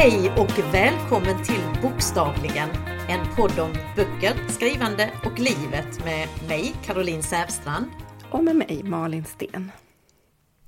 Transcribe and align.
Hej 0.00 0.30
och 0.36 0.74
välkommen 0.74 1.44
till 1.44 1.82
Bokstavligen, 1.82 2.68
en 3.08 3.36
podd 3.36 3.58
om 3.58 3.72
böcker, 3.96 4.48
skrivande 4.48 5.10
och 5.24 5.38
livet 5.38 6.04
med 6.04 6.28
mig, 6.48 6.74
Caroline 6.84 7.22
Sävstrand. 7.22 7.86
Och 8.30 8.44
med 8.44 8.56
mig, 8.56 8.82
Malin 8.84 9.24
Sten. 9.24 9.72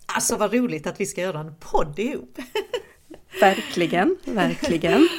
Alltså 0.07 0.37
vad 0.37 0.55
roligt 0.55 0.87
att 0.87 1.01
vi 1.01 1.07
ska 1.07 1.21
göra 1.21 1.41
en 1.41 1.55
podd 1.61 1.98
ihop! 1.98 2.39
Verkligen, 3.41 4.16
verkligen. 4.25 5.09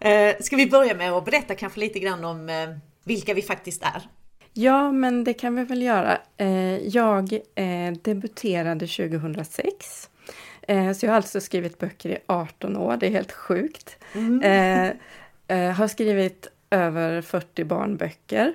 Eh, 0.00 0.34
ska 0.40 0.56
vi 0.56 0.66
börja 0.66 0.94
med 0.94 1.12
att 1.12 1.24
berätta 1.24 1.54
kanske 1.54 1.80
lite 1.80 1.98
grann 1.98 2.24
om 2.24 2.48
eh, 2.48 2.68
vilka 3.04 3.34
vi 3.34 3.42
faktiskt 3.42 3.82
är? 3.82 4.08
Ja, 4.52 4.92
men 4.92 5.24
det 5.24 5.34
kan 5.34 5.56
vi 5.56 5.64
väl 5.64 5.82
göra. 5.82 6.18
Eh, 6.36 6.78
jag 6.78 7.40
debuterade 8.02 8.86
2006. 8.86 10.08
Så 10.68 11.06
jag 11.06 11.10
har 11.10 11.16
alltså 11.16 11.40
skrivit 11.40 11.78
böcker 11.78 12.10
i 12.10 12.18
18 12.26 12.76
år, 12.76 12.96
det 12.96 13.06
är 13.06 13.10
helt 13.10 13.32
sjukt. 13.32 13.96
Mm. 14.12 14.96
Har 15.74 15.88
skrivit 15.88 16.48
över 16.70 17.22
40 17.22 17.64
barnböcker, 17.64 18.54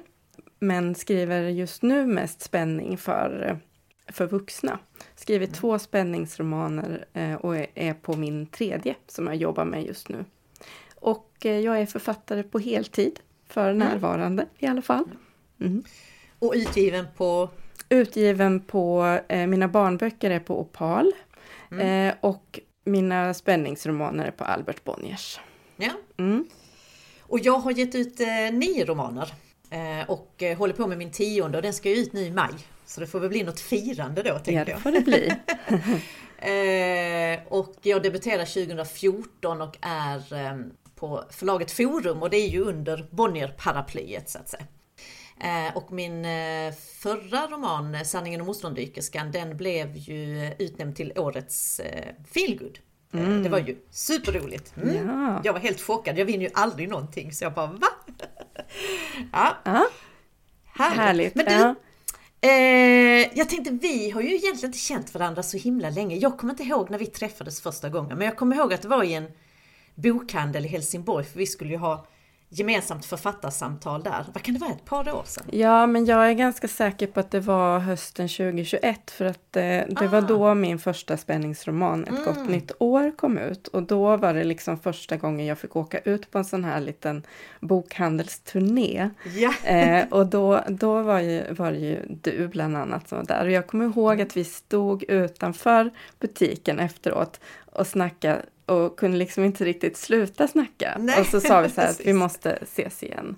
men 0.59 0.95
skriver 0.95 1.41
just 1.41 1.81
nu 1.81 2.05
mest 2.05 2.41
spänning 2.41 2.97
för, 2.97 3.59
för 4.07 4.27
vuxna. 4.27 4.79
Skrivit 5.15 5.49
mm. 5.49 5.59
två 5.59 5.79
spänningsromaner 5.79 7.05
och 7.41 7.55
är 7.75 7.93
på 7.93 8.17
min 8.17 8.45
tredje 8.45 8.95
som 9.07 9.27
jag 9.27 9.35
jobbar 9.35 9.65
med 9.65 9.83
just 9.83 10.09
nu. 10.09 10.25
Och 10.99 11.45
eh, 11.45 11.59
jag 11.59 11.81
är 11.81 11.85
författare 11.85 12.43
på 12.43 12.59
heltid, 12.59 13.19
för 13.47 13.69
mm. 13.71 13.87
närvarande 13.87 14.43
mm. 14.43 14.53
i 14.57 14.67
alla 14.67 14.81
fall. 14.81 15.05
Mm. 15.61 15.83
Och 16.39 16.53
utgiven 16.55 17.05
på? 17.17 17.49
Utgiven 17.89 18.59
på, 18.59 19.19
eh, 19.27 19.47
mina 19.47 19.67
barnböcker 19.67 20.29
är 20.29 20.39
på 20.39 20.61
Opal. 20.61 21.11
Mm. 21.71 22.09
Eh, 22.09 22.15
och 22.21 22.59
mina 22.85 23.33
spänningsromaner 23.33 24.25
är 24.25 24.31
på 24.31 24.43
Albert 24.43 24.83
Bonniers. 24.83 25.39
Ja. 25.77 25.91
Mm. 26.17 26.45
Och 27.21 27.39
jag 27.39 27.59
har 27.59 27.71
gett 27.71 27.95
ut 27.95 28.19
eh, 28.19 28.27
nio 28.51 28.85
romaner. 28.85 29.33
Eh, 29.69 30.09
och 30.09 30.43
eh, 30.43 30.57
håller 30.57 30.73
på 30.73 30.87
med 30.87 30.97
min 30.97 31.11
tionde 31.11 31.57
och 31.57 31.61
den 31.61 31.73
ska 31.73 31.89
ju 31.89 31.95
ut 31.95 32.13
nu 32.13 32.21
i 32.21 32.31
maj. 32.31 32.53
Så 32.85 33.01
det 33.01 33.07
får 33.07 33.19
väl 33.19 33.29
bli 33.29 33.43
något 33.43 33.59
firande 33.59 34.23
då, 34.23 34.39
tänker 34.39 34.53
jag. 34.53 34.69
Ja, 34.69 34.73
det 34.75 34.81
får 34.81 34.91
det 34.91 35.01
bli. 35.01 35.31
och 37.49 37.75
jag 37.81 38.03
debuterade 38.03 38.45
2014 38.45 39.61
och 39.61 39.77
är 39.81 40.21
på 40.95 41.23
förlaget 41.29 41.71
Forum 41.71 42.21
och 42.21 42.29
det 42.29 42.37
är 42.37 42.49
ju 42.49 42.61
under 42.61 43.07
Bonnier-paraplyet 43.11 44.29
så 44.29 44.39
att 44.39 44.49
säga. 44.49 44.65
Eh, 45.39 45.77
och 45.77 45.91
min 45.91 46.25
eh, 46.25 46.73
förra 46.97 47.47
roman, 47.47 48.05
Sanningen 48.05 48.41
om 48.41 48.47
motståndsdykerskan, 48.47 49.31
den 49.31 49.57
blev 49.57 49.97
ju 49.97 50.51
utnämnd 50.59 50.95
till 50.95 51.13
årets 51.15 51.79
eh, 51.79 52.15
feelgood. 52.33 52.79
Mm. 53.13 53.43
Det 53.43 53.49
var 53.49 53.59
ju 53.59 53.77
superroligt. 53.91 54.73
Mm. 54.77 55.07
Ja. 55.07 55.41
Jag 55.43 55.53
var 55.53 55.59
helt 55.59 55.81
chockad, 55.81 56.17
jag 56.17 56.25
vinner 56.25 56.45
ju 56.45 56.51
aldrig 56.53 56.89
någonting 56.89 57.31
så 57.31 57.43
jag 57.43 57.53
bara 57.53 57.67
va? 57.67 57.87
ja. 59.31 59.57
ja. 59.63 59.87
Härligt. 60.65 60.97
Härligt. 60.97 61.35
Men 61.35 61.45
du, 61.45 61.51
ja. 61.51 61.75
Eh, 62.41 63.37
jag 63.37 63.49
tänkte, 63.49 63.71
vi 63.71 64.09
har 64.09 64.21
ju 64.21 64.27
egentligen 64.27 64.69
inte 64.69 64.77
känt 64.79 65.13
varandra 65.13 65.43
så 65.43 65.57
himla 65.57 65.89
länge. 65.89 66.15
Jag 66.15 66.37
kommer 66.37 66.53
inte 66.53 66.63
ihåg 66.63 66.89
när 66.89 66.97
vi 66.97 67.05
träffades 67.05 67.61
första 67.61 67.89
gången, 67.89 68.17
men 68.17 68.27
jag 68.27 68.37
kommer 68.37 68.55
ihåg 68.55 68.73
att 68.73 68.81
det 68.81 68.87
var 68.87 69.03
i 69.03 69.13
en 69.13 69.31
bokhandel 69.95 70.65
i 70.65 70.67
Helsingborg, 70.67 71.25
för 71.25 71.37
vi 71.37 71.45
skulle 71.47 71.71
ju 71.71 71.77
ha 71.77 72.07
gemensamt 72.49 73.05
författarsamtal 73.05 74.03
där. 74.03 74.25
Vad 74.33 74.43
kan 74.43 74.53
det 74.53 74.59
vara, 74.59 74.71
ett 74.71 74.85
par 74.85 75.15
år 75.15 75.23
sedan? 75.25 75.45
Ja, 75.51 75.87
men 75.87 76.05
jag 76.05 76.29
är 76.29 76.33
ganska 76.33 76.67
säker 76.67 77.07
på 77.07 77.19
att 77.19 77.31
det 77.31 77.39
var 77.39 77.79
hösten 77.79 78.27
2021 78.27 79.11
för 79.11 79.25
att 79.25 79.55
eh, 79.55 79.61
det 79.61 79.95
ah. 79.95 80.07
var 80.07 80.21
då 80.21 80.53
min 80.53 80.79
första 80.79 81.17
spänningsroman 81.17 82.03
Ett 82.03 82.09
mm. 82.09 82.23
gott 82.23 82.49
nytt 82.49 82.71
år 82.79 83.17
kom 83.17 83.37
ut 83.37 83.67
och 83.67 83.83
då 83.83 84.17
var 84.17 84.33
det 84.33 84.43
liksom 84.43 84.79
första 84.79 85.17
gången 85.17 85.45
jag 85.45 85.59
fick 85.59 85.75
åka 85.75 85.99
ut 85.99 86.31
på 86.31 86.37
en 86.37 86.45
sån 86.45 86.63
här 86.63 86.81
liten 86.81 87.23
bokhandelsturné. 87.59 89.09
Ja. 89.35 89.53
Eh, 89.63 90.07
och 90.09 90.25
då, 90.25 90.63
då 90.67 91.01
var, 91.01 91.19
ju, 91.19 91.53
var 91.53 91.71
det 91.71 91.79
ju 91.79 92.05
du 92.07 92.47
bland 92.47 92.77
annat 92.77 93.09
som 93.09 93.17
var 93.17 93.25
där 93.25 93.45
och 93.45 93.51
jag 93.51 93.67
kommer 93.67 93.85
ihåg 93.85 94.13
mm. 94.13 94.25
att 94.25 94.37
vi 94.37 94.43
stod 94.43 95.03
utanför 95.03 95.91
butiken 96.19 96.79
efteråt 96.79 97.39
och 97.65 97.87
snackade 97.87 98.41
och 98.69 98.99
kunde 98.99 99.17
liksom 99.17 99.43
inte 99.43 99.65
riktigt 99.65 99.97
sluta 99.97 100.47
snacka. 100.47 100.97
Nej, 100.99 101.19
och 101.19 101.25
så 101.25 101.41
sa 101.41 101.61
vi 101.61 101.69
så 101.69 101.81
här 101.81 101.89
att 101.89 102.01
vi 102.05 102.13
måste 102.13 102.51
ses 102.51 103.03
igen. 103.03 103.35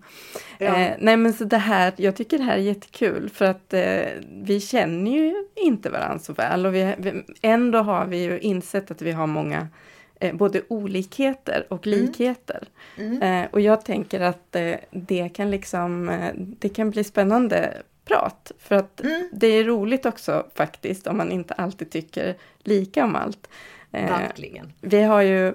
Ja. 0.58 0.66
Eh, 0.66 0.94
nej 1.00 1.18
men 1.18 1.34
så 1.34 1.44
det 1.44 1.58
här, 1.58 1.94
jag 1.98 2.16
tycker 2.16 2.38
det 2.38 2.44
här 2.44 2.58
är 2.58 2.62
jättekul 2.62 3.30
för 3.30 3.46
att 3.46 3.74
eh, 3.74 4.06
vi 4.44 4.60
känner 4.60 5.12
ju 5.12 5.46
inte 5.56 5.90
varandra 5.90 6.20
så 6.20 6.34
väl 6.34 6.66
och 6.66 6.76
vi, 6.76 6.96
vi, 6.98 7.24
ändå 7.42 7.80
har 7.80 8.06
vi 8.06 8.24
ju 8.24 8.40
insett 8.40 8.92
att 8.92 9.02
vi 9.02 9.12
har 9.12 9.28
många 9.28 9.68
eh, 10.20 10.36
både 10.36 10.62
olikheter 10.68 11.66
och 11.70 11.88
mm. 11.88 12.00
likheter. 12.00 12.68
Mm. 12.98 13.22
Mm. 13.22 13.48
och 13.52 13.62
jag 13.62 13.86
tänker 13.86 14.22
att 14.22 14.56
eh, 14.56 14.76
det 14.92 15.30
kan 15.30 15.52
liksom, 15.52 16.10
eh, 16.10 16.32
det 16.36 16.70
kan 16.70 16.90
bli 16.90 17.04
spännande 17.04 17.82
prat. 18.06 18.52
För 18.60 18.76
att 18.76 19.02
mm. 19.02 19.30
det 19.34 19.48
är 19.48 19.64
roligt 19.64 20.06
också 20.06 20.46
faktiskt 20.56 21.08
om 21.08 21.18
man 21.18 21.32
inte 21.32 21.54
alltid 21.54 21.90
tycker 21.90 22.36
lika 22.64 23.04
om 23.04 23.16
allt. 23.16 23.48
Eh, 23.92 24.10
Verkligen. 24.10 24.74
Vi 24.82 25.02
har 25.02 25.22
ju 25.22 25.48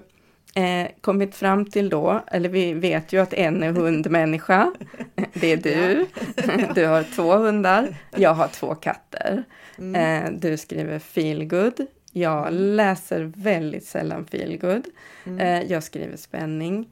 eh, 0.54 0.88
kommit 1.00 1.34
fram 1.34 1.66
till 1.66 1.88
då, 1.88 2.24
eller 2.26 2.48
vi 2.48 2.72
vet 2.72 3.12
ju 3.12 3.22
att 3.22 3.32
en 3.32 3.62
är 3.62 3.72
hundmänniska. 3.72 4.72
Det 5.32 5.52
är 5.52 5.56
du. 5.56 6.06
Du 6.74 6.86
har 6.86 7.02
två 7.02 7.36
hundar. 7.36 7.96
Jag 8.16 8.34
har 8.34 8.48
två 8.48 8.74
katter. 8.74 9.44
Mm. 9.78 10.24
Eh, 10.24 10.30
du 10.40 10.56
skriver 10.56 10.98
feelgood. 10.98 11.86
Jag 12.12 12.48
läser 12.50 13.32
väldigt 13.36 13.84
sällan 13.84 14.26
feelgood. 14.26 14.86
Mm. 15.26 15.68
Jag 15.68 15.82
skriver 15.82 16.16
spänning. 16.16 16.88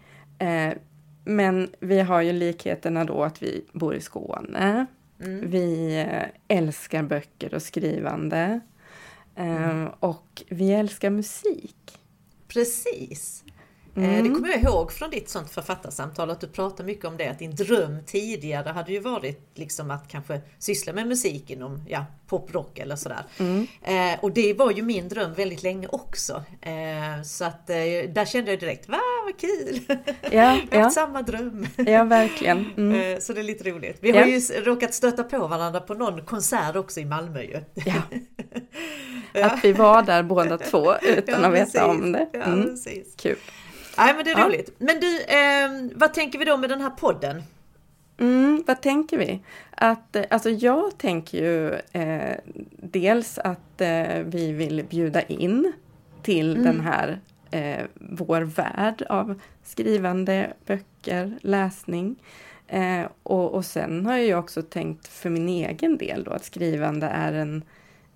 Men 1.25 1.71
vi 1.81 2.00
har 2.00 2.21
ju 2.21 2.33
likheterna 2.33 3.04
då 3.04 3.25
att 3.25 3.43
vi 3.43 3.65
bor 3.72 3.94
i 3.94 4.00
Skåne. 4.00 4.87
Mm. 5.21 5.50
Vi 5.50 6.06
älskar 6.49 7.03
böcker 7.03 7.54
och 7.54 7.62
skrivande. 7.62 8.60
Mm. 9.37 9.89
Och 10.00 10.43
vi 10.49 10.72
älskar 10.72 11.11
musik. 11.11 11.99
Precis. 12.49 13.44
Eh, 13.97 14.05
mm. 14.05 14.25
Det 14.25 14.31
kommer 14.31 14.49
jag 14.49 14.62
ihåg 14.62 14.93
från 14.93 15.10
ditt 15.10 15.28
sånt 15.28 15.50
författarsamtal 15.50 16.31
att 16.31 16.41
du 16.41 16.49
pratade 16.49 16.87
mycket 16.87 17.05
om 17.05 17.16
det, 17.16 17.28
att 17.28 17.38
din 17.38 17.55
dröm 17.55 17.99
tidigare 18.06 18.69
hade 18.69 18.93
ju 18.93 19.00
varit 19.00 19.50
liksom 19.55 19.91
att 19.91 20.09
kanske 20.09 20.41
syssla 20.59 20.93
med 20.93 21.09
musik 21.09 21.50
inom 21.50 21.84
ja, 21.88 22.04
poprock 22.28 22.78
eller 22.78 22.97
sådär. 22.97 23.25
Mm. 23.38 23.66
Eh, 23.83 24.19
och 24.21 24.33
det 24.33 24.54
var 24.54 24.71
ju 24.71 24.83
min 24.83 25.09
dröm 25.09 25.34
väldigt 25.34 25.62
länge 25.62 25.88
också. 25.88 26.43
Eh, 26.60 27.22
så 27.25 27.44
att 27.44 27.71
eh, 27.71 27.77
där 28.09 28.25
kände 28.25 28.50
jag 28.50 28.60
direkt, 28.60 28.88
va 28.88 28.99
vad 29.25 29.38
kul! 29.38 29.81
Ja, 30.31 30.59
vi 30.71 30.77
har 30.77 30.84
ja. 30.84 30.91
samma 30.91 31.22
dröm. 31.22 31.66
Ja, 31.77 32.04
verkligen. 32.04 32.71
Mm. 32.77 32.94
Eh, 33.04 33.19
så 33.19 33.33
det 33.33 33.41
är 33.41 33.44
lite 33.44 33.71
roligt. 33.71 33.99
Vi 34.00 34.10
har 34.10 34.21
ja. 34.21 34.27
ju 34.27 34.41
råkat 34.41 34.94
stöta 34.94 35.25
på 35.25 35.47
varandra 35.47 35.81
på 35.81 35.94
någon 35.94 36.25
konsert 36.25 36.77
också 36.77 37.00
i 37.00 37.04
Malmö 37.04 37.43
ju. 37.43 37.60
Ja. 37.75 38.03
Att 39.43 39.65
vi 39.65 39.72
var 39.72 40.03
där 40.03 40.22
båda 40.22 40.59
två 40.59 40.94
utan 41.03 41.44
att 41.44 41.53
veta 41.53 41.87
om 41.87 42.12
det. 42.12 42.28
Mm. 42.33 42.60
Ja, 42.60 42.66
precis. 42.66 43.15
Kul. 43.16 43.37
Nej 43.99 44.15
men 44.15 44.25
det 44.25 44.31
är 44.31 44.38
ja. 44.38 44.47
roligt. 44.47 44.75
Men 44.78 45.00
du, 45.00 45.21
eh, 45.21 45.99
vad 45.99 46.15
tänker 46.15 46.38
vi 46.38 46.44
då 46.44 46.56
med 46.56 46.71
den 46.71 46.81
här 46.81 46.91
podden? 46.91 47.43
Mm, 48.19 48.65
vad 48.66 48.82
tänker 48.82 49.19
vi? 49.19 49.41
Att, 49.71 50.16
eh, 50.16 50.25
alltså 50.31 50.50
jag 50.50 50.99
tänker 50.99 51.38
ju 51.38 51.75
eh, 52.03 52.37
dels 52.83 53.38
att 53.38 53.81
eh, 53.81 54.19
vi 54.25 54.53
vill 54.53 54.84
bjuda 54.91 55.22
in 55.22 55.72
till 56.22 56.50
mm. 56.56 56.65
den 56.65 56.81
här 56.81 57.21
eh, 57.50 57.84
vår 57.94 58.41
värld 58.41 59.03
av 59.09 59.41
skrivande, 59.62 60.53
böcker, 60.66 61.38
läsning. 61.41 62.16
Eh, 62.69 63.03
och, 63.22 63.54
och 63.54 63.65
sen 63.65 64.06
har 64.06 64.16
jag 64.16 64.38
också 64.38 64.62
tänkt 64.62 65.09
för 65.09 65.30
min 65.30 65.48
egen 65.48 65.98
del 65.98 66.24
då 66.24 66.30
att 66.30 66.45
skrivande 66.45 67.07
är 67.07 67.33
en, 67.33 67.65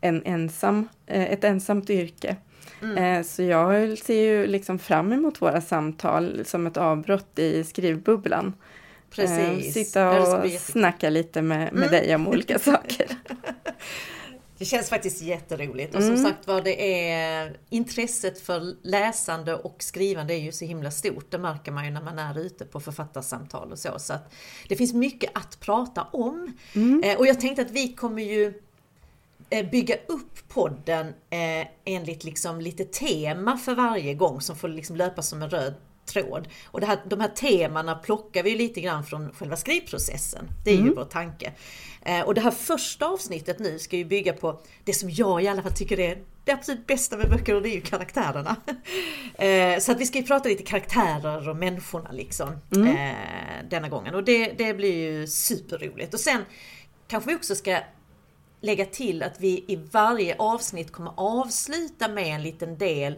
en 0.00 0.22
ensam, 0.24 0.88
eh, 1.06 1.32
ett 1.32 1.44
ensamt 1.44 1.90
yrke. 1.90 2.36
Mm. 2.82 2.96
Eh, 2.96 3.22
så 3.22 3.42
jag 3.42 3.98
ser 3.98 4.22
ju 4.22 4.46
liksom 4.46 4.78
fram 4.78 5.12
emot 5.12 5.42
våra 5.42 5.60
samtal 5.60 6.44
som 6.44 6.66
ett 6.66 6.76
avbrott 6.76 7.38
i 7.38 7.64
skrivbubblan. 7.64 8.46
Eh, 8.46 9.14
Precis. 9.14 9.74
Sitta 9.74 10.20
och 10.20 10.50
snacka 10.50 11.10
lite 11.10 11.42
med, 11.42 11.72
med 11.72 11.88
mm. 11.88 11.90
dig 11.90 12.14
om 12.14 12.28
olika 12.28 12.58
saker. 12.58 13.06
Det 14.58 14.64
känns 14.64 14.88
faktiskt 14.88 15.22
jätteroligt 15.22 15.94
och 15.94 16.02
som 16.02 16.12
mm. 16.12 16.24
sagt 16.24 16.46
var 16.46 16.62
det 16.62 17.02
är 17.02 17.56
intresset 17.68 18.40
för 18.40 18.74
läsande 18.82 19.54
och 19.54 19.76
skrivande 19.82 20.34
är 20.34 20.38
ju 20.38 20.52
så 20.52 20.64
himla 20.64 20.90
stort. 20.90 21.30
Det 21.30 21.38
märker 21.38 21.72
man 21.72 21.84
ju 21.84 21.90
när 21.90 22.02
man 22.02 22.18
är 22.18 22.38
ute 22.38 22.64
på 22.64 22.80
författarsamtal 22.80 23.72
och 23.72 23.78
så. 23.78 23.98
Så 23.98 24.14
det 24.68 24.76
finns 24.76 24.92
mycket 24.92 25.30
att 25.34 25.60
prata 25.60 26.02
om. 26.02 26.56
Mm. 26.74 27.02
Eh, 27.04 27.18
och 27.18 27.26
jag 27.26 27.40
tänkte 27.40 27.62
att 27.62 27.70
vi 27.70 27.92
kommer 27.92 28.22
ju 28.22 28.54
bygga 29.70 29.94
upp 30.08 30.48
podden 30.48 31.06
eh, 31.06 31.66
enligt 31.84 32.24
liksom 32.24 32.60
lite 32.60 32.84
tema 32.84 33.56
för 33.56 33.74
varje 33.74 34.14
gång 34.14 34.40
som 34.40 34.56
får 34.56 34.68
liksom 34.68 34.96
löpa 34.96 35.22
som 35.22 35.42
en 35.42 35.50
röd 35.50 35.74
tråd. 36.08 36.48
Och 36.66 36.80
här, 36.80 36.98
de 37.06 37.20
här 37.20 37.28
temana 37.28 37.94
plockar 37.94 38.42
vi 38.42 38.54
lite 38.54 38.80
grann 38.80 39.04
från 39.04 39.32
själva 39.32 39.56
skrivprocessen. 39.56 40.44
Det 40.64 40.70
är 40.70 40.74
mm. 40.74 40.86
ju 40.86 40.94
vår 40.94 41.04
tanke. 41.04 41.52
Eh, 42.02 42.20
och 42.20 42.34
det 42.34 42.40
här 42.40 42.50
första 42.50 43.06
avsnittet 43.06 43.58
nu 43.58 43.78
ska 43.78 43.96
ju 43.96 44.04
bygga 44.04 44.32
på 44.32 44.60
det 44.84 44.92
som 44.92 45.10
jag 45.10 45.42
i 45.42 45.48
alla 45.48 45.62
fall 45.62 45.72
tycker 45.72 46.00
är 46.00 46.22
det 46.44 46.52
absolut 46.52 46.86
bästa 46.86 47.16
med 47.16 47.30
böcker 47.30 47.54
och 47.54 47.62
det 47.62 47.68
är 47.68 47.74
ju 47.74 47.80
karaktärerna. 47.80 48.56
Eh, 49.38 49.78
så 49.78 49.92
att 49.92 50.00
vi 50.00 50.06
ska 50.06 50.18
ju 50.18 50.24
prata 50.24 50.48
lite 50.48 50.62
karaktärer 50.62 51.48
och 51.48 51.56
människorna 51.56 52.12
liksom 52.12 52.48
mm. 52.74 52.88
Eh, 52.88 53.68
denna 53.70 53.88
gången 53.88 54.14
och 54.14 54.24
det, 54.24 54.52
det 54.58 54.74
blir 54.74 54.94
ju 54.94 55.26
superroligt. 55.26 56.14
Och 56.14 56.20
sen 56.20 56.44
kanske 57.08 57.30
vi 57.30 57.36
också 57.36 57.54
ska 57.54 57.80
lägga 58.60 58.84
till 58.84 59.22
att 59.22 59.40
vi 59.40 59.64
i 59.68 59.76
varje 59.90 60.36
avsnitt 60.38 60.92
kommer 60.92 61.12
avsluta 61.16 62.08
med 62.08 62.26
en 62.26 62.42
liten 62.42 62.78
del 62.78 63.14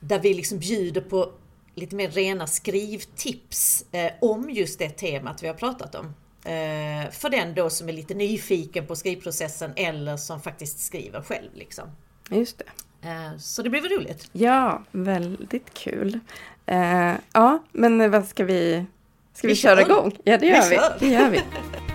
där 0.00 0.18
vi 0.18 0.34
liksom 0.34 0.58
bjuder 0.58 1.00
på 1.00 1.32
lite 1.74 1.96
mer 1.96 2.08
rena 2.08 2.46
skrivtips 2.46 3.84
eh, 3.92 4.12
om 4.20 4.50
just 4.50 4.78
det 4.78 4.90
temat 4.90 5.42
vi 5.42 5.46
har 5.46 5.54
pratat 5.54 5.94
om. 5.94 6.06
Eh, 6.44 7.10
för 7.10 7.30
den 7.30 7.54
då 7.54 7.70
som 7.70 7.88
är 7.88 7.92
lite 7.92 8.14
nyfiken 8.14 8.86
på 8.86 8.96
skrivprocessen 8.96 9.72
eller 9.76 10.16
som 10.16 10.40
faktiskt 10.40 10.78
skriver 10.78 11.22
själv. 11.22 11.50
Liksom. 11.54 11.84
Just 12.30 12.58
det. 12.58 13.08
Eh, 13.08 13.38
så 13.38 13.62
det 13.62 13.70
blir 13.70 13.80
väl 13.80 13.90
roligt? 13.90 14.28
Ja, 14.32 14.82
väldigt 14.92 15.74
kul. 15.74 16.20
Eh, 16.66 17.12
ja, 17.32 17.62
men 17.72 18.10
vad 18.10 18.26
ska 18.26 18.44
vi... 18.44 18.84
Ska 19.34 19.46
vi, 19.46 19.52
vi 19.52 19.56
köra 19.56 19.80
igång? 19.80 20.16
Ja, 20.24 20.38
det 20.38 20.46
gör 20.46 20.68
vi. 20.70 20.78
vi. 21.00 21.06
Det 21.06 21.14
gör 21.14 21.30
vi. 21.30 21.40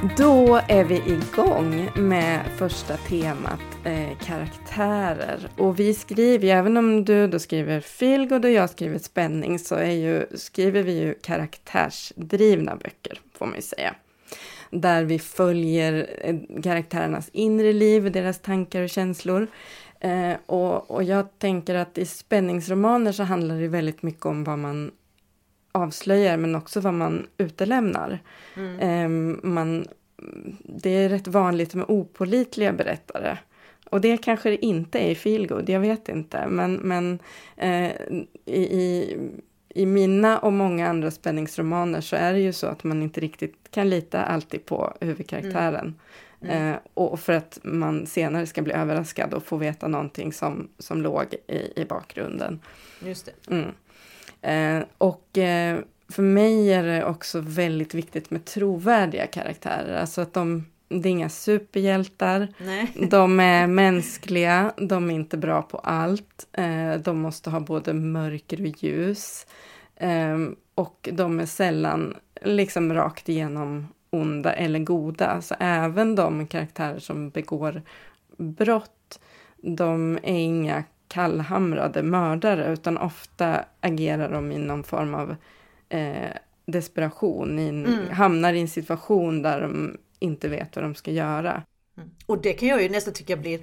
då 0.00 0.60
är 0.68 0.84
vi 0.84 0.94
igång 0.94 1.90
med 1.96 2.46
första 2.56 2.96
temat 2.96 3.60
eh, 3.84 4.18
karaktärer. 4.18 5.48
Och 5.58 5.80
vi 5.80 5.94
skriver 5.94 6.44
ju, 6.44 6.50
även 6.50 6.76
om 6.76 7.04
du 7.04 7.26
då 7.26 7.38
skriver 7.38 7.80
feelgood 7.80 8.44
och 8.44 8.50
jag 8.50 8.70
skriver 8.70 8.98
spänning, 8.98 9.58
så 9.58 9.74
är 9.74 9.90
ju, 9.90 10.26
skriver 10.34 10.82
vi 10.82 11.00
ju 11.00 11.14
karaktärsdrivna 11.14 12.76
böcker, 12.76 13.20
får 13.38 13.46
man 13.46 13.54
ju 13.54 13.62
säga. 13.62 13.94
Där 14.70 15.04
vi 15.04 15.18
följer 15.18 16.10
eh, 16.20 16.62
karaktärernas 16.62 17.30
inre 17.32 17.72
liv, 17.72 18.12
deras 18.12 18.38
tankar 18.38 18.82
och 18.82 18.90
känslor. 18.90 19.46
Eh, 20.00 20.32
och, 20.46 20.90
och 20.90 21.02
jag 21.02 21.38
tänker 21.38 21.74
att 21.74 21.98
i 21.98 22.06
spänningsromaner 22.06 23.12
så 23.12 23.22
handlar 23.22 23.60
det 23.60 23.68
väldigt 23.68 24.02
mycket 24.02 24.26
om 24.26 24.44
vad 24.44 24.58
man 24.58 24.90
avslöjar 25.72 26.36
men 26.36 26.54
också 26.54 26.80
vad 26.80 26.94
man 26.94 27.26
utelämnar. 27.38 28.18
Mm. 28.56 28.78
Eh, 28.80 29.38
man, 29.42 29.86
det 30.62 30.90
är 30.90 31.08
rätt 31.08 31.28
vanligt 31.28 31.74
med 31.74 31.84
opolitliga 31.88 32.72
berättare. 32.72 33.38
Och 33.90 34.00
det 34.00 34.16
kanske 34.16 34.50
det 34.50 34.64
inte 34.64 34.98
är 34.98 35.10
i 35.10 35.14
feelgood, 35.14 35.68
jag 35.68 35.80
vet 35.80 36.08
inte. 36.08 36.46
Men, 36.46 36.74
men 36.74 37.18
eh, 37.56 37.92
i, 38.46 39.16
i 39.68 39.86
mina 39.86 40.38
och 40.38 40.52
många 40.52 40.88
andra 40.88 41.10
spänningsromaner 41.10 42.00
så 42.00 42.16
är 42.16 42.32
det 42.32 42.40
ju 42.40 42.52
så 42.52 42.66
att 42.66 42.84
man 42.84 43.02
inte 43.02 43.20
riktigt 43.20 43.56
kan 43.70 43.90
lita 43.90 44.22
alltid 44.22 44.64
på 44.64 44.94
huvudkaraktären. 45.00 45.94
Mm. 46.40 46.56
Mm. 46.56 46.72
Eh, 46.72 46.78
och 46.94 47.20
för 47.20 47.32
att 47.32 47.58
man 47.62 48.06
senare 48.06 48.46
ska 48.46 48.62
bli 48.62 48.72
överraskad 48.72 49.34
och 49.34 49.44
få 49.44 49.56
veta 49.56 49.88
någonting 49.88 50.32
som, 50.32 50.68
som 50.78 51.02
låg 51.02 51.34
i, 51.46 51.80
i 51.80 51.84
bakgrunden. 51.84 52.60
Just 53.04 53.26
det. 53.26 53.54
Mm. 53.54 53.70
Eh, 54.42 54.82
och 54.98 55.38
eh, 55.38 55.78
för 56.08 56.22
mig 56.22 56.72
är 56.72 56.82
det 56.82 57.04
också 57.04 57.40
väldigt 57.40 57.94
viktigt 57.94 58.30
med 58.30 58.44
trovärdiga 58.44 59.26
karaktärer. 59.26 60.00
Alltså 60.00 60.20
att 60.20 60.34
de, 60.34 60.66
det 60.88 61.08
är 61.08 61.12
inga 61.12 61.28
superhjältar. 61.28 62.48
Nej. 62.58 62.92
De 63.10 63.40
är 63.40 63.66
mänskliga, 63.66 64.72
de 64.76 65.10
är 65.10 65.14
inte 65.14 65.36
bra 65.36 65.62
på 65.62 65.78
allt. 65.78 66.46
Eh, 66.52 66.94
de 66.94 67.18
måste 67.18 67.50
ha 67.50 67.60
både 67.60 67.94
mörker 67.94 68.60
och 68.60 68.82
ljus. 68.82 69.46
Eh, 69.96 70.38
och 70.74 71.08
de 71.12 71.40
är 71.40 71.46
sällan 71.46 72.16
liksom 72.42 72.94
rakt 72.94 73.28
igenom 73.28 73.88
onda 74.10 74.52
eller 74.52 74.78
goda. 74.78 75.26
Alltså 75.26 75.54
även 75.60 76.14
de 76.14 76.46
karaktärer 76.46 76.98
som 76.98 77.30
begår 77.30 77.82
brott, 78.36 79.20
de 79.56 80.18
är 80.22 80.38
inga 80.38 80.84
kallhamrade 81.10 82.02
mördare 82.02 82.72
utan 82.72 82.98
ofta 82.98 83.64
agerar 83.80 84.32
de 84.32 84.52
i 84.52 84.58
någon 84.58 84.84
form 84.84 85.14
av 85.14 85.36
eh, 85.88 86.30
desperation, 86.66 87.58
i 87.58 87.68
en, 87.68 87.86
mm. 87.86 88.10
hamnar 88.10 88.52
i 88.52 88.60
en 88.60 88.68
situation 88.68 89.42
där 89.42 89.60
de 89.60 89.96
inte 90.18 90.48
vet 90.48 90.76
vad 90.76 90.84
de 90.84 90.94
ska 90.94 91.10
göra. 91.10 91.62
Mm. 91.96 92.10
Och 92.26 92.42
det 92.42 92.52
kan 92.52 92.68
jag 92.68 92.82
ju 92.82 92.88
nästan 92.88 93.14
tycka 93.14 93.36
blir 93.36 93.60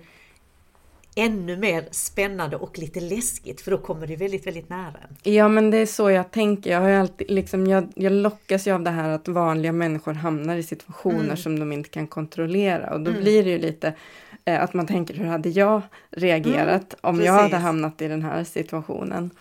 ännu 1.16 1.58
mer 1.58 1.86
spännande 1.92 2.56
och 2.56 2.80
lite 2.80 3.00
läskigt 3.00 3.62
för 3.62 3.72
då 3.72 3.78
kommer 3.78 4.08
det 4.08 4.16
väldigt, 4.16 4.48
väldigt 4.48 4.70
nära. 4.70 5.00
Ja 5.24 5.48
men 5.48 5.72
det 5.72 5.78
är 5.78 5.86
så 5.86 6.10
jag 6.10 6.32
tänker. 6.32 6.72
Jag, 6.72 6.82
har 6.82 6.90
alltid, 6.90 7.32
liksom, 7.32 7.68
jag, 7.68 7.88
jag 7.96 8.12
lockas 8.12 8.68
ju 8.68 8.72
av 8.72 8.84
det 8.84 8.90
här 8.90 9.10
att 9.10 9.28
vanliga 9.28 9.72
människor 9.72 10.14
hamnar 10.14 10.58
i 10.58 10.64
situationer 10.64 11.24
mm. 11.24 11.38
som 11.38 11.60
de 11.60 11.72
inte 11.72 11.90
kan 11.90 12.08
kontrollera 12.08 12.94
och 12.94 13.00
då 13.00 13.12
mm. 13.12 13.24
blir 13.24 13.44
det 13.44 13.50
ju 13.50 13.58
lite 13.58 13.94
att 14.56 14.74
man 14.74 14.88
tänker 14.88 15.14
hur 15.14 15.26
hade 15.26 15.50
jag 15.50 15.82
reagerat 16.10 16.94
mm, 16.94 17.00
om 17.02 17.16
precis. 17.16 17.26
jag 17.26 17.34
hade 17.34 17.58
hamnat 17.58 18.02
i 18.02 18.08
den 18.08 18.22
här 18.22 18.44
situationen. 18.44 19.32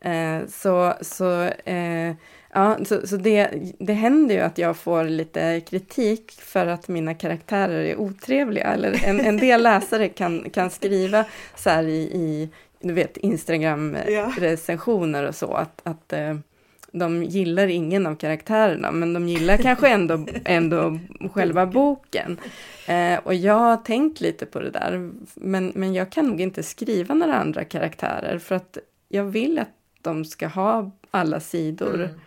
Eh, 0.00 0.38
så 0.48 0.94
så 1.00 1.42
eh, 1.42 2.14
Ja, 2.54 2.78
så, 2.84 3.06
så 3.06 3.16
det, 3.16 3.50
det 3.78 3.92
händer 3.92 4.34
ju 4.34 4.40
att 4.40 4.58
jag 4.58 4.76
får 4.76 5.04
lite 5.04 5.60
kritik 5.60 6.32
för 6.32 6.66
att 6.66 6.88
mina 6.88 7.14
karaktärer 7.14 7.84
är 7.84 8.00
otrevliga. 8.00 8.66
Eller 8.66 9.04
en, 9.04 9.20
en 9.20 9.36
del 9.36 9.62
läsare 9.68 10.08
kan, 10.08 10.50
kan 10.50 10.70
skriva 10.70 11.24
så 11.56 11.70
här 11.70 11.84
i, 11.84 12.02
i 12.02 12.48
du 12.80 12.92
vet, 12.92 13.16
Instagram-recensioner 13.16 15.28
och 15.28 15.34
så, 15.34 15.54
att, 15.54 15.80
att 15.84 16.12
eh, 16.12 16.34
de 16.92 17.24
gillar 17.24 17.66
ingen 17.66 18.06
av 18.06 18.14
karaktärerna, 18.14 18.90
men 18.90 19.12
de 19.12 19.28
gillar 19.28 19.56
kanske 19.56 19.88
ändå, 19.88 20.26
ändå 20.44 20.98
själva 21.34 21.66
boken. 21.66 22.36
Eh, 22.86 23.18
och 23.24 23.34
jag 23.34 23.54
har 23.54 23.76
tänkt 23.76 24.20
lite 24.20 24.46
på 24.46 24.60
det 24.60 24.70
där, 24.70 25.10
men, 25.34 25.72
men 25.74 25.94
jag 25.94 26.12
kan 26.12 26.26
nog 26.26 26.40
inte 26.40 26.62
skriva 26.62 27.14
några 27.14 27.34
andra 27.34 27.64
karaktärer, 27.64 28.38
för 28.38 28.54
att 28.54 28.78
jag 29.08 29.24
vill 29.24 29.58
att 29.58 29.68
de 30.02 30.24
ska 30.24 30.46
ha 30.46 30.90
alla 31.10 31.40
sidor. 31.40 31.94
Mm. 31.94 32.20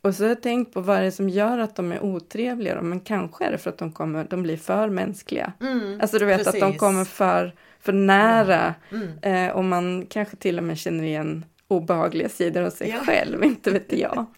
Och 0.00 0.14
så 0.14 0.24
har 0.24 0.28
jag 0.28 0.42
tänkt 0.42 0.74
på 0.74 0.80
vad 0.80 1.00
det 1.00 1.06
är 1.06 1.10
som 1.10 1.28
gör 1.28 1.58
att 1.58 1.76
de 1.76 1.92
är 1.92 2.04
otrevliga. 2.04 2.82
Men 2.82 3.00
kanske 3.00 3.44
är 3.44 3.52
det 3.52 3.58
för 3.58 3.70
att 3.70 3.78
de, 3.78 3.92
kommer, 3.92 4.26
de 4.30 4.42
blir 4.42 4.56
för 4.56 4.88
mänskliga. 4.88 5.52
Mm, 5.60 6.00
alltså 6.00 6.18
du 6.18 6.24
vet 6.24 6.44
precis. 6.44 6.62
att 6.62 6.70
de 6.70 6.78
kommer 6.78 7.04
för, 7.04 7.54
för 7.80 7.92
nära. 7.92 8.74
Mm. 8.90 9.48
Eh, 9.48 9.56
och 9.56 9.64
man 9.64 10.06
kanske 10.06 10.36
till 10.36 10.58
och 10.58 10.64
med 10.64 10.78
känner 10.78 11.04
igen 11.04 11.44
obehagliga 11.76 12.28
sidor 12.28 12.62
av 12.62 12.70
sig 12.70 12.88
ja. 12.88 13.04
själv, 13.04 13.44
inte 13.44 13.70
vet 13.70 13.92
jag. 13.92 14.26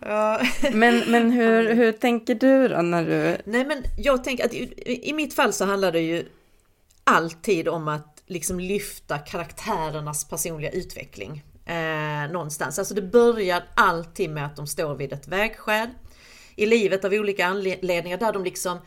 ja. 0.00 0.40
Men, 0.72 1.02
men 1.06 1.30
hur, 1.30 1.74
hur 1.74 1.92
tänker 1.92 2.34
du 2.34 2.68
då 2.68 2.82
när 2.82 3.04
du... 3.04 3.36
Nej 3.44 3.64
men 3.64 3.82
jag 3.98 4.24
tänker 4.24 4.44
att 4.44 4.54
i, 4.54 5.00
i 5.10 5.12
mitt 5.12 5.34
fall 5.34 5.52
så 5.52 5.64
handlar 5.64 5.92
det 5.92 6.00
ju 6.00 6.24
alltid 7.04 7.68
om 7.68 7.88
att 7.88 8.22
liksom 8.26 8.60
lyfta 8.60 9.18
karaktärernas 9.18 10.28
personliga 10.28 10.70
utveckling 10.70 11.44
eh, 11.66 12.32
någonstans. 12.32 12.78
Alltså 12.78 12.94
det 12.94 13.02
börjar 13.02 13.62
alltid 13.74 14.30
med 14.30 14.46
att 14.46 14.56
de 14.56 14.66
står 14.66 14.94
vid 14.94 15.12
ett 15.12 15.28
vägskäl 15.28 15.88
i 16.56 16.66
livet 16.66 17.04
av 17.04 17.12
olika 17.12 17.46
anledningar 17.46 18.18
där 18.18 18.32
de 18.32 18.44
liksom 18.44 18.78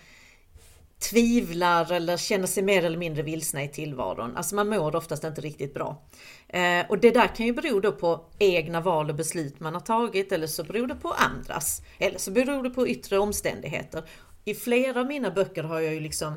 tvivlar 0.99 1.91
eller 1.91 2.17
känner 2.17 2.47
sig 2.47 2.63
mer 2.63 2.85
eller 2.85 2.97
mindre 2.97 3.23
vilsna 3.23 3.63
i 3.63 3.67
tillvaron. 3.67 4.37
Alltså 4.37 4.55
man 4.55 4.69
mår 4.69 4.95
oftast 4.95 5.23
inte 5.23 5.41
riktigt 5.41 5.73
bra. 5.73 6.03
Eh, 6.47 6.85
och 6.89 6.99
det 6.99 7.11
där 7.11 7.35
kan 7.35 7.45
ju 7.45 7.53
bero 7.53 7.79
då 7.79 7.91
på 7.91 8.25
egna 8.39 8.81
val 8.81 9.09
och 9.09 9.15
beslut 9.15 9.59
man 9.59 9.73
har 9.73 9.81
tagit 9.81 10.31
eller 10.31 10.47
så 10.47 10.63
beror 10.63 10.87
det 10.87 10.95
på 10.95 11.11
andras. 11.11 11.81
Eller 11.97 12.19
så 12.19 12.31
beror 12.31 12.63
det 12.63 12.69
på 12.69 12.87
yttre 12.87 13.19
omständigheter. 13.19 14.09
I 14.45 14.55
flera 14.55 14.99
av 14.99 15.07
mina 15.07 15.31
böcker 15.31 15.63
har 15.63 15.79
jag 15.79 15.93
ju 15.93 15.99
liksom 15.99 16.33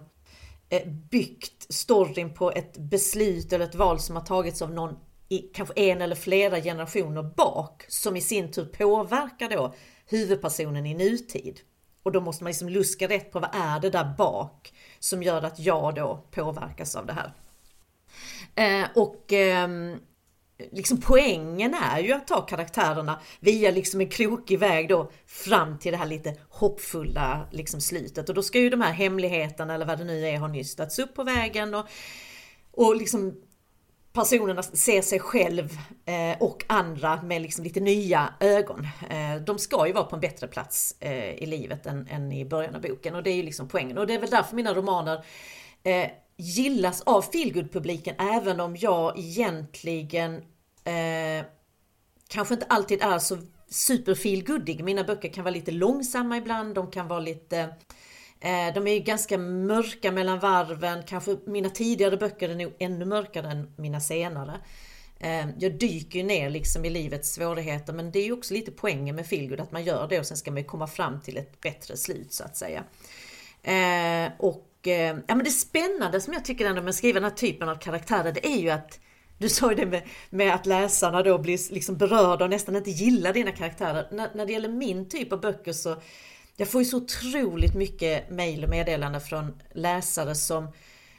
eh, 0.68 0.88
byggt 1.10 1.72
storyn 1.72 2.34
på 2.34 2.50
ett 2.50 2.78
beslut 2.78 3.52
eller 3.52 3.64
ett 3.64 3.74
val 3.74 4.00
som 4.00 4.16
har 4.16 4.24
tagits 4.24 4.62
av 4.62 4.72
någon 4.72 4.94
i 5.28 5.38
kanske 5.38 5.74
en 5.76 6.02
eller 6.02 6.16
flera 6.16 6.60
generationer 6.60 7.22
bak 7.22 7.84
som 7.88 8.16
i 8.16 8.20
sin 8.20 8.52
tur 8.52 8.64
påverkar 8.64 9.50
då 9.50 9.74
huvudpersonen 10.06 10.86
i 10.86 10.94
nutid. 10.94 11.60
Och 12.02 12.12
då 12.12 12.20
måste 12.20 12.44
man 12.44 12.50
liksom 12.50 12.68
luska 12.68 13.08
rätt 13.08 13.32
på 13.32 13.40
vad 13.40 13.54
är 13.54 13.80
det 13.80 13.90
där 13.90 14.14
bak 14.18 14.72
som 14.98 15.22
gör 15.22 15.42
att 15.42 15.58
jag 15.58 15.94
då 15.94 16.24
påverkas 16.30 16.96
av 16.96 17.06
det 17.06 17.12
här. 17.12 17.32
Eh, 18.54 18.88
och 18.94 19.32
eh, 19.32 19.68
liksom 20.70 21.00
poängen 21.00 21.74
är 21.74 21.98
ju 21.98 22.12
att 22.12 22.26
ta 22.26 22.40
karaktärerna 22.40 23.20
via 23.40 23.70
liksom 23.70 24.00
en 24.00 24.08
krokig 24.08 24.58
väg 24.58 24.88
då 24.88 25.10
fram 25.26 25.78
till 25.78 25.92
det 25.92 25.98
här 25.98 26.06
lite 26.06 26.36
hoppfulla 26.48 27.48
liksom 27.50 27.80
slutet. 27.80 28.28
Och 28.28 28.34
då 28.34 28.42
ska 28.42 28.58
ju 28.58 28.70
de 28.70 28.80
här 28.80 28.92
hemligheterna 28.92 29.74
eller 29.74 29.86
vad 29.86 29.98
det 29.98 30.04
nu 30.04 30.26
är 30.28 30.38
ha 30.38 30.48
nystats 30.48 30.98
upp 30.98 31.14
på 31.14 31.24
vägen 31.24 31.74
och, 31.74 31.86
och 32.70 32.96
liksom 32.96 33.34
personerna 34.12 34.62
ser 34.62 35.02
sig 35.02 35.20
själv 35.20 35.78
eh, 36.04 36.42
och 36.42 36.64
andra 36.66 37.22
med 37.22 37.42
liksom 37.42 37.64
lite 37.64 37.80
nya 37.80 38.34
ögon. 38.40 38.88
Eh, 39.10 39.36
de 39.46 39.58
ska 39.58 39.86
ju 39.86 39.92
vara 39.92 40.04
på 40.04 40.16
en 40.16 40.20
bättre 40.20 40.48
plats 40.48 40.96
eh, 41.00 41.30
i 41.34 41.46
livet 41.46 41.86
än, 41.86 42.08
än, 42.08 42.32
i 42.32 42.44
början 42.44 42.74
av 42.74 42.80
boken 42.80 43.14
och 43.14 43.22
det 43.22 43.30
är 43.30 43.36
ju 43.36 43.42
liksom 43.42 43.68
poängen. 43.68 43.98
Och 43.98 44.06
det 44.06 44.14
är 44.14 44.18
väl 44.18 44.30
därför 44.30 44.56
mina 44.56 44.74
romaner 44.74 45.24
gillas 46.36 47.02
av 47.02 47.22
feelgood-publiken 47.22 48.14
även 48.18 48.60
om 48.60 48.76
jag 48.76 49.18
egentligen 49.18 50.34
eh, 50.84 51.46
kanske 52.28 52.54
inte 52.54 52.66
alltid 52.68 53.02
är 53.02 53.18
så 53.18 53.38
super 53.68 54.14
feelgoodig. 54.14 54.84
Mina 54.84 55.04
böcker 55.04 55.28
kan 55.28 55.44
vara 55.44 55.54
lite 55.54 55.70
långsamma 55.70 56.36
ibland, 56.36 56.74
de 56.74 56.90
kan 56.90 57.08
vara 57.08 57.20
lite 57.20 57.58
Eh, 57.58 57.68
Eh, 58.44 58.74
de 58.74 58.86
är 58.86 58.98
ganska 58.98 59.38
mörka 59.38 60.12
mellan 60.12 60.38
varven, 60.38 61.02
kanske 61.06 61.36
mina 61.46 61.70
tidigare 61.70 62.16
böcker 62.16 62.48
är 62.48 62.54
nog 62.54 62.72
ännu 62.78 63.04
mörkare 63.04 63.50
än 63.50 63.72
mina 63.76 64.00
senare. 64.00 64.60
Eh, 65.20 65.46
jag 65.58 65.78
dyker 65.78 66.18
ju 66.18 66.24
ner 66.24 66.50
liksom 66.50 66.84
i 66.84 66.90
livets 66.90 67.34
svårigheter 67.34 67.92
men 67.92 68.10
det 68.10 68.18
är 68.18 68.24
ju 68.24 68.32
också 68.32 68.54
lite 68.54 68.70
poängen 68.70 69.16
med 69.16 69.26
feelgood 69.26 69.60
att 69.60 69.72
man 69.72 69.84
gör 69.84 70.08
det 70.08 70.18
och 70.18 70.26
sen 70.26 70.36
ska 70.36 70.50
man 70.50 70.58
ju 70.58 70.64
komma 70.64 70.86
fram 70.86 71.20
till 71.20 71.36
ett 71.36 71.60
bättre 71.60 71.96
slut 71.96 72.32
så 72.32 72.44
att 72.44 72.56
säga. 72.56 72.84
Eh, 73.62 74.32
och 74.38 74.68
ja, 75.26 75.34
men 75.34 75.44
det 75.44 75.50
spännande 75.50 76.20
som 76.20 76.32
jag 76.32 76.44
tycker 76.44 76.66
ändå 76.66 76.82
med 76.82 76.90
att 76.90 76.94
skriva 76.94 77.20
den 77.20 77.30
här 77.30 77.36
typen 77.36 77.68
av 77.68 77.76
karaktärer 77.76 78.32
det 78.32 78.46
är 78.46 78.60
ju 78.60 78.70
att 78.70 79.00
du 79.38 79.48
sa 79.48 79.70
ju 79.70 79.76
det 79.76 79.86
med, 79.86 80.02
med 80.30 80.54
att 80.54 80.66
läsarna 80.66 81.22
då 81.22 81.38
blir 81.38 81.72
liksom 81.74 81.96
berörda 81.96 82.44
och 82.44 82.50
nästan 82.50 82.76
inte 82.76 82.90
gillar 82.90 83.32
dina 83.32 83.52
karaktärer. 83.52 84.08
När, 84.10 84.30
när 84.34 84.46
det 84.46 84.52
gäller 84.52 84.68
min 84.68 85.08
typ 85.08 85.32
av 85.32 85.40
böcker 85.40 85.72
så 85.72 85.96
jag 86.62 86.68
får 86.68 86.80
ju 86.80 86.84
så 86.84 86.96
otroligt 86.96 87.74
mycket 87.74 88.30
mejl 88.30 88.64
och 88.64 88.70
meddelanden 88.70 89.20
från 89.20 89.54
läsare 89.72 90.34
som 90.34 90.68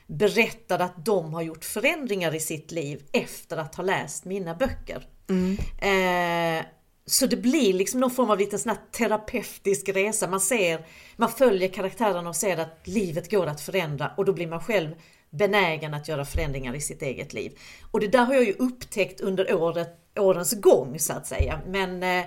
berättar 0.08 0.80
att 0.80 1.06
de 1.06 1.34
har 1.34 1.42
gjort 1.42 1.66
förändringar 1.66 2.36
i 2.36 2.40
sitt 2.40 2.72
liv 2.72 3.02
efter 3.12 3.58
att 3.58 3.76
ha 3.76 3.84
läst 3.84 4.26
mina 4.26 4.56
böcker. 4.56 5.08
Mm. 5.30 5.58
Eh, 5.82 6.66
så 7.06 7.26
det 7.26 7.38
blir 7.38 7.74
liksom 7.74 8.00
någon 8.00 8.12
form 8.12 8.30
av 8.30 8.40
liten 8.40 8.60
sån 8.60 8.76
terapeutisk 8.92 9.90
resa. 9.90 10.28
Man 10.28 10.42
ser, 10.42 10.86
man 11.16 11.32
följer 11.32 11.70
karaktärerna 11.70 12.30
och 12.30 12.36
ser 12.36 12.58
att 12.58 12.88
livet 12.88 13.32
går 13.32 13.48
att 13.48 13.62
förändra 13.62 14.12
och 14.18 14.26
då 14.26 14.34
blir 14.34 14.48
man 14.48 14.64
själv 14.64 14.96
benägen 15.30 15.94
att 15.94 16.08
göra 16.08 16.26
förändringar 16.26 16.76
i 16.76 16.82
sitt 16.82 17.02
eget 17.02 17.34
liv. 17.34 17.60
Och 17.92 18.00
det 18.00 18.08
där 18.08 18.26
har 18.26 18.34
jag 18.34 18.44
ju 18.44 18.54
upptäckt 18.54 19.22
under 19.22 19.54
året, 19.54 19.90
årens 20.20 20.62
gång 20.62 21.00
så 21.00 21.14
att 21.14 21.28
säga. 21.28 21.62
Men 21.68 22.04
eh, 22.04 22.26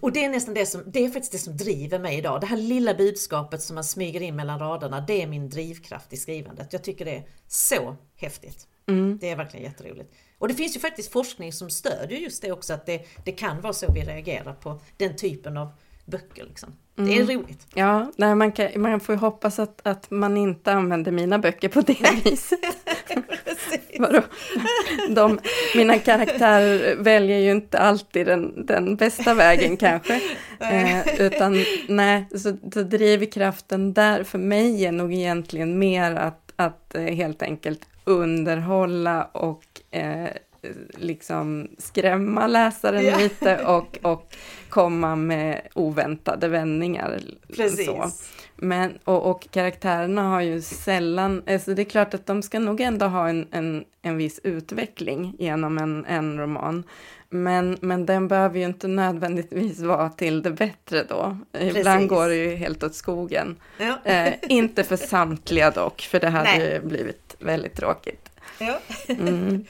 och 0.00 0.12
det 0.12 0.24
är 0.24 0.28
nästan 0.28 0.54
det 0.54 0.66
som, 0.66 0.82
det 0.86 1.04
är 1.04 1.08
faktiskt 1.08 1.32
det 1.32 1.38
som 1.38 1.56
driver 1.56 1.98
mig 1.98 2.18
idag. 2.18 2.40
Det 2.40 2.46
här 2.46 2.56
lilla 2.56 2.94
budskapet 2.94 3.62
som 3.62 3.74
man 3.74 3.84
smyger 3.84 4.20
in 4.20 4.36
mellan 4.36 4.58
raderna, 4.58 5.00
det 5.00 5.22
är 5.22 5.26
min 5.26 5.50
drivkraft 5.50 6.12
i 6.12 6.16
skrivandet. 6.16 6.72
Jag 6.72 6.84
tycker 6.84 7.04
det 7.04 7.16
är 7.16 7.28
så 7.46 7.96
häftigt. 8.16 8.66
Mm. 8.88 9.18
Det 9.20 9.30
är 9.30 9.36
verkligen 9.36 9.66
jätteroligt. 9.66 10.14
Och 10.38 10.48
det 10.48 10.54
finns 10.54 10.76
ju 10.76 10.80
faktiskt 10.80 11.12
forskning 11.12 11.52
som 11.52 11.70
stödjer 11.70 12.18
just 12.18 12.42
det 12.42 12.52
också, 12.52 12.74
att 12.74 12.86
det, 12.86 13.06
det 13.24 13.32
kan 13.32 13.60
vara 13.60 13.72
så 13.72 13.92
vi 13.92 14.00
reagerar 14.00 14.54
på 14.54 14.80
den 14.96 15.16
typen 15.16 15.56
av 15.56 15.68
böcker. 16.06 16.44
Liksom. 16.44 16.74
Mm. 16.98 17.10
Det 17.10 17.16
är 17.16 17.22
mm. 17.22 17.36
roligt. 17.36 17.66
Ja, 17.74 18.12
nej, 18.16 18.34
man, 18.34 18.52
kan, 18.52 18.68
man 18.76 19.00
får 19.00 19.14
ju 19.14 19.18
hoppas 19.18 19.58
att, 19.58 19.80
att 19.82 20.10
man 20.10 20.36
inte 20.36 20.72
använder 20.72 21.12
mina 21.12 21.38
böcker 21.38 21.68
på 21.68 21.80
det 21.80 21.96
viset. 22.24 22.58
Vadå? 23.98 24.22
De, 25.08 25.38
mina 25.76 25.98
karaktärer 25.98 26.96
väljer 26.96 27.38
ju 27.38 27.50
inte 27.50 27.78
alltid 27.78 28.26
den, 28.26 28.66
den 28.66 28.96
bästa 28.96 29.34
vägen 29.34 29.76
kanske. 29.76 30.20
Eh, 30.60 31.20
utan 31.20 31.64
nej, 31.88 32.28
så, 32.30 32.56
så 32.72 32.82
drivkraften 32.82 33.92
där 33.92 34.24
för 34.24 34.38
mig 34.38 34.86
är 34.86 34.92
nog 34.92 35.14
egentligen 35.14 35.78
mer 35.78 36.14
att, 36.14 36.52
att 36.56 36.94
eh, 36.94 37.02
helt 37.02 37.42
enkelt 37.42 37.80
underhålla 38.04 39.24
och 39.24 39.64
eh, 39.90 40.28
liksom 40.96 41.68
skrämma 41.78 42.46
läsaren 42.46 43.04
ja. 43.04 43.18
lite 43.18 43.64
och, 43.64 43.98
och 44.02 44.34
komma 44.68 45.16
med 45.16 45.60
oväntade 45.74 46.48
vändningar. 46.48 47.20
Precis. 47.56 47.86
Så. 47.86 48.10
Men, 48.56 48.98
och, 49.04 49.30
och 49.30 49.50
karaktärerna 49.50 50.22
har 50.22 50.40
ju 50.40 50.62
sällan, 50.62 51.42
alltså 51.46 51.74
det 51.74 51.82
är 51.82 51.84
klart 51.84 52.14
att 52.14 52.26
de 52.26 52.42
ska 52.42 52.58
nog 52.58 52.80
ändå 52.80 53.06
ha 53.06 53.28
en, 53.28 53.46
en, 53.50 53.84
en 54.02 54.16
viss 54.16 54.40
utveckling 54.42 55.36
genom 55.38 55.78
en, 55.78 56.04
en 56.04 56.38
roman. 56.38 56.84
Men, 57.28 57.78
men 57.80 58.06
den 58.06 58.28
behöver 58.28 58.58
ju 58.58 58.64
inte 58.64 58.88
nödvändigtvis 58.88 59.80
vara 59.80 60.08
till 60.08 60.42
det 60.42 60.50
bättre 60.50 61.04
då. 61.08 61.38
Precis. 61.52 61.76
Ibland 61.76 62.08
går 62.08 62.28
det 62.28 62.36
ju 62.36 62.54
helt 62.54 62.82
åt 62.82 62.94
skogen. 62.94 63.56
Ja. 63.78 63.98
Eh, 64.04 64.34
inte 64.48 64.84
för 64.84 64.96
samtliga 64.96 65.70
dock, 65.70 66.00
för 66.00 66.20
det 66.20 66.28
hade 66.28 66.58
Nej. 66.58 66.72
ju 66.72 66.88
blivit 66.88 67.36
väldigt 67.38 67.74
tråkigt. 67.74 68.30
Ja. 68.58 68.78
Mm. 69.08 69.64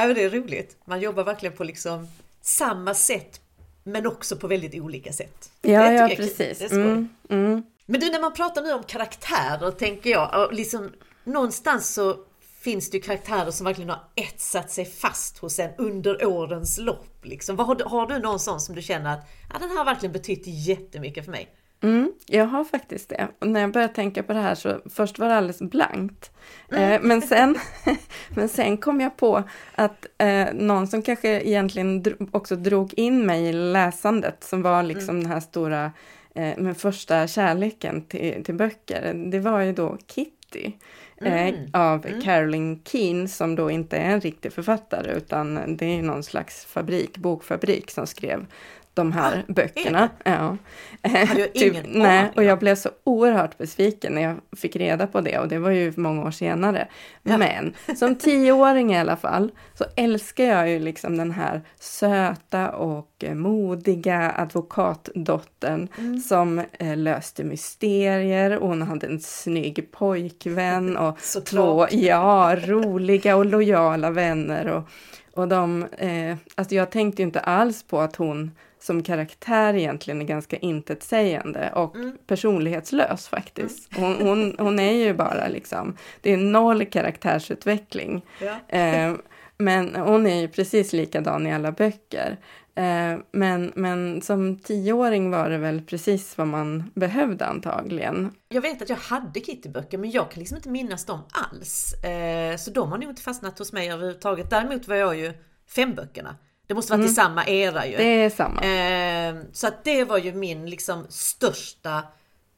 Ja, 0.00 0.14
det 0.14 0.22
är 0.22 0.30
roligt. 0.30 0.76
Man 0.84 1.00
jobbar 1.00 1.24
verkligen 1.24 1.56
på 1.56 1.64
liksom 1.64 2.08
samma 2.42 2.94
sätt 2.94 3.40
men 3.84 4.06
också 4.06 4.36
på 4.36 4.46
väldigt 4.46 4.74
olika 4.74 5.12
sätt. 5.12 5.50
Ja, 5.62 5.92
ja 5.92 6.08
precis. 6.16 6.58
Det 6.58 6.64
är 6.64 6.72
mm, 6.72 7.08
mm. 7.28 7.62
Men 7.86 8.00
du, 8.00 8.10
när 8.10 8.20
man 8.20 8.32
pratar 8.32 8.62
nu 8.62 8.72
om 8.72 8.82
karaktärer 8.82 9.70
tänker 9.70 10.10
jag, 10.10 10.54
liksom, 10.54 10.92
någonstans 11.24 11.94
så 11.94 12.16
finns 12.60 12.90
det 12.90 12.96
ju 12.96 13.02
karaktärer 13.02 13.50
som 13.50 13.64
verkligen 13.64 13.90
har 13.90 14.04
etsat 14.14 14.70
sig 14.70 14.84
fast 14.84 15.38
hos 15.38 15.58
en 15.58 15.70
under 15.78 16.26
årens 16.26 16.78
lopp. 16.78 17.24
Liksom. 17.24 17.58
Har, 17.58 17.74
du, 17.74 17.84
har 17.84 18.06
du 18.06 18.18
någon 18.18 18.40
sån 18.40 18.60
som 18.60 18.74
du 18.74 18.82
känner 18.82 19.14
att 19.14 19.28
ja, 19.52 19.58
den 19.58 19.76
har 19.76 19.84
verkligen 19.84 20.12
betytt 20.12 20.42
jättemycket 20.46 21.24
för 21.24 21.32
mig? 21.32 21.54
Mm, 21.80 22.12
jag 22.26 22.46
har 22.46 22.64
faktiskt 22.64 23.08
det. 23.08 23.28
Och 23.38 23.48
när 23.48 23.60
jag 23.60 23.72
började 23.72 23.94
tänka 23.94 24.22
på 24.22 24.32
det 24.32 24.40
här 24.40 24.54
så 24.54 24.80
först 24.90 25.18
var 25.18 25.28
det 25.28 25.36
alldeles 25.36 25.58
blankt. 25.58 26.30
Mm. 26.70 26.92
Eh, 26.92 27.00
men, 27.02 27.22
sen, 27.22 27.56
men 28.28 28.48
sen 28.48 28.76
kom 28.76 29.00
jag 29.00 29.16
på 29.16 29.42
att 29.74 30.06
eh, 30.18 30.46
någon 30.54 30.86
som 30.86 31.02
kanske 31.02 31.40
egentligen 31.40 32.02
dro, 32.02 32.16
också 32.30 32.56
drog 32.56 32.94
in 32.94 33.26
mig 33.26 33.46
i 33.46 33.52
läsandet 33.52 34.44
som 34.44 34.62
var 34.62 34.82
liksom 34.82 35.10
mm. 35.10 35.22
den 35.22 35.32
här 35.32 35.40
stora 35.40 35.92
eh, 36.34 36.58
med 36.58 36.76
första 36.76 37.26
kärleken 37.26 38.04
till, 38.04 38.44
till 38.44 38.54
böcker, 38.54 39.14
det 39.14 39.40
var 39.40 39.60
ju 39.60 39.72
då 39.72 39.98
Kitty. 40.06 40.72
Eh, 41.20 41.48
mm. 41.48 41.70
av 41.72 42.06
mm. 42.06 42.20
Caroline 42.20 42.80
Keane 42.84 43.28
som 43.28 43.54
då 43.54 43.70
inte 43.70 43.96
är 43.96 44.10
en 44.10 44.20
riktig 44.20 44.52
författare 44.52 45.12
utan 45.12 45.76
det 45.76 45.98
är 45.98 46.02
någon 46.02 46.22
slags 46.22 46.64
fabrik, 46.64 47.16
bokfabrik 47.16 47.90
som 47.90 48.06
skrev 48.06 48.46
de 48.96 49.12
här 49.12 49.44
ah, 49.48 49.52
böckerna. 49.52 50.08
Ja. 50.24 50.56
Hade 51.02 51.46
typ, 51.46 51.76
nej, 51.88 52.30
och 52.36 52.44
jag 52.44 52.58
blev 52.58 52.74
så 52.74 52.90
oerhört 53.04 53.58
besviken 53.58 54.12
när 54.12 54.22
jag 54.22 54.36
fick 54.56 54.76
reda 54.76 55.06
på 55.06 55.20
det 55.20 55.38
och 55.38 55.48
det 55.48 55.58
var 55.58 55.70
ju 55.70 55.92
många 55.96 56.26
år 56.26 56.30
senare. 56.30 56.88
Ja. 57.22 57.38
Men 57.38 57.74
som 57.96 58.14
tioåring 58.14 58.92
i 58.92 58.98
alla 58.98 59.16
fall 59.16 59.50
så 59.74 59.84
älskar 59.96 60.44
jag 60.44 60.70
ju 60.70 60.78
liksom 60.78 61.16
den 61.16 61.30
här 61.30 61.62
söta 61.80 62.70
och 62.70 63.24
modiga 63.34 64.32
advokatdottern 64.36 65.88
mm. 65.98 66.18
som 66.18 66.58
eh, 66.58 66.96
löste 66.96 67.44
mysterier. 67.44 68.58
Hon 68.60 68.82
hade 68.82 69.06
en 69.06 69.20
snygg 69.20 69.92
pojkvän 69.92 70.96
och 70.96 71.18
två 71.44 71.86
ja, 71.90 72.56
roliga 72.64 73.36
och 73.36 73.46
lojala 73.46 74.10
vänner. 74.10 74.66
Och, 74.66 74.88
och 75.34 75.48
de, 75.48 75.82
eh, 75.82 76.36
alltså 76.54 76.74
jag 76.74 76.90
tänkte 76.90 77.22
inte 77.22 77.40
alls 77.40 77.82
på 77.82 78.00
att 78.00 78.16
hon 78.16 78.50
som 78.86 79.02
karaktär 79.02 79.74
egentligen 79.74 80.20
är 80.20 80.24
ganska 80.24 80.56
intetsägande 80.56 81.72
och 81.74 81.96
mm. 81.96 82.18
personlighetslös 82.26 83.28
faktiskt. 83.28 83.96
Mm. 83.96 84.12
Hon, 84.12 84.28
hon, 84.28 84.56
hon, 84.58 84.78
är 84.78 84.92
ju 84.92 85.14
bara 85.14 85.48
liksom, 85.48 85.96
det 86.20 86.32
är 86.32 86.36
noll 86.36 86.86
karaktärsutveckling. 86.86 88.22
Ja. 88.40 88.78
Eh, 88.78 89.14
men 89.58 89.96
hon 89.96 90.26
är 90.26 90.40
ju 90.40 90.48
precis 90.48 90.92
likadan 90.92 91.46
i 91.46 91.54
alla 91.54 91.72
böcker. 91.72 92.36
Eh, 92.74 93.18
men, 93.32 93.72
men 93.74 94.22
som 94.22 94.58
tioåring 94.58 95.30
var 95.30 95.50
det 95.50 95.58
väl 95.58 95.82
precis 95.82 96.38
vad 96.38 96.48
man 96.48 96.90
behövde 96.94 97.46
antagligen. 97.46 98.32
Jag 98.48 98.62
vet 98.62 98.82
att 98.82 98.88
jag 98.88 98.96
hade 98.96 99.40
Kitty-böcker 99.40 99.98
men 99.98 100.10
jag 100.10 100.30
kan 100.30 100.40
liksom 100.40 100.56
inte 100.56 100.68
minnas 100.68 101.04
dem 101.04 101.20
alls. 101.32 102.04
Eh, 102.04 102.56
så 102.56 102.70
de 102.70 102.90
har 102.92 102.98
nog 102.98 103.10
inte 103.10 103.22
fastnat 103.22 103.58
hos 103.58 103.72
mig 103.72 103.92
överhuvudtaget. 103.92 104.50
Däremot 104.50 104.88
var 104.88 104.96
jag 104.96 105.16
ju 105.16 105.32
femböckerna. 105.68 106.36
Det 106.66 106.74
måste 106.74 106.92
varit 106.92 107.00
mm. 107.00 107.12
i 107.12 107.14
samma 107.14 107.46
era 107.46 107.86
ju. 107.86 107.96
Det 107.96 108.24
är 108.24 108.30
samma. 108.30 108.60
Eh, 108.60 109.36
så 109.52 109.66
att 109.66 109.84
det 109.84 110.04
var 110.04 110.18
ju 110.18 110.32
min 110.32 110.70
liksom 110.70 111.06
största 111.08 112.02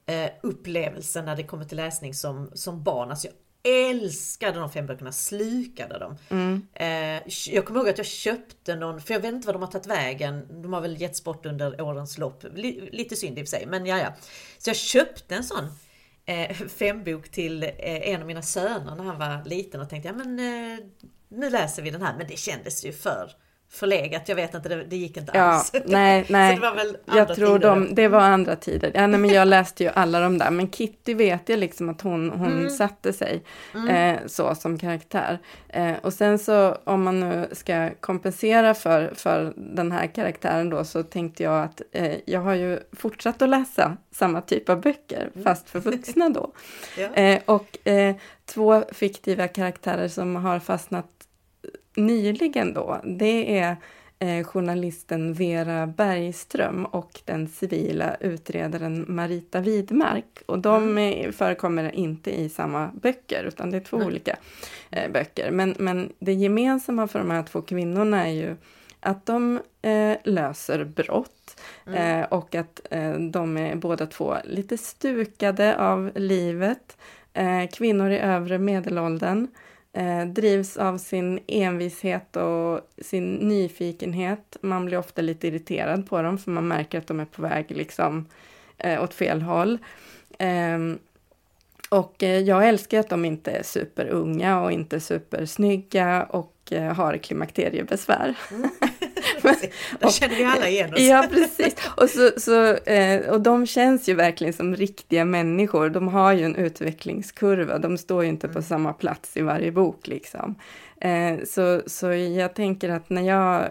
eh, 0.07 0.31
upplevelse 0.43 1.23
när 1.23 1.37
det 1.37 1.43
kommer 1.43 1.65
till 1.65 1.77
läsning 1.77 2.15
som, 2.15 2.51
som 2.55 2.83
barn. 2.83 3.11
Alltså 3.11 3.27
jag 3.27 3.35
älskade 3.91 4.59
de 4.59 4.71
fem 4.71 4.87
böckerna, 4.87 5.13
slukade 5.13 5.99
dem. 5.99 6.17
Mm. 6.29 6.67
Eh, 6.75 7.23
jag 7.49 7.65
kommer 7.65 7.81
ihåg 7.81 7.89
att 7.89 7.99
jag 7.99 8.07
köpte 8.07 8.77
någon, 8.77 9.01
för 9.01 9.15
jag 9.15 9.21
vet 9.21 9.35
inte 9.35 9.47
vad 9.47 9.55
de 9.55 9.63
har 9.63 9.71
tagit 9.71 9.87
vägen. 9.87 10.63
De 10.63 10.73
har 10.73 10.81
väl 10.81 11.01
getts 11.01 11.25
bort 11.25 11.47
under 11.47 11.81
årens 11.81 12.19
lopp. 12.19 12.45
lite 12.93 13.17
synd 13.17 13.39
i 13.39 13.43
och 13.43 13.47
för 13.47 13.57
sig, 13.57 13.67
men 13.67 13.87
ja, 13.87 13.99
ja. 13.99 14.15
Så 14.59 14.71
jag 14.71 14.77
köpte 14.77 15.35
en 15.35 15.45
sån 15.45 15.65
eh, 16.25 16.57
fembok 16.79 17.29
till 17.29 17.63
eh, 17.63 17.71
en 17.79 18.21
av 18.21 18.27
mina 18.27 18.43
söner 18.43 18.95
när 18.95 19.05
han 19.05 19.19
var 19.19 19.45
liten 19.45 19.81
och 19.81 19.91
tänkte 19.91 20.09
ja 20.09 20.15
men 20.15 20.39
eh, 20.39 20.85
nu 21.29 21.51
läser 21.51 21.83
vi 21.83 21.91
den 21.91 22.03
här. 22.03 22.17
Men 22.19 22.27
det 22.27 22.37
kändes 22.37 22.85
ju 22.85 22.93
för 22.93 23.31
förlegat. 23.71 24.29
Jag 24.29 24.37
vet 24.37 24.55
inte, 24.55 24.69
det, 24.69 24.85
det 24.85 24.97
gick 24.97 25.17
inte 25.17 25.33
Ja, 25.35 25.41
alls. 25.43 25.73
nej, 25.87 26.25
nej. 26.29 26.57
Så 26.57 26.61
det 26.63 26.69
var 26.71 26.77
väl 26.77 26.97
andra 27.07 27.19
Jag 27.19 27.37
tror 27.37 27.47
tider. 27.59 27.69
de, 27.71 27.95
det 27.95 28.09
var 28.09 28.21
andra 28.21 28.57
tider. 28.57 28.91
Ja, 28.95 29.07
nej, 29.07 29.21
men 29.21 29.31
jag 29.31 29.49
läste 29.49 29.85
ju 29.85 29.91
alla 29.95 30.21
de 30.21 30.39
där, 30.39 30.51
men 30.51 30.71
Kitty 30.71 31.15
vet 31.15 31.49
jag 31.49 31.59
liksom 31.59 31.89
att 31.89 32.01
hon, 32.01 32.31
hon 32.31 32.53
Mm. 32.53 32.71
satte 32.71 33.13
sig 33.13 33.43
eh, 33.91 34.17
så 34.27 34.55
som 34.55 34.79
karaktär. 34.79 35.39
Eh, 35.69 35.93
och 36.03 36.13
sen 36.13 36.39
så 36.39 36.77
om 36.85 37.03
man 37.03 37.21
nu 37.21 37.49
ska 37.53 37.91
kompensera 38.01 38.75
för, 38.75 39.13
för 39.15 39.53
den 39.57 39.93
här 39.93 40.07
karaktären 40.07 40.71
då 40.71 40.85
så 40.85 41.03
tänkte 41.03 41.43
jag 41.43 41.63
att 41.65 41.83
eh, 41.93 42.13
jag 42.27 42.41
har 42.41 42.55
ju 42.55 42.79
fortsatt 42.93 43.43
att 43.43 43.49
läsa 43.49 43.97
samma 44.13 44.41
typ 44.41 44.69
av 44.69 44.81
böcker, 44.81 45.31
fast 45.45 45.71
för 45.71 45.81
vuxna 45.81 46.29
då. 46.29 46.53
Ja. 46.99 47.15
Eh, 47.15 47.41
och 47.47 47.89
eh, 47.89 48.17
två 48.47 48.85
fiktiva 48.93 49.49
karaktärer 49.49 50.09
som 50.09 50.37
har 50.37 50.59
fastnat 50.59 51.07
nyligen 51.99 52.75
då, 52.75 53.01
det 53.05 53.59
är 53.59 53.77
eh, 54.19 54.45
journalisten 54.45 55.35
Vera 55.35 55.87
Bergström 55.87 56.85
och 56.85 57.21
den 57.25 57.49
civila 57.49 58.15
utredaren 58.21 59.05
Marita 59.09 59.61
Widmark. 59.61 60.43
Och 60.47 60.59
de 60.59 60.99
eh, 60.99 61.31
förekommer 61.31 61.95
inte 61.95 62.41
i 62.41 62.49
samma 62.49 62.91
böcker, 63.03 63.45
utan 63.45 63.71
det 63.71 63.77
är 63.77 63.81
två 63.81 63.99
Nej. 63.99 64.07
olika 64.07 64.37
eh, 64.91 65.11
böcker. 65.13 65.51
Men, 65.51 65.75
men 65.79 66.13
det 66.19 66.33
gemensamma 66.33 67.09
för 67.09 67.19
de 67.19 67.31
här 67.31 67.43
två 67.43 67.63
kvinnorna 67.63 68.27
är 68.27 68.33
ju 68.33 68.57
att 69.01 69.27
de 69.27 69.61
eh, 69.83 70.17
löser 70.25 70.85
brott 70.85 71.35
Mm. 71.87 72.21
eh, 72.21 72.27
och 72.27 72.55
att 72.55 72.81
eh, 72.91 73.13
de 73.13 73.57
är 73.57 73.77
båda 73.77 74.07
två 74.07 74.37
lite 74.45 74.79
stukade 74.79 75.77
av 75.79 76.11
livet. 76.15 76.97
Eh, 77.33 77.67
kvinnor 77.73 78.11
i 78.11 78.19
övre 78.19 78.59
medelåldern 78.59 79.49
eh, 79.99 80.27
drivs 80.27 80.77
av 80.77 80.99
sin 80.99 81.41
envishet 81.47 82.37
och 82.37 82.81
sin 82.99 83.35
nyfikenhet. 83.35 84.57
Man 84.61 84.85
blir 84.85 84.99
ofta 84.99 85.23
lite 85.23 85.49
irriterad 85.49 86.09
på 86.09 86.23
dem 86.23 86.39
för 86.39 86.51
man 86.51 86.69
märker 86.69 86.99
att 86.99 87.07
de 87.07 87.21
är 87.21 87.25
på 87.25 87.43
väg 87.43 87.67
liksom 87.69 88.27
eh, 88.79 89.03
åt 89.03 89.15
fel 89.15 89.43
håll. 89.43 89.79
Eh, 90.39 90.79
och 91.89 92.23
eh, 92.23 92.39
jag 92.41 92.69
älskar 92.69 93.01
att 93.01 93.09
de 93.09 93.25
inte 93.25 93.51
är 93.51 93.63
superunga 93.63 94.61
och 94.61 94.73
inte 94.73 95.01
supersnygga 95.01 96.25
och 96.25 96.55
eh, 96.71 96.95
har 96.95 97.17
klimakteriebesvär. 97.17 98.39
Mm. 98.51 98.71
Där 100.01 100.11
känner 100.11 100.37
vi 100.37 100.45
alla 100.45 100.69
igen 100.69 100.95
oss. 100.95 101.01
Ja, 101.01 101.27
precis. 101.31 101.75
Och, 101.97 102.11
så, 102.11 102.31
så, 102.37 102.75
eh, 102.75 103.31
och 103.31 103.41
de 103.41 103.67
känns 103.67 104.09
ju 104.09 104.15
verkligen 104.15 104.53
som 104.53 104.77
riktiga 104.77 105.25
människor. 105.25 105.91
De 105.91 106.09
har 106.09 106.33
ju 106.33 106.45
en 106.45 106.57
utvecklingskurva. 106.57 107.79
De 107.79 107.99
står 107.99 108.23
ju 108.23 108.29
inte 108.29 108.49
på 108.49 108.63
samma 108.63 108.93
plats 108.93 109.37
i 109.37 109.43
varje 109.43 109.73
bok 109.73 110.07
liksom. 110.07 110.55
Eh, 111.01 111.45
så, 111.45 111.83
så 111.87 112.07
jag 112.13 112.55
tänker 112.55 112.89
att 112.89 113.11
när 113.11 113.23
jag, 113.23 113.69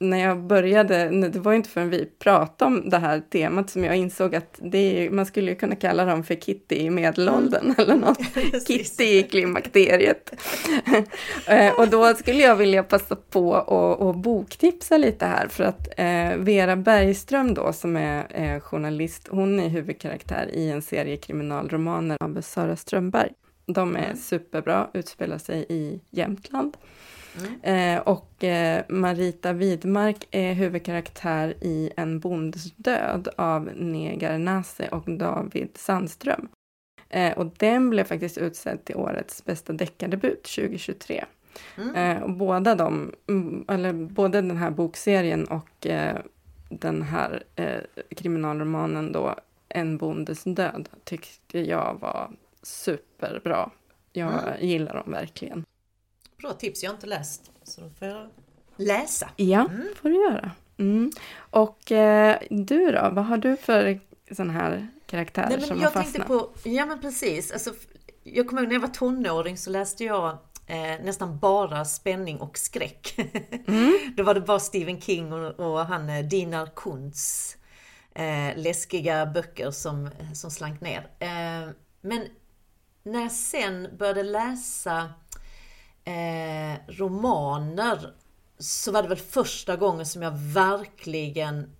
när 0.00 0.18
jag 0.18 0.42
började, 0.42 1.28
det 1.28 1.38
var 1.38 1.52
ju 1.52 1.56
inte 1.56 1.70
förrän 1.70 1.90
vi 1.90 2.06
pratade 2.18 2.66
om 2.66 2.90
det 2.90 2.98
här 2.98 3.22
temat 3.32 3.70
som 3.70 3.84
jag 3.84 3.96
insåg 3.96 4.34
att 4.34 4.60
är, 4.72 5.10
man 5.10 5.26
skulle 5.26 5.50
ju 5.50 5.56
kunna 5.56 5.76
kalla 5.76 6.04
dem 6.04 6.24
för 6.24 6.34
Kitty 6.34 6.76
i 6.76 6.90
medelåldern 6.90 7.74
eller 7.78 7.94
något. 7.94 8.18
Kitty 8.66 9.04
i 9.04 9.22
klimakteriet. 9.22 10.32
Eh, 11.46 11.74
och 11.80 11.88
då 11.88 12.14
skulle 12.14 12.42
jag 12.42 12.56
vilja 12.56 12.82
passa 12.82 13.16
på 13.16 13.54
att 13.54 14.00
och 14.00 14.14
boktipsa 14.14 14.96
lite 14.96 15.26
här 15.26 15.48
för 15.48 15.64
att 15.64 15.88
eh, 15.96 16.36
Vera 16.36 16.76
Bergström 16.76 17.54
då 17.54 17.72
som 17.72 17.96
är 17.96 18.26
eh, 18.30 18.60
journalist, 18.60 19.28
hon 19.30 19.60
är 19.60 19.68
huvudkaraktär 19.68 20.50
i 20.52 20.70
en 20.70 20.82
serie 20.82 21.16
kriminalromaner 21.16 22.16
av 22.20 22.40
Sara 22.40 22.76
Strömberg. 22.76 23.30
De 23.66 23.96
är 23.96 24.04
Mm. 24.04 24.16
superbra, 24.16 24.90
utspelar 24.94 25.38
sig 25.38 25.66
i 25.68 26.00
Jämtland. 26.10 26.76
Mm. 27.38 27.60
Eh, 27.96 28.02
och 28.02 28.44
eh, 28.44 28.84
Marita 28.88 29.52
Widmark 29.52 30.26
är 30.30 30.52
huvudkaraktär 30.52 31.54
i 31.60 31.90
En 31.96 32.20
bondes 32.20 32.72
död 32.76 33.28
av 33.36 33.70
Negar 33.76 34.38
Nase 34.38 34.88
och 34.88 35.10
David 35.10 35.68
Sandström. 35.74 36.48
Eh, 37.08 37.38
och 37.38 37.46
den 37.56 37.90
blev 37.90 38.04
faktiskt 38.04 38.38
utsedd 38.38 38.84
till 38.84 38.96
årets 38.96 39.44
bästa 39.44 39.72
deckardebut 39.72 40.42
2023. 40.42 41.24
Mm. 41.76 41.94
Eh, 41.94 42.22
och 42.22 42.30
båda 42.32 42.74
de, 42.74 43.12
mm, 43.28 43.64
eller 43.68 43.92
både 43.92 44.40
den 44.40 44.56
här 44.56 44.70
bokserien 44.70 45.44
och 45.44 45.86
eh, 45.86 46.16
den 46.68 47.02
här 47.02 47.42
eh, 47.56 47.80
kriminalromanen 48.16 49.12
då, 49.12 49.34
En 49.68 49.96
bondes 49.98 50.44
död, 50.44 50.88
tyckte 51.04 51.58
jag 51.60 51.96
var 52.00 52.30
superbra. 52.62 53.70
Jag 54.12 54.32
Mm. 54.32 54.66
gillar 54.68 54.94
dem 54.94 55.10
verkligen. 55.12 55.64
Bra 56.40 56.52
tips, 56.52 56.82
jag 56.82 56.90
har 56.90 56.94
inte 56.94 57.06
läst. 57.06 57.50
Så 57.62 57.80
då 57.80 57.90
får 57.98 58.08
jag 58.08 58.28
läsa. 58.76 59.30
Ja, 59.36 59.60
Mm. 59.70 59.88
får 60.02 60.08
du 60.08 60.14
göra. 60.14 60.50
Mm. 60.78 61.10
Och 61.50 61.92
eh, 61.92 62.38
du 62.50 62.90
då, 62.92 63.10
vad 63.12 63.24
har 63.24 63.36
du 63.36 63.56
för 63.56 64.00
sån 64.36 64.50
här 64.50 64.88
karaktärer 65.06 65.48
Nej, 65.48 65.58
men 65.58 65.66
som 65.68 65.76
har 65.76 65.84
jag 65.84 65.92
tänkte 65.92 66.18
fastnat? 66.18 66.28
på, 66.28 66.68
ja 66.68 66.86
men 66.86 67.00
precis. 67.00 67.52
Alltså, 67.52 67.72
jag 68.24 68.46
kommer 68.48 68.62
ihåg 68.62 68.68
när 68.68 68.74
jag 68.76 68.80
var 68.80 68.88
tonåring 68.88 69.56
så 69.56 69.70
läste 69.70 70.04
jag 70.04 70.30
eh, 70.66 71.04
nästan 71.04 71.38
bara 71.38 71.84
spänning 71.84 72.40
och 72.40 72.58
skräck. 72.58 73.14
Mm. 73.66 73.92
Då 74.16 74.22
var 74.22 74.34
det 74.34 74.40
bara 74.40 74.60
Stephen 74.60 75.00
King 75.00 75.32
och, 75.32 75.60
och 75.60 75.78
han 75.86 76.08
eh, 76.08 76.24
Dinar 76.24 76.66
Kuntz 76.76 77.56
eh, 78.14 78.56
läskiga 78.56 79.26
böcker 79.26 79.70
som, 79.70 80.10
som 80.34 80.50
slank 80.50 80.80
ner. 80.80 81.08
Eh, 81.18 81.70
men 82.00 82.26
när 83.02 83.20
jag 83.22 83.32
sen 83.32 83.88
började 83.98 84.22
läsa 84.22 85.12
eh, 86.04 86.78
romaner 86.88 88.14
så 88.58 88.92
var 88.92 89.02
det 89.02 89.08
väl 89.08 89.18
första 89.18 89.76
gången 89.76 90.06
som 90.06 90.22
jag 90.22 90.38
verkligen 90.38 91.76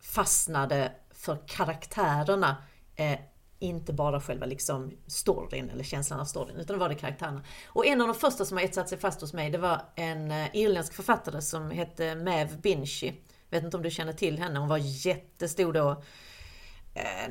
fastnade 0.00 0.92
för 1.10 1.38
karaktärerna. 1.46 2.56
Eh, 2.96 3.18
inte 3.58 3.92
bara 3.92 4.20
själva 4.20 4.46
liksom 4.46 4.92
storyn 5.06 5.70
eller 5.70 5.84
känslan 5.84 6.20
av 6.20 6.24
storyn, 6.24 6.56
utan 6.56 6.74
det 6.74 6.80
var 6.80 6.88
det 6.88 6.94
karaktärerna. 6.94 7.44
Och 7.66 7.86
en 7.86 8.00
av 8.00 8.06
de 8.06 8.14
första 8.14 8.44
som 8.44 8.56
har 8.56 8.64
etsat 8.64 8.88
sig 8.88 8.98
fast 8.98 9.20
hos 9.20 9.32
mig, 9.32 9.50
det 9.50 9.58
var 9.58 9.82
en 9.94 10.30
eh, 10.30 10.56
irländsk 10.56 10.94
författare 10.94 11.42
som 11.42 11.70
hette 11.70 12.14
Maeve 12.14 12.56
Binchy. 12.56 13.12
Vet 13.50 13.64
inte 13.64 13.76
om 13.76 13.82
du 13.82 13.90
känner 13.90 14.12
till 14.12 14.38
henne, 14.38 14.58
hon 14.58 14.68
var 14.68 14.78
jättestor 14.78 15.72
då 15.72 16.02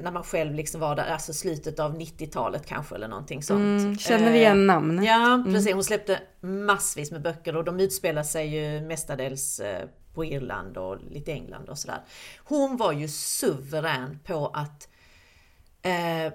när 0.02 0.12
man 0.12 0.24
själv 0.24 0.54
liksom 0.54 0.82
var 0.82 0.96
där, 0.96 1.06
alltså 1.06 1.34
slutet 1.34 1.80
av 1.80 2.00
90-talet 2.00 2.66
kanske 2.66 2.96
eller 2.96 3.08
någonting 3.08 3.44
sånt. 3.44 3.60
Mm, 3.60 3.98
känner 3.98 4.30
Eh, 4.30 4.36
igen 4.36 4.68
namnet. 4.68 5.06
Ja, 5.06 5.44
precis. 5.46 5.74
Hon 5.74 5.84
släppte 5.84 6.20
massvis 6.42 7.12
med 7.12 7.22
böcker 7.22 7.56
och 7.56 7.64
de 7.64 7.80
utspelar 7.80 8.24
sig 8.24 8.48
ju 8.48 8.82
mestadels 8.82 9.60
eh, 9.60 9.88
på 10.14 10.26
Irland 10.26 10.78
och 10.78 10.98
lite 11.12 11.32
England 11.32 11.70
och 11.70 11.78
sådär. 11.78 12.04
Hon 12.44 12.78
var 12.78 12.92
ju 12.92 13.08
suverän 13.08 14.20
på 14.26 14.48
att 14.48 14.90
eh, 15.82 16.34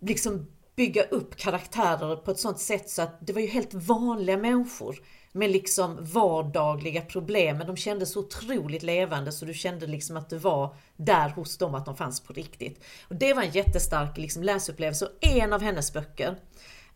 liksom 0.00 0.46
bygga 0.76 1.02
upp 1.02 1.36
karaktärer 1.36 2.16
på 2.16 2.30
ett 2.30 2.38
sånt 2.38 2.58
sätt 2.58 2.90
så 2.90 3.02
att 3.02 3.26
det 3.26 3.32
var 3.32 3.40
ju 3.40 3.46
helt 3.46 3.74
vanliga 3.74 4.36
människor 4.36 4.98
med 5.38 5.50
liksom 5.50 5.98
vardagliga 6.00 7.00
problem. 7.00 7.58
Men 7.58 7.66
de 7.66 7.76
kändes 7.76 8.12
så 8.12 8.20
otroligt 8.20 8.82
levande 8.82 9.32
så 9.32 9.44
du 9.44 9.54
kände 9.54 9.86
liksom 9.86 10.16
att 10.16 10.30
du 10.30 10.38
var 10.38 10.74
där 10.96 11.28
hos 11.28 11.58
dem, 11.58 11.74
att 11.74 11.86
de 11.86 11.96
fanns 11.96 12.20
på 12.20 12.32
riktigt. 12.32 12.84
Och 13.08 13.14
Det 13.16 13.34
var 13.34 13.42
en 13.42 13.50
jättestark 13.50 14.18
liksom, 14.18 14.42
läsupplevelse. 14.42 15.06
Och 15.06 15.12
en 15.20 15.52
av 15.52 15.62
hennes 15.62 15.92
böcker, 15.92 16.36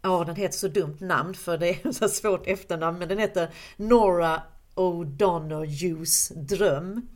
ja 0.03 0.25
den 0.25 0.37
heter 0.37 0.59
så 0.59 0.69
dumt 0.69 0.97
namn 1.01 1.35
för 1.35 1.59
det 1.59 1.69
är 1.69 1.93
så 1.93 2.09
svårt 2.09 2.47
efternamn, 2.47 2.99
men 2.99 3.09
den 3.09 3.19
heter 3.19 3.51
Nora 3.77 4.43
O'Donnor 4.75 5.67
Hughes 5.67 6.29
dröm. 6.29 7.09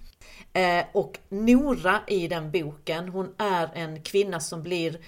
Eh, 0.53 0.85
och 0.93 1.19
Nora 1.29 2.01
i 2.07 2.29
den 2.29 2.51
boken, 2.51 3.09
hon 3.09 3.35
är 3.39 3.71
en 3.75 4.03
kvinna 4.03 4.41
som 4.41 4.63
blir 4.63 4.99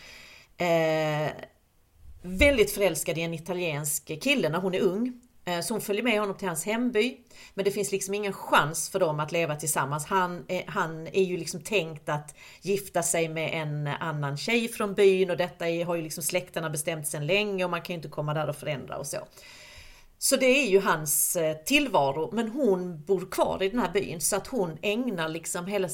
eh, 0.57 1.31
väldigt 2.23 2.71
förälskad 2.71 3.19
i 3.19 3.23
en 3.23 3.35
italiensk 3.35 4.23
kille 4.23 4.49
när 4.49 4.59
hon 4.59 4.75
är 4.75 4.81
ung. 4.81 5.21
Eh, 5.49 5.61
så 5.61 5.75
hon 5.75 5.81
följer 5.81 6.03
med 6.03 6.21
honom 6.21 6.37
till 6.37 6.49
hans 6.49 6.65
hemby. 6.65 7.17
Men 7.55 7.65
det 7.65 7.71
finns 7.71 7.93
liksom 7.93 8.15
ingen 8.15 8.33
chans 8.33 8.91
för 8.91 9.01
dem 9.01 9.21
att 9.21 9.33
leva 9.33 9.57
tillsammans. 9.57 10.07
Han 10.07 10.45
är, 10.49 10.65
han 10.67 11.07
är 11.07 11.23
ju 11.23 11.37
liksom 11.37 11.61
tänkt 11.61 12.09
att 12.09 12.35
gifta 12.63 13.03
sig 13.03 13.29
med 13.29 13.51
en 13.53 13.87
annan 13.87 14.37
tjej 14.37 14.69
från 14.69 14.95
byn 14.95 15.31
och 15.31 15.37
detta 15.37 15.69
är, 15.69 15.85
har 15.85 15.97
ju 15.97 16.03
liksom 16.03 16.23
släkterna 16.23 16.71
bestämt 16.71 17.07
sedan 17.07 17.27
länge 17.27 17.65
och 17.65 17.71
man 17.71 17.83
kan 17.83 17.95
ju 17.95 17.97
inte 17.97 18.09
komma 18.09 18.35
där 18.35 18.49
och 18.49 18.57
förändra 18.57 18.97
och 18.97 19.07
så. 19.07 19.19
Så 20.19 20.37
det 20.37 20.47
är 20.47 20.67
ju 20.67 20.81
hans 20.81 21.37
eh, 21.37 21.57
tillvaro, 21.57 22.31
men 22.33 22.49
hon 22.49 23.05
bor 23.05 23.31
kvar 23.31 23.63
i 23.63 23.69
den 23.69 23.79
här 23.81 23.93
byn 23.93 24.21
så 24.21 24.37
att 24.37 24.47
hon 24.47 24.79
ägnar 24.83 25.29
liksom 25.29 25.67
hela 25.67 25.89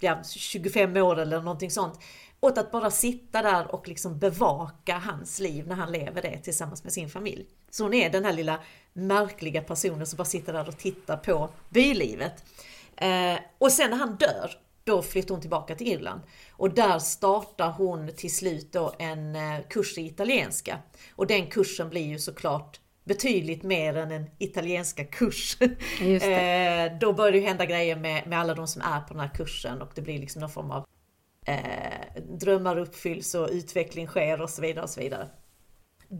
ja, 0.00 0.22
25 0.24 0.96
år 0.96 1.18
eller 1.20 1.40
någonting 1.40 1.70
sånt 1.70 2.00
åt 2.40 2.58
att 2.58 2.70
bara 2.70 2.90
sitta 2.90 3.42
där 3.42 3.74
och 3.74 3.88
liksom 3.88 4.18
bevaka 4.18 4.98
hans 4.98 5.40
liv 5.40 5.66
när 5.66 5.76
han 5.76 5.92
lever 5.92 6.22
det 6.22 6.38
tillsammans 6.38 6.84
med 6.84 6.92
sin 6.92 7.08
familj. 7.08 7.46
Så 7.70 7.82
hon 7.82 7.94
är 7.94 8.10
den 8.10 8.24
här 8.24 8.32
lilla 8.32 8.60
märkliga 8.94 9.62
personen 9.62 10.06
som 10.06 10.16
bara 10.16 10.24
sitter 10.24 10.52
där 10.52 10.68
och 10.68 10.78
tittar 10.78 11.16
på 11.16 11.50
bylivet. 11.68 12.44
Eh, 12.96 13.38
och 13.58 13.72
sen 13.72 13.90
när 13.90 13.96
han 13.96 14.16
dör, 14.16 14.50
då 14.84 15.02
flyttar 15.02 15.34
hon 15.34 15.40
tillbaka 15.40 15.74
till 15.74 15.86
Irland. 15.86 16.20
Och 16.52 16.74
där 16.74 16.98
startar 16.98 17.70
hon 17.70 18.12
till 18.16 18.34
slut 18.34 18.72
då 18.72 18.94
en 18.98 19.36
eh, 19.36 19.60
kurs 19.70 19.98
i 19.98 20.06
italienska. 20.06 20.78
Och 21.14 21.26
den 21.26 21.46
kursen 21.46 21.90
blir 21.90 22.06
ju 22.06 22.18
såklart 22.18 22.80
betydligt 23.04 23.62
mer 23.62 23.96
än 23.96 24.10
en 24.10 24.30
italienska 24.38 25.04
kurs. 25.04 25.58
Eh, 26.00 26.98
då 27.00 27.12
börjar 27.12 27.32
det 27.32 27.40
hända 27.40 27.64
grejer 27.64 27.96
med, 27.96 28.26
med 28.26 28.40
alla 28.40 28.54
de 28.54 28.66
som 28.68 28.82
är 28.82 29.00
på 29.00 29.14
den 29.14 29.20
här 29.20 29.34
kursen 29.34 29.82
och 29.82 29.90
det 29.94 30.02
blir 30.02 30.18
liksom 30.18 30.40
någon 30.40 30.50
form 30.50 30.70
av 30.70 30.84
eh, 31.46 32.22
drömmar 32.40 32.78
uppfylls 32.78 33.34
och 33.34 33.48
utveckling 33.52 34.06
sker 34.06 34.40
och 34.40 34.50
så 34.50 34.62
vidare 34.62 34.84
och 34.84 34.90
så 34.90 35.00
vidare. 35.00 35.28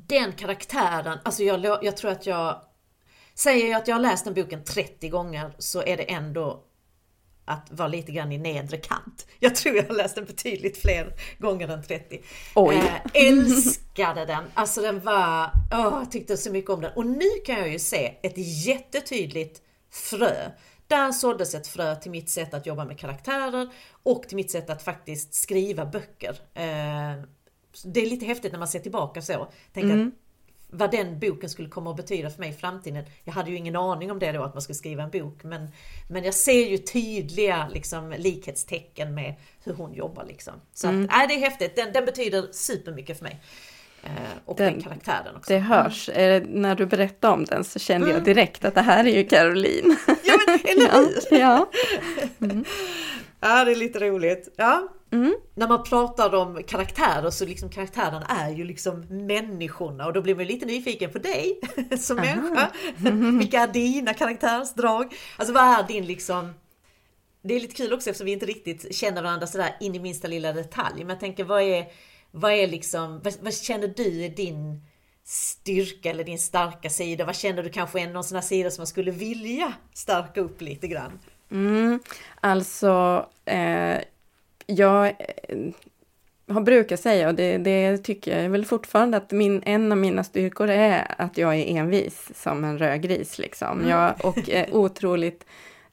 Den 0.09 0.33
karaktären, 0.33 1.19
alltså 1.25 1.43
jag, 1.43 1.85
jag 1.85 1.97
tror 1.97 2.11
att 2.11 2.27
jag 2.27 2.61
Säger 3.35 3.71
jag 3.71 3.79
att 3.79 3.89
jag 3.89 3.95
har 3.95 4.01
läst 4.01 4.25
den 4.25 4.35
boken 4.35 4.65
30 4.65 5.09
gånger 5.09 5.55
så 5.59 5.83
är 5.83 5.97
det 5.97 6.13
ändå 6.13 6.65
att 7.45 7.69
vara 7.71 7.89
lite 7.89 8.13
grann 8.13 8.33
i 8.33 8.39
nedre 8.39 8.77
kant. 8.77 9.27
Jag 9.39 9.55
tror 9.55 9.77
jag 9.77 9.85
har 9.85 9.95
läst 9.95 10.15
den 10.15 10.25
betydligt 10.25 10.83
fler 10.83 11.15
gånger 11.39 11.69
än 11.69 11.83
30. 11.83 12.21
Oj. 12.55 12.77
Äh, 12.77 13.29
älskade 13.29 14.27
den! 14.27 14.45
Alltså 14.55 14.81
den 14.81 15.01
var... 15.01 15.51
Åh, 15.73 15.99
jag 15.99 16.11
tyckte 16.11 16.37
så 16.37 16.51
mycket 16.51 16.71
om 16.71 16.81
den. 16.81 16.93
Och 16.97 17.07
nu 17.07 17.31
kan 17.47 17.59
jag 17.59 17.69
ju 17.69 17.79
se 17.79 18.15
ett 18.23 18.67
jättetydligt 18.67 19.63
frö. 19.91 20.51
Där 20.87 21.13
såddes 21.13 21.55
ett 21.55 21.67
frö 21.67 21.97
till 21.97 22.11
mitt 22.11 22.31
sätt 22.31 22.55
att 22.55 22.67
jobba 22.67 22.85
med 22.85 22.99
karaktärer 22.99 23.69
och 24.03 24.23
till 24.23 24.37
mitt 24.37 24.51
sätt 24.51 24.71
att 24.71 24.83
faktiskt 24.83 25.35
skriva 25.35 25.87
böcker. 25.87 26.37
Eh, 26.55 27.25
det 27.85 28.01
är 28.01 28.07
lite 28.07 28.27
häftigt 28.27 28.53
när 28.53 28.59
man 28.59 28.69
ser 28.69 28.79
tillbaka 28.79 29.23
så. 29.23 29.49
Tänk 29.73 29.85
mm. 29.85 30.07
att 30.07 30.15
vad 30.77 30.91
den 30.91 31.19
boken 31.19 31.51
skulle 31.51 31.69
komma 31.69 31.91
att 31.91 31.97
betyda 31.97 32.31
för 32.31 32.41
mig 32.41 32.51
i 32.51 32.53
framtiden. 32.53 33.05
Jag 33.25 33.33
hade 33.33 33.51
ju 33.51 33.57
ingen 33.57 33.77
aning 33.77 34.11
om 34.11 34.19
det 34.19 34.33
då, 34.33 34.43
att 34.43 34.55
man 34.55 34.63
skulle 34.63 34.77
skriva 34.77 35.03
en 35.03 35.11
bok. 35.11 35.45
Men, 35.45 35.69
men 36.11 36.25
jag 36.25 36.35
ser 36.35 36.69
ju 36.71 36.79
tydliga 36.79 37.69
liksom, 37.73 38.15
likhetstecken 38.19 39.15
med 39.15 39.35
hur 39.65 39.75
hon 39.75 39.95
jobbar. 39.95 40.25
Liksom. 40.25 40.55
Så 40.75 40.89
mm. 40.89 41.05
att, 41.05 41.23
äh, 41.23 41.29
det 41.29 41.35
är 41.35 41.41
häftigt. 41.41 41.77
Den, 41.77 41.93
den 41.93 42.05
betyder 42.05 42.49
supermycket 42.53 43.19
för 43.19 43.25
mig. 43.25 43.41
Eh, 44.03 44.11
och 44.45 44.57
den, 44.57 44.73
den, 44.73 44.83
karaktären 44.83 45.37
också. 45.37 45.53
Det 45.53 45.59
hörs. 45.59 46.11
Mm. 46.13 46.63
när 46.63 46.75
du 46.75 46.87
berättade 46.87 47.35
om 47.35 47.45
den 47.45 47.65
så 47.65 47.79
kände 47.79 48.07
mm. 48.07 48.17
jag 48.17 48.25
direkt 48.25 48.65
att 48.65 48.75
det 48.75 48.81
här 48.81 49.05
är 49.05 49.17
ju 49.17 49.25
Caroline. 49.25 49.97
Ja, 50.07 50.39
men 50.47 50.61
eller 50.65 50.91
hur? 51.31 51.39
ja. 51.39 51.71
ja. 52.39 52.49
Mm. 53.45 53.59
ja, 53.59 53.65
det 53.65 53.71
är 53.71 53.77
lite 53.77 53.99
roligt. 53.99 54.49
Ja. 54.57 54.89
Mm. 55.13 55.35
När 55.55 55.69
man 55.69 55.83
pratar 55.83 56.35
om 56.35 56.63
karaktärer 56.67 57.31
så 57.31 57.47
liksom 57.47 57.71
karaktärerna 57.71 58.27
är 58.27 58.51
ju 58.51 58.65
liksom 58.65 59.01
människorna 59.27 60.07
och 60.07 60.13
då 60.13 60.23
blir 60.23 60.35
man 60.35 60.45
lite 60.45 60.67
nyfiken 60.67 61.13
på 61.13 61.19
dig 61.19 61.61
som 61.99 62.19
Aha. 62.19 62.27
människa. 62.27 62.71
Vilka 63.39 63.61
är 63.61 63.67
dina 63.67 64.15
karaktärsdrag? 64.15 65.15
Alltså 65.37 65.55
vad 65.55 65.65
är 65.65 65.89
din 65.89 66.07
liksom 66.07 66.53
det 67.45 67.55
är 67.55 67.61
lite 67.61 67.75
kul 67.75 67.93
också 67.93 68.11
eftersom 68.11 68.27
vi 68.27 68.33
inte 68.33 68.47
riktigt 68.47 68.95
känner 68.95 69.23
varandra 69.23 69.47
sådär 69.47 69.77
in 69.81 69.95
i 69.95 69.99
minsta 69.99 70.29
lilla 70.29 70.53
detalj. 70.53 70.99
Men 70.99 71.09
jag 71.09 71.21
tänker 71.21 71.45
vad 71.45 71.63
är, 71.63 71.87
vad 72.31 72.53
är 72.53 72.67
liksom, 72.67 73.21
vad, 73.25 73.35
vad 73.41 73.55
känner 73.55 73.89
du 73.89 74.25
är 74.25 74.29
din 74.29 74.87
styrka 75.25 76.11
eller 76.11 76.25
din 76.25 76.39
starka 76.39 76.91
sida? 76.91 77.25
Vad 77.25 77.37
känner 77.37 77.63
du 77.63 77.71
kanske 77.71 78.01
är 78.01 78.07
någon 78.07 78.25
sån 78.25 78.37
här 78.37 78.43
sida 78.43 78.71
som 78.71 78.81
man 78.81 78.87
skulle 78.87 79.11
vilja 79.11 79.73
stärka 79.95 80.41
upp 80.41 80.61
lite 80.61 80.89
grann? 80.89 81.19
Mm, 81.55 82.01
alltså, 82.41 83.27
eh, 83.45 83.99
jag 84.67 85.07
eh, 85.07 85.59
har 86.49 86.61
brukat 86.61 87.01
säga, 87.01 87.29
och 87.29 87.35
det, 87.35 87.59
det, 87.59 87.99
tycker 87.99 88.43
jag 88.43 88.51
väl 88.51 88.65
fortfarande, 88.65 89.17
att 89.17 89.31
min, 89.31 89.63
en 89.67 89.93
av 89.93 89.99
mina 89.99 90.25
styrkor 90.25 90.71
är 90.71 91.15
att 91.19 91.39
jag 91.39 91.55
är 91.55 91.77
envis 91.77 92.31
som 92.35 92.65
en 92.65 92.79
rödgris. 92.79 93.39
Liksom. 93.39 93.79
Mm. 93.79 93.91
Jag, 93.91 94.25
och 94.25 94.51
är 94.51 94.75
otroligt 94.75 95.47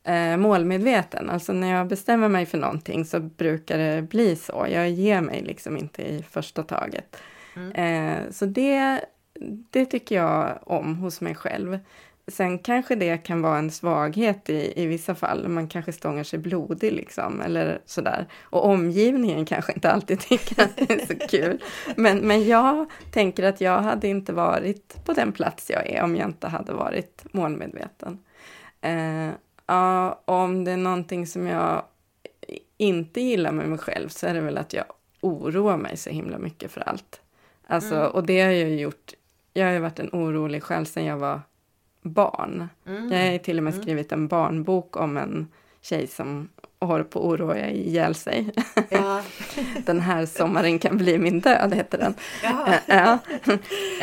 eh, 0.03 0.37
målmedveten. 0.37 1.29
Alltså 1.29 1.53
när 1.53 1.71
jag 1.71 1.87
bestämmer 1.87 2.27
mig 2.27 2.45
för 2.45 2.57
någonting 2.57 3.05
så 3.05 3.19
brukar 3.19 3.77
det 3.77 4.01
bli 4.01 4.35
så. 4.35 4.67
Jag 4.69 4.89
ger 4.89 5.21
mig 5.21 5.41
liksom 5.41 5.77
inte 5.77 6.01
i 6.01 6.23
första 6.29 6.63
taget. 6.63 7.17
Mm. 7.55 7.71
Eh, 7.71 8.31
så 8.31 8.45
det, 8.45 9.05
det 9.69 9.85
tycker 9.85 10.15
jag 10.15 10.59
om 10.61 10.95
hos 10.95 11.21
mig 11.21 11.35
själv. 11.35 11.79
Sen 12.27 12.59
kanske 12.59 12.95
det 12.95 13.17
kan 13.17 13.41
vara 13.41 13.57
en 13.57 13.71
svaghet 13.71 14.49
i, 14.49 14.73
i 14.75 14.85
vissa 14.85 15.15
fall. 15.15 15.47
Man 15.47 15.67
kanske 15.67 15.93
stångar 15.93 16.23
sig 16.23 16.39
blodig 16.39 16.93
liksom, 16.93 17.41
eller 17.41 17.81
sådär. 17.85 18.27
Och 18.41 18.65
omgivningen 18.65 19.45
kanske 19.45 19.73
inte 19.73 19.91
alltid 19.91 20.19
tycker 20.29 20.63
att 20.63 20.77
det 20.77 20.93
är 20.93 21.05
så 21.05 21.27
kul. 21.27 21.63
Men, 21.95 22.17
men 22.17 22.47
jag 22.47 22.85
tänker 23.11 23.43
att 23.43 23.61
jag 23.61 23.81
hade 23.81 24.07
inte 24.07 24.33
varit 24.33 25.05
på 25.05 25.13
den 25.13 25.31
plats 25.31 25.69
jag 25.69 25.89
är 25.89 26.03
om 26.03 26.15
jag 26.15 26.29
inte 26.29 26.47
hade 26.47 26.73
varit 26.73 27.25
målmedveten. 27.31 28.19
Eh, 28.81 29.29
ja, 29.65 30.21
om 30.25 30.63
det 30.63 30.71
är 30.71 30.77
någonting 30.77 31.27
som 31.27 31.47
jag 31.47 31.83
inte 32.77 33.21
gillar 33.21 33.51
med 33.51 33.69
mig 33.69 33.77
själv 33.77 34.09
så 34.09 34.27
är 34.27 34.33
det 34.33 34.41
väl 34.41 34.57
att 34.57 34.73
jag 34.73 34.85
oroar 35.21 35.77
mig 35.77 35.97
så 35.97 36.09
himla 36.09 36.37
mycket 36.37 36.71
för 36.71 36.81
allt. 36.89 37.21
Alltså, 37.67 37.95
mm. 37.95 38.11
Och 38.11 38.25
det 38.25 38.41
har 38.41 38.51
jag 38.51 38.69
gjort. 38.69 39.13
Jag 39.53 39.65
har 39.65 39.73
ju 39.73 39.79
varit 39.79 39.99
en 39.99 40.09
orolig 40.11 40.63
själv 40.63 40.85
sedan 40.85 41.05
jag 41.05 41.17
var 41.17 41.41
barn. 42.01 42.69
Mm. 42.87 43.11
Jag 43.11 43.31
har 43.31 43.37
till 43.37 43.57
och 43.57 43.63
med 43.63 43.73
mm. 43.73 43.83
skrivit 43.83 44.11
en 44.11 44.27
barnbok 44.27 44.97
om 44.97 45.17
en 45.17 45.47
tjej 45.81 46.07
som 46.07 46.49
håller 46.79 47.03
på 47.03 47.19
att 47.19 47.25
oroa 47.25 47.69
ihjäl 47.69 48.15
sig. 48.15 48.51
Ja. 48.89 49.21
den 49.85 49.99
här 49.99 50.25
sommaren 50.25 50.79
kan 50.79 50.97
bli 50.97 51.17
min 51.17 51.39
död, 51.39 51.73
heter 51.73 51.97
den. 51.97 52.13
Ja. 52.43 52.73
ja. 52.85 53.19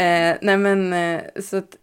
eh, 0.03 0.37
nej 0.43 0.57
men, 0.57 0.93
eh, 0.93 1.21
så 1.43 1.57
att, 1.57 1.77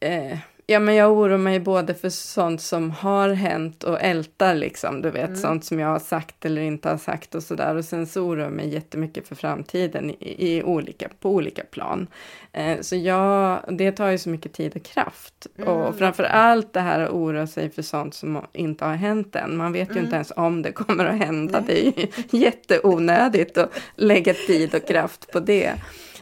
eh, 0.00 0.38
Ja, 0.70 0.80
men 0.80 0.94
jag 0.94 1.12
oroar 1.12 1.38
mig 1.38 1.60
både 1.60 1.94
för 1.94 2.08
sånt 2.08 2.60
som 2.60 2.90
har 2.90 3.28
hänt 3.28 3.84
och 3.84 4.00
ältar 4.00 4.54
liksom, 4.54 5.02
du 5.02 5.10
vet, 5.10 5.28
mm. 5.28 5.36
sånt 5.36 5.64
som 5.64 5.78
jag 5.78 5.88
har 5.88 5.98
sagt 5.98 6.44
eller 6.44 6.62
inte 6.62 6.88
har 6.88 6.96
sagt 6.96 7.34
och 7.34 7.42
sådär. 7.42 7.76
Och 7.76 7.84
sen 7.84 8.06
så 8.06 8.20
oroar 8.20 8.44
jag 8.44 8.52
mig 8.52 8.68
jättemycket 8.68 9.28
för 9.28 9.34
framtiden 9.34 10.10
i, 10.10 10.56
i 10.56 10.62
olika, 10.62 11.08
på 11.20 11.30
olika 11.30 11.64
plan. 11.64 12.06
Eh, 12.52 12.80
så 12.80 12.96
jag, 12.96 13.60
det 13.68 13.92
tar 13.92 14.08
ju 14.08 14.18
så 14.18 14.28
mycket 14.28 14.52
tid 14.52 14.76
och 14.76 14.82
kraft. 14.82 15.46
Mm. 15.56 15.68
Och 15.68 15.98
framför 15.98 16.24
allt 16.24 16.72
det 16.72 16.80
här 16.80 17.00
att 17.00 17.10
oroa 17.10 17.46
sig 17.46 17.70
för 17.70 17.82
sånt 17.82 18.14
som 18.14 18.46
inte 18.52 18.84
har 18.84 18.94
hänt 18.94 19.36
än. 19.36 19.56
Man 19.56 19.72
vet 19.72 19.88
ju 19.88 19.92
mm. 19.92 20.04
inte 20.04 20.14
ens 20.14 20.32
om 20.36 20.62
det 20.62 20.72
kommer 20.72 21.04
att 21.04 21.18
hända. 21.18 21.64
Det 21.66 21.86
är 21.86 21.92
ju 22.00 22.06
jätteonödigt 22.38 23.58
att 23.58 23.80
lägga 23.96 24.34
tid 24.34 24.74
och 24.74 24.86
kraft 24.86 25.32
på 25.32 25.40
det. 25.40 25.74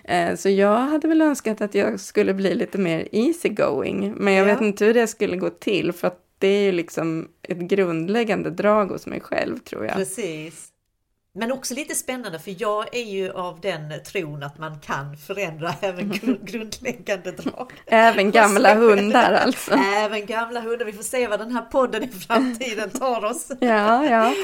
Eh, 0.08 0.36
så 0.36 0.48
jag 0.48 0.76
hade 0.78 1.08
väl 1.08 1.22
önskat 1.22 1.60
att 1.60 1.74
jag 1.74 2.00
skulle 2.00 2.34
bli 2.34 2.54
lite 2.54 2.78
mer 2.78 3.08
easy 3.12 3.48
going. 3.48 4.14
Men 4.16 4.34
jag 4.34 4.48
ja. 4.48 4.52
vet 4.54 4.62
inte 4.62 4.84
hur 4.84 4.94
det 4.94 5.06
skulle 5.06 5.36
gå 5.36 5.50
till 5.50 5.92
för 5.92 6.08
att 6.08 6.24
det 6.38 6.48
är 6.48 6.62
ju 6.62 6.72
liksom 6.72 7.28
ett 7.42 7.58
grundläggande 7.58 8.50
drag 8.50 8.86
hos 8.86 9.06
mig 9.06 9.20
själv 9.20 9.58
tror 9.58 9.86
jag. 9.86 9.94
Precis. 9.94 10.68
Men 11.34 11.52
också 11.52 11.74
lite 11.74 11.94
spännande 11.94 12.38
för 12.38 12.54
jag 12.58 12.96
är 12.96 13.04
ju 13.04 13.30
av 13.30 13.60
den 13.60 13.92
tron 14.04 14.42
att 14.42 14.58
man 14.58 14.80
kan 14.80 15.16
förändra 15.16 15.74
även 15.80 16.12
grundläggande 16.42 17.32
drag. 17.32 17.72
Även 17.86 18.30
gamla 18.30 18.74
hundar 18.74 19.32
alltså? 19.32 19.72
Även 19.96 20.26
gamla 20.26 20.60
hundar. 20.60 20.86
Vi 20.86 20.92
får 20.92 21.02
se 21.02 21.26
vad 21.26 21.40
den 21.40 21.52
här 21.52 21.62
podden 21.62 22.02
i 22.02 22.08
framtiden 22.08 22.90
tar 22.90 23.24
oss. 23.24 23.48
ja, 23.60 24.04
ja. 24.04 24.34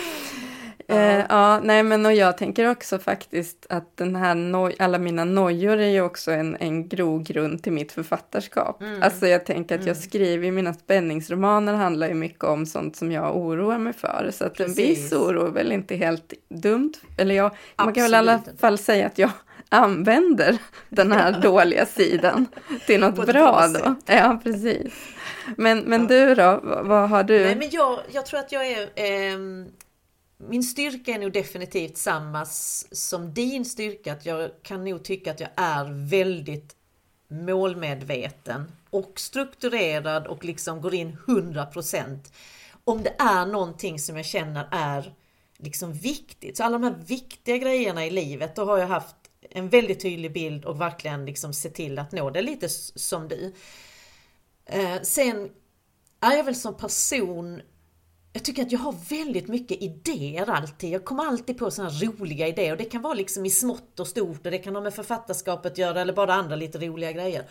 Eh, 0.88 1.24
ja, 1.28 1.60
nej 1.62 1.82
men 1.82 2.06
och 2.06 2.12
jag 2.12 2.38
tänker 2.38 2.70
också 2.70 2.98
faktiskt 2.98 3.66
att 3.68 3.96
den 3.96 4.16
här 4.16 4.34
noj, 4.34 4.76
alla 4.78 4.98
mina 4.98 5.24
nojor 5.24 5.78
är 5.78 5.88
ju 5.88 6.00
också 6.00 6.32
en, 6.32 6.56
en 6.56 6.88
grogrund 6.88 7.62
till 7.62 7.72
mitt 7.72 7.92
författarskap. 7.92 8.82
Mm. 8.82 9.02
Alltså 9.02 9.26
jag 9.26 9.46
tänker 9.46 9.74
att 9.74 9.80
mm. 9.80 9.88
jag 9.88 9.96
skriver, 9.96 10.50
mina 10.50 10.74
spänningsromaner 10.74 11.74
handlar 11.74 12.08
ju 12.08 12.14
mycket 12.14 12.44
om 12.44 12.66
sånt 12.66 12.96
som 12.96 13.12
jag 13.12 13.36
oroar 13.36 13.78
mig 13.78 13.92
för. 13.92 14.30
Så 14.32 14.44
att 14.44 14.54
Precis. 14.54 14.78
en 14.78 14.84
viss 14.84 15.12
oro 15.12 15.46
är 15.46 15.50
väl 15.50 15.72
inte 15.72 15.96
helt 15.96 16.32
dumt. 16.48 16.92
Eller 17.18 17.34
jag, 17.34 17.56
man 17.76 17.94
kan 17.94 18.02
väl 18.02 18.14
i 18.14 18.16
alla 18.16 18.42
fall 18.58 18.78
säga 18.78 19.06
att 19.06 19.18
jag 19.18 19.30
använder 19.68 20.58
den 20.88 21.12
här 21.12 21.40
dåliga 21.42 21.86
sidan 21.86 22.46
till 22.86 23.00
något 23.00 23.26
bra, 23.26 23.32
bra 23.32 23.68
då. 23.68 23.94
Ja, 24.06 24.40
precis. 24.44 24.92
Men, 25.56 25.78
men 25.78 26.02
ja. 26.02 26.08
du 26.08 26.34
då, 26.34 26.60
vad, 26.62 26.86
vad 26.86 27.10
har 27.10 27.22
du? 27.22 27.44
Nej, 27.44 27.56
men 27.56 27.70
jag, 27.70 27.98
jag 28.12 28.26
tror 28.26 28.40
att 28.40 28.52
jag 28.52 28.66
är 28.66 28.82
eh, 28.82 29.38
min 30.36 30.62
styrka 30.62 31.14
är 31.14 31.18
nog 31.18 31.32
definitivt 31.32 31.96
samma 31.96 32.44
som 32.92 33.34
din 33.34 33.64
styrka. 33.64 34.12
Att 34.12 34.26
jag 34.26 34.50
kan 34.62 34.84
nog 34.84 35.04
tycka 35.04 35.30
att 35.30 35.40
jag 35.40 35.50
är 35.56 36.08
väldigt 36.08 36.76
målmedveten 37.28 38.72
och 38.90 39.20
strukturerad 39.20 40.26
och 40.26 40.44
liksom 40.44 40.80
går 40.80 40.94
in 40.94 41.16
100% 41.26 42.18
om 42.84 43.02
det 43.02 43.14
är 43.18 43.46
någonting 43.46 43.98
som 43.98 44.16
jag 44.16 44.26
känner 44.26 44.68
är 44.70 45.14
liksom 45.56 45.92
viktigt. 45.92 46.56
Så 46.56 46.64
alla 46.64 46.78
de 46.78 46.84
här 46.84 47.04
viktiga 47.06 47.56
grejerna 47.56 48.06
i 48.06 48.10
livet, 48.10 48.56
då 48.56 48.64
har 48.64 48.78
jag 48.78 48.86
haft 48.86 49.16
en 49.50 49.68
väldigt 49.68 50.00
tydlig 50.00 50.32
bild 50.32 50.64
och 50.64 50.80
verkligen 50.80 51.26
liksom 51.26 51.52
se 51.54 51.70
till 51.70 51.98
att 51.98 52.12
nå 52.12 52.30
det 52.30 52.42
lite 52.42 52.68
som 52.68 53.28
du. 53.28 53.54
Eh, 54.66 55.02
sen 55.02 55.50
är 56.20 56.36
jag 56.36 56.44
väl 56.44 56.54
som 56.56 56.76
person 56.76 57.60
jag 58.36 58.44
tycker 58.44 58.62
att 58.62 58.72
jag 58.72 58.78
har 58.78 58.94
väldigt 59.10 59.48
mycket 59.48 59.82
idéer 59.82 60.50
alltid. 60.50 60.90
Jag 60.90 61.04
kommer 61.04 61.24
alltid 61.24 61.58
på 61.58 61.70
sådana 61.70 61.90
roliga 61.90 62.48
idéer 62.48 62.72
och 62.72 62.78
det 62.78 62.84
kan 62.84 63.02
vara 63.02 63.14
liksom 63.14 63.46
i 63.46 63.50
smått 63.50 64.00
och 64.00 64.06
stort 64.06 64.46
och 64.46 64.50
det 64.52 64.58
kan 64.58 64.74
ha 64.74 64.82
med 64.82 64.94
författarskapet 64.94 65.72
att 65.72 65.78
göra 65.78 66.00
eller 66.00 66.12
bara 66.12 66.34
andra 66.34 66.56
lite 66.56 66.78
roliga 66.78 67.12
grejer 67.12 67.44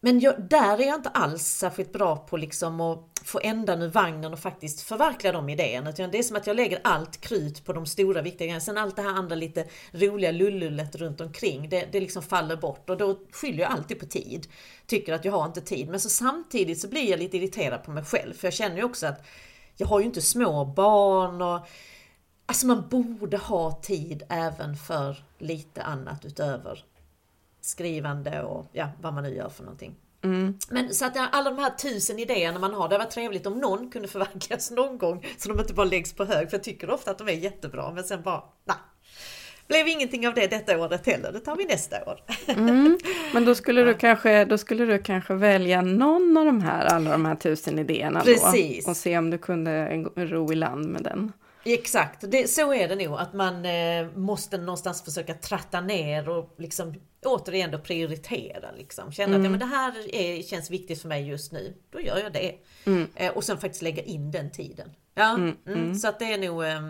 men 0.00 0.20
jag, 0.20 0.42
där 0.50 0.80
är 0.80 0.86
jag 0.86 0.94
inte 0.94 1.08
alls 1.08 1.42
särskilt 1.42 1.92
bra 1.92 2.16
på 2.16 2.36
liksom 2.36 2.80
att 2.80 3.20
få 3.24 3.40
ändan 3.42 3.82
ur 3.82 3.88
vagnen 3.88 4.32
och 4.32 4.38
faktiskt 4.38 4.80
förverkliga 4.80 5.32
de 5.32 5.48
idéerna. 5.48 5.90
Utan 5.90 6.10
det 6.10 6.18
är 6.18 6.22
som 6.22 6.36
att 6.36 6.46
jag 6.46 6.56
lägger 6.56 6.80
allt 6.84 7.20
krut 7.20 7.64
på 7.64 7.72
de 7.72 7.86
stora 7.86 8.22
viktiga 8.22 8.46
grejerna. 8.46 8.60
Sen 8.60 8.78
allt 8.78 8.96
det 8.96 9.02
här 9.02 9.14
andra 9.14 9.36
lite 9.36 9.64
roliga 9.92 10.30
lullullet 10.30 10.96
runt 10.96 11.20
omkring, 11.20 11.68
det, 11.68 11.88
det 11.92 12.00
liksom 12.00 12.22
faller 12.22 12.56
bort. 12.56 12.90
Och 12.90 12.96
då 12.96 13.18
skyller 13.32 13.58
jag 13.58 13.72
alltid 13.72 14.00
på 14.00 14.06
tid. 14.06 14.46
Tycker 14.86 15.12
att 15.12 15.24
jag 15.24 15.32
har 15.32 15.46
inte 15.46 15.60
tid. 15.60 15.88
Men 15.88 16.00
så 16.00 16.08
samtidigt 16.08 16.80
så 16.80 16.88
blir 16.88 17.10
jag 17.10 17.18
lite 17.18 17.36
irriterad 17.36 17.84
på 17.84 17.90
mig 17.90 18.04
själv. 18.04 18.34
För 18.34 18.46
jag 18.46 18.54
känner 18.54 18.76
ju 18.76 18.84
också 18.84 19.06
att 19.06 19.26
jag 19.76 19.86
har 19.86 20.00
ju 20.00 20.06
inte 20.06 20.22
små 20.22 20.64
barn 20.64 21.42
och 21.42 21.68
Alltså 22.50 22.66
man 22.66 22.88
borde 22.88 23.36
ha 23.36 23.80
tid 23.82 24.22
även 24.28 24.76
för 24.76 25.24
lite 25.38 25.82
annat 25.82 26.24
utöver 26.24 26.84
skrivande 27.60 28.42
och 28.42 28.66
ja, 28.72 28.88
vad 29.00 29.14
man 29.14 29.22
nu 29.22 29.34
gör 29.34 29.48
för 29.48 29.62
någonting. 29.62 29.94
Mm. 30.24 30.58
Men 30.68 30.94
så 30.94 31.04
att 31.04 31.16
alla 31.32 31.50
de 31.50 31.58
här 31.58 31.70
tusen 31.70 32.18
idéerna 32.18 32.58
man 32.58 32.74
har, 32.74 32.88
det 32.88 32.98
var 32.98 33.04
trevligt 33.04 33.46
om 33.46 33.58
någon 33.58 33.90
kunde 33.90 34.08
förverkligas 34.08 34.70
någon 34.76 34.98
gång 34.98 35.26
så 35.38 35.48
de 35.48 35.60
inte 35.60 35.74
bara 35.74 35.86
läggs 35.86 36.12
på 36.12 36.24
hög. 36.24 36.50
För 36.50 36.56
jag 36.56 36.64
tycker 36.64 36.90
ofta 36.90 37.10
att 37.10 37.18
de 37.18 37.28
är 37.28 37.32
jättebra 37.32 37.92
men 37.92 38.04
sen 38.04 38.22
bara, 38.22 38.42
nej. 38.64 38.76
Blev 39.68 39.88
ingenting 39.88 40.28
av 40.28 40.34
det 40.34 40.46
detta 40.46 40.78
året 40.78 41.06
heller, 41.06 41.32
det 41.32 41.40
tar 41.40 41.56
vi 41.56 41.64
nästa 41.64 42.04
år. 42.04 42.20
Mm. 42.56 42.98
Men 43.34 43.44
då 43.44 43.54
skulle, 43.54 43.82
du 43.82 43.94
kanske, 43.94 44.44
då 44.44 44.58
skulle 44.58 44.84
du 44.84 44.98
kanske 44.98 45.34
välja 45.34 45.82
någon 45.82 46.36
av 46.36 46.44
de 46.44 46.60
här, 46.60 46.84
alla 46.86 47.10
de 47.10 47.24
här 47.24 47.34
tusen 47.34 47.78
idéerna 47.78 48.20
Precis. 48.20 48.84
då 48.84 48.90
och 48.90 48.96
se 48.96 49.18
om 49.18 49.30
du 49.30 49.38
kunde 49.38 49.88
ro 50.16 50.52
i 50.52 50.54
land 50.54 50.86
med 50.86 51.02
den. 51.02 51.32
Exakt, 51.74 52.24
det, 52.30 52.50
så 52.50 52.74
är 52.74 52.88
det 52.88 53.08
nog 53.08 53.18
att 53.18 53.32
man 53.34 53.64
eh, 53.64 54.08
måste 54.16 54.58
någonstans 54.58 55.02
försöka 55.02 55.34
tratta 55.34 55.80
ner 55.80 56.28
och 56.28 56.54
liksom 56.58 56.94
återigen 57.24 57.70
då 57.70 57.78
prioritera. 57.78 58.70
Liksom. 58.76 59.12
Känna 59.12 59.36
Mm. 59.36 59.40
att 59.40 59.44
ja, 59.44 59.50
men 59.50 59.58
det 59.58 59.76
här 59.76 60.14
är, 60.14 60.42
känns 60.42 60.70
viktigt 60.70 61.00
för 61.02 61.08
mig 61.08 61.28
just 61.28 61.52
nu, 61.52 61.74
då 61.90 62.00
gör 62.00 62.18
jag 62.18 62.32
det. 62.32 62.54
Mm. 62.84 63.08
Eh, 63.14 63.32
och 63.32 63.44
sen 63.44 63.58
faktiskt 63.58 63.82
lägga 63.82 64.02
in 64.02 64.30
den 64.30 64.50
tiden. 64.50 64.90
Ja, 65.14 65.34
Mm, 65.34 65.56
mm, 65.66 65.80
mm. 65.80 65.94
Så 65.94 66.08
att 66.08 66.18
det 66.18 66.32
är 66.32 66.38
nog 66.38 66.64
eh, 66.64 66.80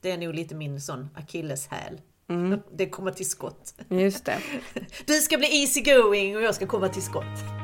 det 0.00 0.10
är 0.10 0.18
nog 0.18 0.34
lite 0.34 0.54
min 0.54 0.80
sån 0.80 1.08
akilleshäl. 1.14 2.00
Mm. 2.28 2.60
Det 2.72 2.88
kommer 2.88 3.10
till 3.10 3.28
skott. 3.30 3.74
Just 3.88 4.24
det. 4.24 4.38
Du 5.06 5.14
ska 5.14 5.38
bli 5.38 5.60
easy 5.62 5.80
going 5.80 6.36
och 6.36 6.42
jag 6.42 6.54
ska 6.54 6.66
komma 6.66 6.88
till 6.88 7.02
skott. 7.02 7.61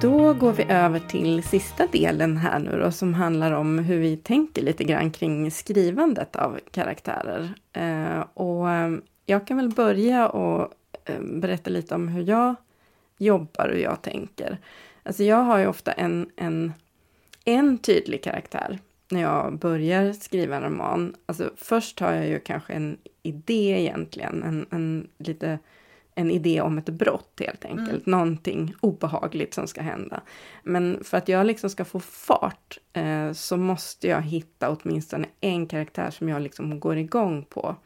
Då 0.00 0.34
går 0.34 0.52
vi 0.52 0.64
över 0.68 0.98
till 1.00 1.42
sista 1.42 1.86
delen 1.86 2.36
här 2.36 2.58
nu 2.58 2.78
då, 2.78 2.90
som 2.90 3.14
handlar 3.14 3.52
om 3.52 3.78
hur 3.78 3.98
vi 3.98 4.16
tänker 4.16 4.62
lite 4.62 4.84
grann 4.84 5.10
kring 5.10 5.50
skrivandet 5.50 6.36
av 6.36 6.60
karaktärer. 6.70 7.54
Eh, 7.72 8.20
och 8.34 8.70
eh, 8.70 8.90
jag 9.26 9.46
kan 9.46 9.56
väl 9.56 9.68
börja 9.68 10.28
och 10.28 10.72
eh, 11.04 11.20
berätta 11.20 11.70
lite 11.70 11.94
om 11.94 12.08
hur 12.08 12.28
jag 12.28 12.54
jobbar 13.18 13.68
och 13.68 13.74
hur 13.74 13.82
jag 13.82 14.02
tänker. 14.02 14.58
Alltså 15.02 15.22
jag 15.22 15.42
har 15.42 15.58
ju 15.58 15.66
ofta 15.66 15.92
en, 15.92 16.30
en, 16.36 16.72
en 17.44 17.78
tydlig 17.78 18.22
karaktär 18.22 18.78
när 19.10 19.20
jag 19.20 19.58
börjar 19.58 20.12
skriva 20.12 20.56
en 20.56 20.62
roman. 20.62 21.14
Alltså 21.26 21.50
först 21.56 22.00
har 22.00 22.12
jag 22.12 22.28
ju 22.28 22.40
kanske 22.40 22.72
en 22.72 22.96
idé 23.22 23.80
egentligen, 23.80 24.42
en, 24.42 24.66
en 24.70 25.08
lite 25.18 25.58
en 26.20 26.30
idé 26.30 26.60
om 26.60 26.78
ett 26.78 26.88
brott 26.88 27.40
helt 27.40 27.64
enkelt. 27.64 28.06
Någonting 28.06 28.74
obehagligt 28.80 29.54
som 29.54 29.66
ska 29.66 29.82
hända. 29.82 30.20
Men 30.62 31.04
för 31.04 31.16
att 31.16 31.28
jag 31.28 31.46
liksom 31.46 31.70
ska 31.70 31.84
få 31.84 32.00
fart 32.00 32.78
eh, 32.92 33.32
så 33.32 33.56
måste 33.56 34.08
jag 34.08 34.22
hitta 34.22 34.70
åtminstone 34.70 35.28
en 35.40 35.66
karaktär 35.66 36.10
som 36.10 36.28
jag 36.28 36.42
liksom 36.42 36.80
går 36.80 36.96
igång 36.96 37.44
på. 37.44 37.76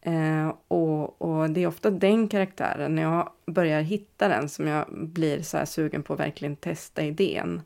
Eh, 0.00 0.52
och, 0.68 1.22
och 1.22 1.50
det 1.50 1.62
är 1.62 1.66
ofta 1.66 1.90
den 1.90 2.28
karaktären, 2.28 2.94
när 2.94 3.02
jag 3.02 3.30
börjar 3.46 3.80
hitta 3.80 4.28
den, 4.28 4.48
som 4.48 4.66
jag 4.66 4.86
blir 4.90 5.42
så 5.42 5.56
här 5.56 5.64
sugen 5.64 6.02
på 6.02 6.12
att 6.12 6.20
verkligen 6.20 6.56
testa 6.56 7.02
idén. 7.02 7.62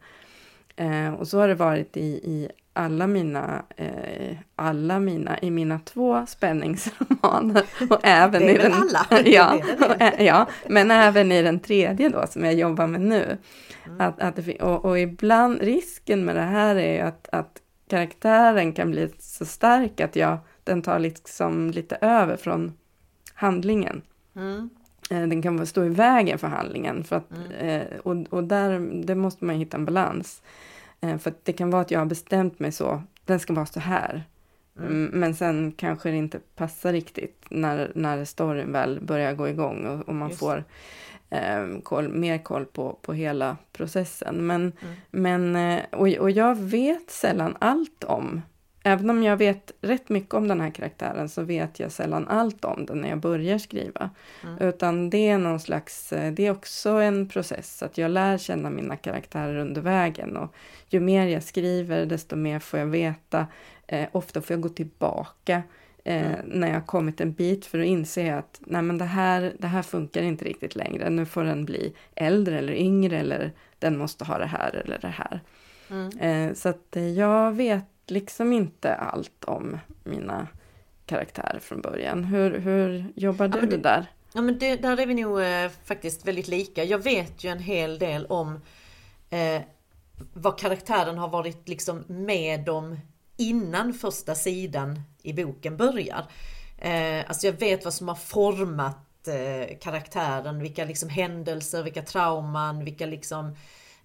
Eh, 0.76 1.14
och 1.14 1.28
så 1.28 1.38
har 1.38 1.48
det 1.48 1.54
varit 1.54 1.96
i, 1.96 2.10
i 2.10 2.48
alla 2.72 3.06
mina, 3.06 3.62
eh, 3.76 4.36
alla 4.56 5.00
mina, 5.00 5.38
i 5.38 5.50
mina 5.50 5.78
två 5.78 6.26
spänningsromaner. 6.26 7.62
Och 7.90 8.00
även 8.02 8.42
i 8.42 8.58
den, 8.58 8.72
alla? 8.72 9.06
Ja, 9.24 9.54
och 9.80 10.20
ja, 10.22 10.46
men 10.68 10.90
även 10.90 11.32
i 11.32 11.42
den 11.42 11.60
tredje 11.60 12.08
då 12.08 12.26
som 12.26 12.44
jag 12.44 12.54
jobbar 12.54 12.86
med 12.86 13.00
nu. 13.00 13.38
Mm. 13.86 14.00
Att, 14.00 14.20
att 14.20 14.36
det, 14.36 14.62
och, 14.62 14.84
och 14.84 14.98
ibland, 14.98 15.60
risken 15.60 16.24
med 16.24 16.36
det 16.36 16.42
här 16.42 16.76
är 16.76 16.94
ju 16.94 17.00
att, 17.00 17.28
att 17.32 17.58
karaktären 17.88 18.72
kan 18.72 18.90
bli 18.90 19.08
så 19.18 19.44
stark 19.44 20.00
att 20.00 20.16
jag, 20.16 20.38
den 20.64 20.82
tar 20.82 20.98
liksom 20.98 21.70
lite 21.70 21.98
över 22.00 22.36
från 22.36 22.72
handlingen. 23.34 24.02
Mm. 24.36 24.70
Eh, 25.10 25.26
Den 25.28 25.42
kan 25.42 25.66
stå 25.66 25.84
i 25.84 25.88
vägen 25.88 26.38
för 26.38 26.48
handlingen. 26.48 27.04
För 27.04 27.16
att, 27.16 27.30
Mm. 27.30 27.52
eh, 27.52 27.98
och 28.02 28.16
och 28.30 28.44
där, 28.44 29.02
det 29.04 29.14
måste 29.14 29.44
man 29.44 29.56
hitta 29.56 29.76
en 29.76 29.84
balans. 29.84 30.42
Eh, 31.00 31.18
För 31.18 31.32
det 31.42 31.52
kan 31.52 31.70
vara 31.70 31.82
att 31.82 31.90
jag 31.90 31.98
har 31.98 32.06
bestämt 32.06 32.58
mig 32.58 32.72
så, 32.72 33.02
den 33.24 33.40
ska 33.40 33.52
vara 33.52 33.66
så 33.66 33.80
här. 33.80 34.24
Mm. 34.78 34.90
Mm, 34.92 35.20
Men 35.20 35.34
sen 35.34 35.72
kanske 35.72 36.10
det 36.10 36.16
inte 36.16 36.40
passar 36.56 36.92
riktigt 36.92 37.44
när, 37.50 37.92
när 37.94 38.24
storyn 38.24 38.72
väl 38.72 39.00
börjar 39.00 39.34
gå 39.34 39.48
igång 39.48 39.86
och, 39.86 40.08
och 40.08 40.14
man 40.14 40.28
Just. 40.28 40.40
får 40.40 40.64
eh, 41.30 41.66
koll, 41.82 42.08
mer 42.08 42.38
koll 42.38 42.64
på, 42.66 42.98
på 43.02 43.12
hela 43.12 43.56
processen. 43.72 44.46
Men, 44.46 44.72
Mm. 44.82 44.94
men, 45.10 45.56
eh, 45.78 45.84
och, 45.92 46.08
och 46.08 46.30
jag 46.30 46.58
vet 46.58 47.10
sällan 47.10 47.56
allt 47.58 48.04
om, 48.04 48.42
även 48.82 49.10
om 49.10 49.22
jag 49.22 49.36
vet 49.36 49.72
rätt 49.80 50.08
mycket 50.08 50.34
om 50.34 50.48
den 50.48 50.60
här 50.60 50.70
karaktären 50.70 51.28
så 51.28 51.42
vet 51.42 51.80
jag 51.80 51.92
sällan 51.92 52.28
allt 52.28 52.64
om 52.64 52.86
den 52.86 53.00
när 53.00 53.08
jag 53.08 53.18
börjar 53.18 53.58
skriva. 53.58 54.10
Mm. 54.44 54.58
Utan 54.68 55.10
det 55.10 55.28
är 55.28 55.38
någon 55.38 55.60
slags, 55.60 56.12
eh, 56.12 56.32
det 56.32 56.46
är 56.46 56.50
också 56.50 56.90
en 56.90 57.28
process 57.28 57.82
att 57.82 57.98
jag 57.98 58.10
lär 58.10 58.38
känna 58.38 58.70
mina 58.70 58.96
karaktärer 58.96 59.56
under 59.56 59.80
vägen 59.80 60.36
och 60.36 60.54
ju 60.88 61.00
mer 61.00 61.26
jag 61.26 61.42
skriver 61.42 62.06
desto 62.06 62.36
mer 62.36 62.58
får 62.58 62.78
jag 62.78 62.86
veta. 62.86 63.46
Eh, 63.86 64.08
ofta 64.12 64.42
får 64.42 64.54
jag 64.54 64.60
gå 64.60 64.68
tillbaka 64.68 65.62
eh, 66.04 66.32
när 66.44 66.68
jag 66.68 66.74
har 66.74 66.86
kommit 66.86 67.20
en 67.20 67.32
bit 67.32 67.66
för 67.66 67.78
att 67.78 67.86
inse 67.86 68.34
att 68.34 68.60
nej 68.66 68.82
men 68.82 68.98
det 68.98 69.04
här, 69.04 69.52
det 69.58 69.66
här 69.66 69.82
funkar 69.82 70.22
inte 70.22 70.44
riktigt 70.44 70.76
längre. 70.76 71.10
Nu 71.10 71.26
får 71.26 71.44
den 71.44 71.64
bli 71.64 71.94
äldre 72.14 72.58
eller 72.58 72.72
yngre 72.72 73.18
eller 73.18 73.52
den 73.78 73.98
måste 73.98 74.24
ha 74.24 74.38
det 74.38 74.46
här 74.46 74.82
eller 74.84 74.98
det 74.98 75.08
här. 75.08 75.40
Mm. 75.90 76.18
Eh, 76.18 76.54
så 76.54 76.68
att 76.68 76.96
eh, 76.96 77.08
jag 77.08 77.52
vet 77.52 77.84
liksom 78.10 78.52
inte 78.52 78.94
allt 78.94 79.44
om 79.44 79.78
mina 80.04 80.46
karaktärer 81.06 81.58
från 81.58 81.80
början. 81.80 82.24
Hur, 82.24 82.58
hur 82.58 83.12
jobbar 83.16 83.48
du 83.48 83.60
men 83.60 83.70
det- 83.70 83.76
där? 83.76 84.06
Ja 84.32 84.40
men 84.40 84.58
det, 84.58 84.76
där 84.76 85.00
är 85.00 85.06
vi 85.06 85.14
nog 85.14 85.40
eh, 85.42 85.70
faktiskt 85.84 86.26
väldigt 86.26 86.48
lika. 86.48 86.84
Jag 86.84 86.98
vet 86.98 87.44
ju 87.44 87.50
en 87.50 87.58
hel 87.58 87.98
del 87.98 88.26
om 88.26 88.60
eh, 89.30 89.62
vad 90.32 90.58
karaktären 90.58 91.18
har 91.18 91.28
varit 91.28 91.68
liksom 91.68 92.04
med 92.08 92.68
om 92.68 93.00
innan 93.36 93.92
första 93.94 94.34
sidan 94.34 95.00
i 95.22 95.32
boken 95.32 95.76
börjar. 95.76 96.26
Eh, 96.78 97.24
alltså 97.28 97.46
jag 97.46 97.52
vet 97.52 97.84
vad 97.84 97.94
som 97.94 98.08
har 98.08 98.14
format 98.14 99.28
eh, 99.28 99.78
karaktären, 99.78 100.58
vilka 100.62 100.84
liksom 100.84 101.08
händelser, 101.08 101.82
vilka 101.82 102.02
trauman, 102.02 102.84
vilka 102.84 103.06
liksom 103.06 103.56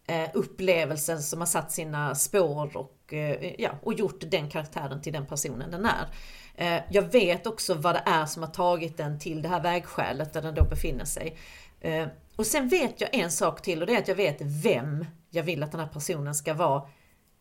eh, 0.08 1.16
som 1.20 1.40
har 1.40 1.46
satt 1.46 1.72
sina 1.72 2.16
spår 2.16 2.78
och, 2.78 3.14
eh, 3.14 3.54
ja, 3.62 3.70
och 3.84 3.94
gjort 3.94 4.20
den 4.20 4.50
karaktären 4.50 5.02
till 5.02 5.14
den 5.14 5.26
personen 5.26 5.72
den 5.72 5.86
är. 5.86 6.08
Eh, 6.56 6.84
jag 6.90 7.02
vet 7.02 7.48
också 7.48 7.74
vad 7.74 7.96
det 7.96 8.04
är 8.06 8.26
som 8.26 8.44
har 8.44 8.50
tagit 8.50 8.98
den 8.98 9.20
till 9.20 9.42
det 9.42 9.50
här 9.50 9.62
vägskälet 9.62 10.34
där 10.34 10.42
den 10.42 10.56
då 10.56 10.64
befinner 10.64 11.06
sig. 11.06 11.38
Eh, 11.82 12.08
och 12.36 12.46
sen 12.46 12.70
vet 12.70 13.02
jag 13.02 13.16
en 13.16 13.32
sak 13.32 13.62
till 13.62 13.82
och 13.82 13.88
det 13.88 13.96
är 13.96 14.00
att 14.00 14.08
jag 14.08 14.16
vet 14.16 14.42
vem 14.42 15.06
jag 15.30 15.44
vill 15.44 15.64
att 15.64 15.72
den 15.72 15.82
här 15.82 15.88
personen 15.88 16.36
ska 16.36 16.54
vara 16.54 16.82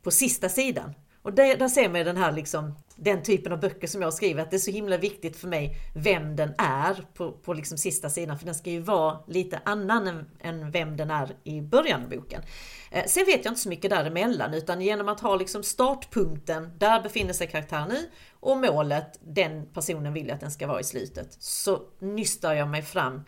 på 0.02 0.10
sista 0.10 0.48
sidan. 0.48 0.94
Och 1.24 1.32
där, 1.32 1.56
där 1.56 1.68
ser 1.68 1.88
man 1.88 1.98
ju 1.98 2.04
den 2.04 2.16
här 2.16 2.32
liksom, 2.32 2.74
den 2.96 3.22
typen 3.22 3.52
av 3.52 3.60
böcker 3.60 3.86
som 3.86 4.02
jag 4.02 4.14
skriver, 4.14 4.42
att 4.42 4.50
det 4.50 4.56
är 4.56 4.58
så 4.58 4.70
himla 4.70 4.96
viktigt 4.96 5.36
för 5.36 5.48
mig 5.48 5.76
vem 5.94 6.36
den 6.36 6.54
är 6.58 7.06
på, 7.14 7.32
på 7.32 7.52
liksom 7.52 7.78
sista 7.78 8.10
sidan, 8.10 8.38
för 8.38 8.46
den 8.46 8.54
ska 8.54 8.70
ju 8.70 8.80
vara 8.80 9.18
lite 9.26 9.60
annan 9.64 10.06
än, 10.06 10.26
än 10.40 10.70
vem 10.70 10.96
den 10.96 11.10
är 11.10 11.36
i 11.44 11.60
början 11.60 12.02
av 12.02 12.08
boken. 12.08 12.42
Eh, 12.90 13.04
sen 13.06 13.24
vet 13.26 13.44
jag 13.44 13.52
inte 13.52 13.60
så 13.60 13.68
mycket 13.68 13.90
däremellan, 13.90 14.54
utan 14.54 14.80
genom 14.80 15.08
att 15.08 15.20
ha 15.20 15.36
liksom 15.36 15.62
startpunkten, 15.62 16.70
där 16.78 17.02
befinner 17.02 17.32
sig 17.32 17.46
karaktären 17.46 17.88
nu, 17.88 18.10
och 18.40 18.56
målet, 18.56 19.18
den 19.20 19.66
personen 19.66 20.12
vill 20.12 20.26
jag 20.26 20.34
att 20.34 20.40
den 20.40 20.50
ska 20.50 20.66
vara 20.66 20.80
i 20.80 20.84
slutet, 20.84 21.36
så 21.38 21.82
nystar 21.98 22.54
jag 22.54 22.68
mig 22.68 22.82
fram 22.82 23.24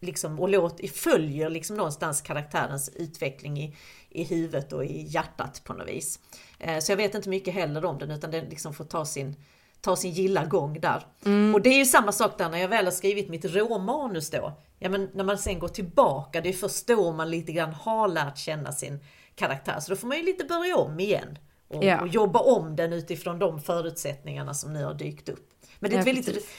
liksom, 0.00 0.40
och 0.40 0.48
låt, 0.48 0.90
följer 0.90 1.50
liksom 1.50 1.76
någonstans 1.76 2.20
karaktärens 2.20 2.88
utveckling 2.88 3.60
i, 3.60 3.76
i 4.10 4.24
huvudet 4.24 4.72
och 4.72 4.84
i 4.84 5.02
hjärtat 5.08 5.62
på 5.64 5.72
något 5.72 5.88
vis. 5.88 6.18
Eh, 6.58 6.78
så 6.78 6.92
jag 6.92 6.96
vet 6.96 7.14
inte 7.14 7.28
mycket 7.28 7.54
heller 7.54 7.84
om 7.84 7.98
den 7.98 8.10
utan 8.10 8.30
den 8.30 8.44
liksom 8.44 8.74
får 8.74 8.84
ta 8.84 9.04
sin, 9.04 9.36
ta 9.80 9.96
sin 9.96 10.10
gilla 10.12 10.44
gång 10.44 10.80
där. 10.80 11.06
Och 11.54 11.62
det 11.62 11.70
är 11.70 11.78
ju 11.78 11.84
samma 11.84 12.12
sak 12.12 12.38
där 12.38 12.48
när 12.48 12.58
jag 12.58 12.68
väl 12.68 12.84
har 12.84 12.92
skrivit 12.92 13.28
mitt 13.28 13.44
råmanus 13.44 14.30
då. 14.30 14.52
Ja 14.78 14.88
men 14.88 15.08
när 15.14 15.24
man 15.24 15.38
sen 15.38 15.58
går 15.58 15.68
tillbaka, 15.68 16.40
det 16.40 16.48
är 16.48 16.52
först 16.52 16.86
då 16.86 17.12
man 17.12 17.30
lite 17.30 17.52
grann 17.52 17.72
har 17.72 18.08
lärt 18.08 18.38
känna 18.38 18.72
sin 18.72 19.00
karaktär. 19.34 19.80
Så 19.80 19.90
då 19.90 19.96
får 19.96 20.08
man 20.08 20.16
ju 20.16 20.22
lite 20.22 20.44
börja 20.44 20.76
om 20.76 21.00
igen. 21.00 21.38
Och, 21.68 21.84
Ja. 21.84 22.00
och 22.00 22.08
jobba 22.08 22.38
om 22.40 22.76
den 22.76 22.92
utifrån 22.92 23.38
de 23.38 23.60
förutsättningarna 23.60 24.54
som 24.54 24.72
nu 24.72 24.84
har 24.84 24.94
dykt 24.94 25.28
upp. 25.28 25.50
Men 25.78 25.90
det 25.90 25.96
är 25.96 26.00
ett 26.00 26.06
Ja, 26.06 26.12
väldigt 26.12 26.26
precis. 26.34 26.50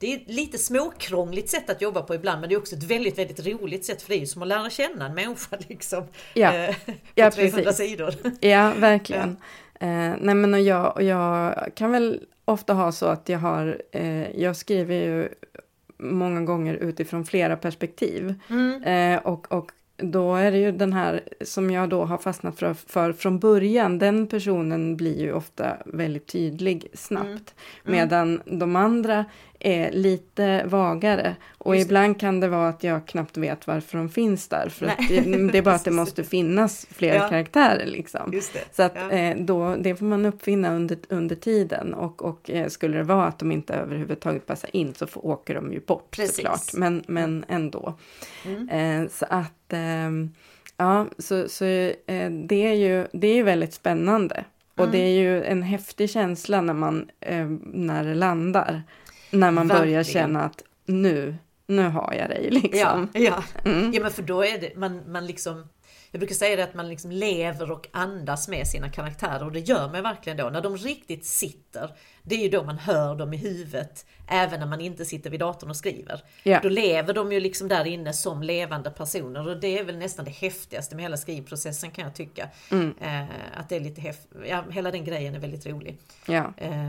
Det 0.00 0.14
är 0.14 0.20
lite 0.26 0.58
småkrångligt 0.58 1.48
sätt 1.48 1.70
att 1.70 1.82
jobba 1.82 2.02
på 2.02 2.14
ibland 2.14 2.40
men 2.40 2.48
det 2.48 2.54
är 2.54 2.58
också 2.58 2.76
ett 2.76 2.82
väldigt, 2.82 3.18
väldigt 3.18 3.46
roligt 3.46 3.84
sätt 3.84 4.02
för 4.02 4.08
det 4.08 4.16
är 4.16 4.20
ju 4.20 4.26
som 4.26 4.42
att 4.42 4.48
lära 4.48 4.70
känna 4.70 5.06
en 5.06 5.14
människa 5.14 5.56
liksom. 5.68 6.04
Ja, 6.34 6.54
eh, 6.54 6.74
på 6.86 6.92
ja 7.14 7.30
300 7.30 7.62
precis. 7.62 7.90
sidor. 7.90 8.14
Ja, 8.40 8.72
verkligen. 8.76 9.36
Eh, 9.80 10.14
nej 10.20 10.34
men 10.34 10.54
och 10.54 10.60
jag, 10.60 10.96
och 10.96 11.02
jag 11.02 11.54
kan 11.74 11.92
väl 11.92 12.20
ofta 12.44 12.72
ha 12.74 12.92
så 12.92 13.06
att 13.06 13.28
jag 13.28 13.38
har, 13.38 13.82
eh, 13.92 14.40
jag 14.40 14.56
skriver 14.56 14.94
ju 14.94 15.28
många 15.98 16.40
gånger 16.40 16.74
utifrån 16.74 17.24
flera 17.24 17.56
perspektiv. 17.56 18.34
Mm. 18.48 18.82
Eh, 18.82 19.26
och, 19.26 19.52
och 19.52 19.72
då 19.96 20.34
är 20.34 20.50
det 20.50 20.58
ju 20.58 20.72
den 20.72 20.92
här 20.92 21.20
som 21.40 21.70
jag 21.70 21.88
då 21.88 22.04
har 22.04 22.18
fastnat 22.18 22.58
för, 22.58 22.74
för 22.74 23.12
från 23.12 23.38
början, 23.38 23.98
den 23.98 24.26
personen 24.26 24.96
blir 24.96 25.20
ju 25.20 25.32
ofta 25.32 25.76
väldigt 25.84 26.26
tydlig 26.26 26.88
snabbt. 26.94 27.26
Mm. 27.26 27.42
Medan 27.84 28.42
de 28.44 28.76
andra 28.76 29.24
är 29.60 29.92
lite 29.92 30.64
vagare. 30.66 31.36
Och 31.58 31.76
Just 31.76 31.88
det. 31.88 31.90
ibland 31.92 32.20
kan 32.20 32.40
det 32.40 32.48
vara 32.48 32.68
att 32.68 32.84
jag 32.84 33.06
knappt 33.06 33.36
vet 33.36 33.66
varför 33.66 33.98
de 33.98 34.08
finns 34.08 34.48
där. 34.48 34.68
För 34.68 34.86
det, 34.86 35.20
det 35.52 35.58
är 35.58 35.62
bara 35.62 35.74
att 35.74 35.84
det 35.84 35.90
måste 36.02 36.24
finnas 36.24 36.86
fler 36.90 37.14
Ja. 37.14 37.28
karaktärer 37.28 37.86
liksom. 37.86 38.32
Just 38.32 38.52
det. 38.52 38.60
Så 38.72 38.82
att 38.82 38.92
Ja. 38.94 39.10
eh, 39.10 39.36
då, 39.36 39.76
det 39.76 39.96
får 39.96 40.06
man 40.06 40.26
uppfinna 40.26 40.74
under, 40.74 40.98
under 41.08 41.36
tiden 41.36 41.94
och, 41.94 42.22
och 42.22 42.50
eh, 42.50 42.68
skulle 42.68 42.96
det 42.96 43.02
vara 43.04 43.26
att 43.26 43.38
de 43.38 43.52
inte 43.52 43.74
överhuvudtaget 43.74 44.46
passar 44.46 44.70
in 44.76 44.94
så 44.94 45.06
får, 45.06 45.26
åker 45.26 45.54
de 45.54 45.72
ju 45.72 45.80
bort 45.80 46.10
Precis. 46.10 46.36
såklart. 46.36 46.72
Men, 46.74 47.02
men 47.06 47.44
ändå. 47.48 47.98
Mm. 48.46 48.68
Eh, 48.68 49.08
så 49.10 49.26
att 49.28 49.72
ehm, 49.72 50.30
ja, 50.76 51.06
så, 51.18 51.48
så 51.48 51.64
eh, 51.64 52.30
det 52.30 52.66
är 52.66 52.74
ju 52.74 53.06
det 53.12 53.26
är 53.28 53.34
ju 53.34 53.42
väldigt 53.42 53.74
spännande. 53.74 54.44
Och 54.74 54.84
Mm. 54.86 54.92
det 54.92 54.98
är 54.98 55.20
ju 55.20 55.44
en 55.44 55.62
häftig 55.62 56.10
känsla 56.10 56.60
när 56.60 56.74
man 56.74 57.10
eh, 57.20 57.46
när 57.72 58.04
det 58.04 58.14
landar. 58.14 58.82
När 59.30 59.50
man 59.50 59.68
börjar 59.68 60.02
känna 60.02 60.42
att 60.42 60.62
nu, 60.86 61.36
nu 61.66 61.88
har 61.88 62.14
jag 62.14 62.28
dig 62.28 62.50
liksom. 62.50 63.08
Ja, 63.12 63.20
ja. 63.20 63.44
Mm. 63.64 63.92
ja 63.92 64.02
men 64.02 64.10
för 64.10 64.22
då 64.22 64.44
är 64.44 64.60
det, 64.60 64.76
man, 64.76 65.12
man 65.12 65.26
liksom 65.26 65.68
jag 66.12 66.20
brukar 66.20 66.34
säga 66.34 66.56
det 66.56 66.64
att 66.64 66.74
man 66.74 66.88
liksom 66.88 67.10
lever 67.10 67.70
och 67.70 67.88
andas 67.92 68.48
med 68.48 68.66
sina 68.66 68.88
karaktärer 68.88 69.44
och 69.44 69.52
det 69.52 69.60
gör 69.60 69.88
man 69.92 70.02
verkligen 70.02 70.36
då. 70.36 70.50
När 70.50 70.60
de 70.60 70.76
riktigt 70.76 71.24
sitter, 71.24 71.90
det 72.22 72.34
är 72.34 72.42
ju 72.42 72.48
då 72.48 72.64
man 72.64 72.78
hör 72.78 73.14
dem 73.14 73.32
i 73.32 73.36
huvudet, 73.36 74.06
även 74.28 74.60
när 74.60 74.66
man 74.66 74.80
inte 74.80 75.04
sitter 75.04 75.30
vid 75.30 75.40
datorn 75.40 75.70
och 75.70 75.76
skriver. 75.76 76.22
Ja. 76.42 76.60
Då 76.62 76.68
lever 76.68 77.14
de 77.14 77.32
ju 77.32 77.40
liksom 77.40 77.68
där 77.68 77.84
inne 77.86 78.12
som 78.12 78.42
levande 78.42 78.90
personer 78.90 79.48
och 79.48 79.60
det 79.60 79.78
är 79.78 79.84
väl 79.84 79.98
nästan 79.98 80.24
det 80.24 80.30
häftigaste 80.30 80.96
med 80.96 81.04
hela 81.04 81.16
skrivprocessen 81.16 81.90
kan 81.90 82.04
jag 82.04 82.14
tycka. 82.14 82.48
Mm. 82.70 82.94
Eh, 83.00 83.24
att 83.54 83.68
det 83.68 83.76
är 83.76 83.80
lite 83.80 84.00
häft... 84.00 84.28
ja, 84.46 84.64
hela 84.70 84.90
den 84.90 85.04
grejen 85.04 85.34
är 85.34 85.38
väldigt 85.38 85.66
rolig. 85.66 85.98
Ja. 86.26 86.52
Eh, 86.56 86.86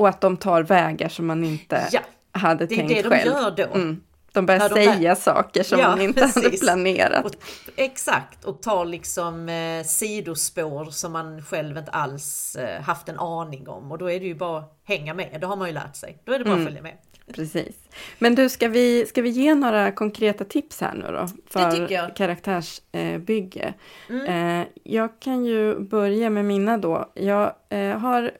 Och 0.00 0.08
att 0.08 0.20
de 0.20 0.36
tar 0.36 0.62
vägar 0.62 1.08
som 1.08 1.26
man 1.26 1.44
inte 1.44 1.88
ja, 1.92 2.00
hade 2.32 2.66
det 2.66 2.74
är 2.74 2.76
tänkt 2.76 2.88
det 2.94 3.02
de 3.02 3.08
själv. 3.08 3.26
gör 3.32 3.50
då. 3.50 3.74
Mm. 3.74 4.00
De 4.32 4.46
börjar 4.46 4.68
de 4.68 4.74
säga 4.74 5.16
saker 5.16 5.62
som 5.62 5.78
Ja, 5.78 5.88
man 5.88 6.00
inte 6.00 6.20
hade 6.20 6.32
precis. 6.40 6.60
planerat. 6.60 7.24
Och, 7.24 7.32
exakt, 7.76 8.44
och 8.44 8.62
tar 8.62 8.84
liksom 8.84 9.48
eh, 9.48 9.84
sidospår 9.84 10.84
som 10.84 11.12
man 11.12 11.42
själv 11.42 11.76
inte 11.78 11.90
alls 11.90 12.56
eh, 12.56 12.82
haft 12.82 13.08
en 13.08 13.18
aning 13.18 13.68
om. 13.68 13.92
Och 13.92 13.98
då 13.98 14.10
är 14.10 14.20
det 14.20 14.26
ju 14.26 14.34
bara 14.34 14.58
att 14.58 14.78
hänga 14.84 15.14
med, 15.14 15.36
det 15.40 15.46
har 15.46 15.56
man 15.56 15.68
ju 15.68 15.74
lärt 15.74 15.96
sig. 15.96 16.18
Då 16.24 16.32
är 16.32 16.38
det 16.38 16.44
bara 16.44 16.54
Mm. 16.54 16.66
att 16.66 16.68
följa 16.68 16.82
med. 16.82 16.96
Precis. 17.34 17.76
Men 18.18 18.34
du, 18.34 18.48
ska 18.48 18.68
vi, 18.68 19.06
ska 19.06 19.22
vi 19.22 19.28
ge 19.28 19.54
några 19.54 19.92
konkreta 19.92 20.44
tips 20.44 20.80
här 20.80 20.94
nu 20.94 21.06
då? 21.12 21.28
För 21.50 22.14
karaktärsbygge. 22.16 23.74
Mm. 24.08 24.60
Eh, 24.60 24.66
jag 24.84 25.20
kan 25.20 25.44
ju 25.44 25.78
börja 25.80 26.30
med 26.30 26.44
mina 26.44 26.78
då. 26.78 27.12
Jag 27.14 27.52
eh, 27.68 27.98
har 27.98 28.30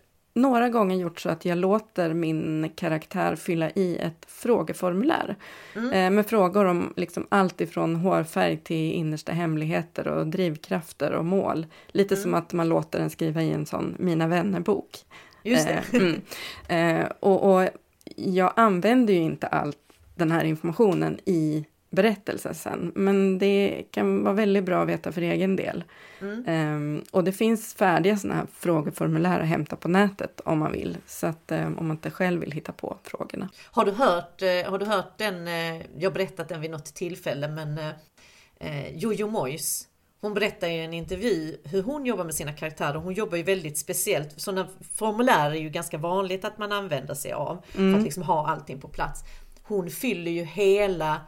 några 0.41 0.69
gånger 0.69 0.97
gjort 0.97 1.21
så 1.21 1.29
att 1.29 1.45
jag 1.45 1.59
låter 1.59 2.15
min 2.15 2.71
karaktär 2.75 3.37
fylla 3.37 3.71
i 3.71 3.97
ett 3.99 4.27
frågeformulär. 4.29 5.37
Mm. 5.77 5.93
Eh, 5.93 6.11
med 6.11 6.27
frågor 6.27 6.65
om 6.65 6.93
liksom 6.97 7.27
allt 7.29 7.61
ifrån 7.61 7.97
hårfärg 7.97 8.57
till 8.57 8.93
innersta 8.93 9.33
hemligheter 9.33 10.09
och 10.09 10.27
drivkrafter 10.27 11.13
och 11.13 11.25
mål. 11.25 11.67
Lite 11.89 12.15
Mm. 12.15 12.23
som 12.23 12.35
att 12.35 12.53
man 12.53 12.69
låter 12.69 12.99
den 12.99 13.11
skriva 13.11 13.43
i 13.43 13.53
en 13.53 13.67
sån 13.67 13.97
Mina 13.99 14.29
vänner-bok. 14.29 14.99
Just 15.43 15.69
det. 15.69 15.83
Eh, 15.93 16.03
mm. 16.03 17.01
eh, 17.01 17.07
och, 17.21 17.55
och 17.55 17.69
jag 18.17 18.53
använder 18.57 19.15
ju 19.15 19.21
inte 19.21 19.47
all 19.47 19.75
den 20.15 20.31
här 20.31 20.45
informationen 20.45 21.19
i 21.25 21.65
berättelsen 21.91 22.55
sen, 22.55 22.93
men 22.95 23.39
det 23.39 23.85
kan 23.91 24.25
vara 24.25 24.35
väldigt 24.35 24.65
bra 24.65 24.83
att 24.83 24.89
veta 24.89 25.13
för 25.13 25.23
egen 25.23 25.57
del. 25.57 25.85
Mm. 26.21 26.45
Ehm, 26.47 27.05
och 27.11 27.25
det 27.25 27.33
finns 27.33 27.75
färdiga 27.75 28.17
sådana 28.17 28.41
här 28.41 28.47
frågeformulär 28.53 29.41
att 29.41 29.47
hämta 29.47 29.77
på 29.77 29.89
nätet 29.89 30.41
om 30.45 30.59
man 30.59 30.73
vill, 30.73 30.97
så 31.07 31.27
att 31.27 31.53
eh, 31.53 31.67
om 31.67 31.87
man 31.87 31.91
inte 31.91 32.11
själv 32.11 32.41
vill 32.41 32.53
hitta 32.53 32.73
på 32.73 32.97
frågorna. 33.03 33.49
Har 33.65 33.85
du 33.85 33.93
hört, 33.93 34.43
eh, 34.43 34.71
har 34.71 34.79
du 34.79 34.87
hört 34.87 35.19
den, 35.19 35.49
eh, 35.49 35.83
jag 35.99 36.11
har 36.11 36.15
berättat 36.15 36.49
den 36.49 36.61
vid 36.61 36.71
något 36.71 36.95
tillfälle, 36.95 37.49
men 37.49 37.79
eh, 38.59 38.97
Jojo 38.97 39.27
Moyes, 39.27 39.87
hon 40.21 40.35
berättar 40.35 40.69
i 40.69 40.85
en 40.85 40.95
intervju 40.95 41.57
hur 41.65 41.83
hon 41.83 42.07
jobbar 42.07 42.25
med 42.25 42.35
sina 42.35 42.53
karaktärer. 42.53 42.95
Hon 42.95 43.13
jobbar 43.13 43.37
ju 43.37 43.43
väldigt 43.43 43.79
speciellt. 43.79 44.41
Sådana 44.41 44.69
formulär 44.95 45.51
är 45.51 45.61
ju 45.61 45.71
ganska 45.71 45.99
vanligt 45.99 46.45
att 46.45 46.59
man 46.59 46.73
använder 46.73 47.15
sig 47.15 47.33
av 47.33 47.65
för 47.69 47.95
att 47.95 48.03
liksom 48.03 48.23
ha 48.23 48.49
allting 48.49 48.81
på 48.81 48.89
plats. 48.89 49.25
Hon 49.63 49.91
fyller 49.91 50.31
ju 50.31 50.45
hela 50.45 51.21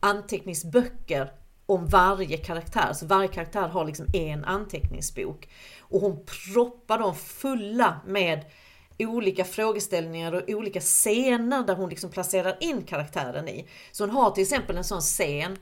anteckningsböcker 0.00 1.32
om 1.66 1.86
varje 1.86 2.36
karaktär. 2.36 2.92
Så 2.92 3.06
varje 3.06 3.28
karaktär 3.28 3.68
har 3.68 3.84
liksom 3.84 4.06
en 4.12 4.44
anteckningsbok. 4.44 5.48
Och 5.80 6.00
hon 6.00 6.26
proppar 6.26 6.98
dem 6.98 7.14
fulla 7.14 8.00
med 8.06 8.44
olika 8.98 9.44
frågeställningar 9.44 10.32
och 10.32 10.42
olika 10.48 10.80
scener 10.80 11.66
där 11.66 11.74
hon 11.74 11.88
liksom 11.88 12.10
placerar 12.10 12.56
in 12.60 12.82
karaktären 12.82 13.48
i. 13.48 13.68
Så 13.92 14.02
hon 14.02 14.10
har 14.10 14.30
till 14.30 14.42
exempel 14.42 14.76
en 14.76 14.84
sån 14.84 15.00
scen 15.00 15.58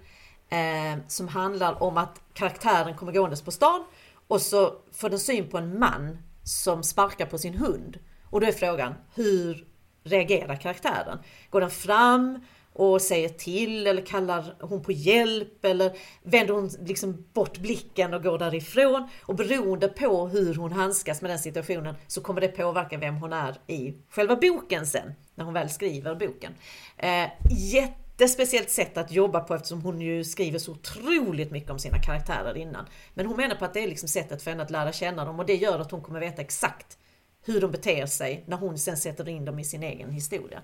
eh, 0.49 1.05
som 1.09 1.29
handlar 1.29 1.83
om 1.83 1.97
att 1.97 2.21
karaktären 2.35 2.97
kommer 2.97 3.13
gåendes 3.13 3.43
på 3.43 3.51
stan 3.51 3.85
och 4.29 4.41
så 4.41 4.75
får 4.93 5.11
den 5.11 5.19
syn 5.19 5.49
på 5.49 5.59
en 5.59 5.79
man 5.79 6.19
som 6.45 6.83
sparkar 6.83 7.27
på 7.27 7.39
sin 7.39 7.55
hund. 7.55 7.99
Och 8.25 8.41
då 8.41 8.47
är 8.47 8.53
frågan, 8.53 8.95
hur 9.15 9.67
reagerar 10.05 10.57
karaktären? 10.57 11.19
Går 11.51 11.61
den 11.61 11.71
fram 11.71 12.41
och 12.73 13.03
säger 13.03 13.29
till 13.29 13.87
eller 13.87 14.07
kallar 14.07 14.55
hon 14.61 14.83
på 14.83 14.93
hjälp 14.93 15.65
eller 15.65 15.93
vänder 16.23 16.55
hon 16.55 16.71
liksom 16.87 17.27
bort 17.33 17.59
blicken 17.59 18.15
och 18.15 18.23
går 18.23 18.39
därifrån? 18.39 19.09
Och 19.23 19.35
beroende 19.35 19.89
på 19.89 20.29
hur 20.29 20.55
hon 20.55 20.73
handskas 20.73 21.23
med 21.23 21.31
den 21.31 21.39
situationen 21.39 21.95
så 22.07 22.21
kommer 22.21 22.41
det 22.41 22.49
påverka 22.49 22.99
vem 22.99 23.17
hon 23.17 23.33
är 23.33 23.61
i 23.67 23.95
själva 24.11 24.37
boken 24.37 24.87
sen, 24.87 25.13
när 25.35 25.45
hon 25.45 25.55
väl 25.55 25.71
skriver 25.71 26.15
boken. 26.15 26.55
Eh, 26.97 27.29
jättespeciellt 27.73 28.71
sätt 28.71 28.97
att 28.97 29.13
jobba 29.13 29.41
på 29.41 29.55
eftersom 29.55 29.83
hon 29.83 30.01
ju 30.01 30.25
skriver 30.25 30.59
så 30.59 30.73
otroligt 30.73 31.51
mycket 31.51 31.71
om 31.71 31.79
sina 31.79 31.99
karaktärer 32.03 32.57
innan. 32.57 32.87
Men 33.15 33.27
hon 33.27 33.37
menar 33.37 33.57
på 33.57 33.65
att 33.65 33.75
det 33.75 33.81
är 33.81 33.89
liksom 33.89 34.09
sättet 34.09 34.43
för 34.43 34.51
henne 34.51 34.63
att 34.63 34.71
lära 34.71 34.93
känna 34.93 35.25
dem 35.25 35.39
och 35.39 35.47
det 35.47 35.55
gör 35.55 35.79
att 35.79 35.91
hon 35.91 36.03
kommer 36.03 36.21
veta 36.21 36.43
exakt 36.43 36.99
hur 37.45 37.61
de 37.61 37.71
beter 37.71 38.07
sig 38.07 38.45
när 38.47 38.57
hon 38.57 38.79
sen 38.79 38.97
sätter 38.97 39.29
in 39.29 39.45
dem 39.45 39.59
i 39.59 39.65
sin 39.65 39.83
egen 39.83 40.11
historia. 40.11 40.63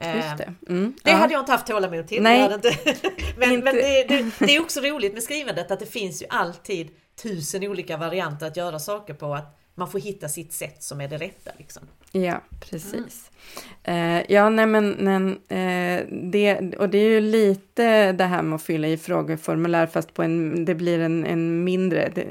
Eh, 0.00 0.16
Just 0.16 0.38
det. 0.38 0.54
Mm, 0.68 0.94
det 1.02 1.10
ja. 1.10 1.16
hade 1.16 1.32
jag 1.32 1.42
inte 1.42 1.52
haft 1.52 1.66
tålamod 1.66 2.06
till. 2.06 2.22
Nej. 2.22 2.54
Inte. 2.54 2.72
men 3.36 3.52
Inte. 3.52 3.64
men 3.64 3.74
det, 3.74 4.04
det, 4.08 4.32
det 4.38 4.56
är 4.56 4.60
också 4.60 4.80
roligt 4.80 5.14
med 5.14 5.22
skrivandet 5.22 5.70
att 5.70 5.80
det 5.80 5.86
finns 5.86 6.22
ju 6.22 6.26
alltid 6.30 6.88
tusen 7.22 7.64
olika 7.64 7.96
varianter 7.96 8.46
att 8.46 8.56
göra 8.56 8.78
saker 8.78 9.14
på. 9.14 9.34
Att 9.34 9.58
man 9.74 9.90
får 9.90 9.98
hitta 9.98 10.28
sitt 10.28 10.52
sätt 10.52 10.82
som 10.82 11.00
är 11.00 11.08
det 11.08 11.16
rätta. 11.16 11.50
Liksom. 11.58 11.82
Ja, 12.12 12.40
precis. 12.60 13.30
Eh, 13.82 14.32
ja, 14.32 14.50
nej 14.50 14.66
men, 14.66 14.90
men 14.90 15.30
eh, 15.48 16.04
det, 16.30 16.74
och 16.78 16.88
det 16.88 16.98
är 16.98 17.08
ju 17.10 17.20
lite 17.20 18.12
det 18.12 18.24
här 18.24 18.42
med 18.42 18.56
att 18.56 18.62
fylla 18.62 18.88
i 18.88 18.96
frågeformulär 18.96 19.86
fast 19.86 20.14
på 20.14 20.22
en, 20.22 20.64
det 20.64 20.74
blir 20.74 20.98
en, 21.00 21.26
en 21.26 21.64
mindre, 21.64 22.12
det, 22.14 22.26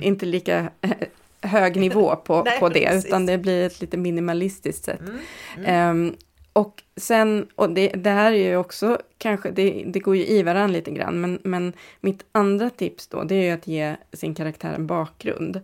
inte 0.00 0.26
lika 0.26 0.70
hög 1.40 1.76
nivå 1.76 2.16
på, 2.16 2.34
Mm. 2.34 2.44
Nej, 2.50 2.60
på 2.60 2.68
det, 2.68 2.86
precis. 2.86 3.06
utan 3.06 3.26
det 3.26 3.38
blir 3.38 3.66
ett 3.66 3.80
lite 3.80 3.96
minimalistiskt 3.96 4.84
sätt. 4.84 5.00
Mm. 5.00 5.66
Ehm, 5.66 6.16
och 6.52 6.82
sen, 6.96 7.46
och 7.54 7.70
det, 7.70 7.88
det 7.88 8.10
här 8.10 8.32
är 8.32 8.50
ju 8.50 8.56
också 8.56 8.98
kanske, 9.18 9.50
det, 9.50 9.84
det 9.86 9.98
går 9.98 10.16
ju 10.16 10.26
i 10.26 10.42
varandra 10.42 10.72
lite 10.72 10.90
grann, 10.90 11.20
men, 11.20 11.38
men 11.44 11.72
mitt 12.00 12.24
andra 12.32 12.70
tips 12.70 13.08
då, 13.08 13.24
det 13.24 13.34
är 13.34 13.42
ju 13.42 13.50
att 13.50 13.66
ge 13.66 13.96
sin 14.12 14.34
karaktär 14.34 14.74
en 14.74 14.86
bakgrund. 14.86 15.56
Eh, 15.56 15.62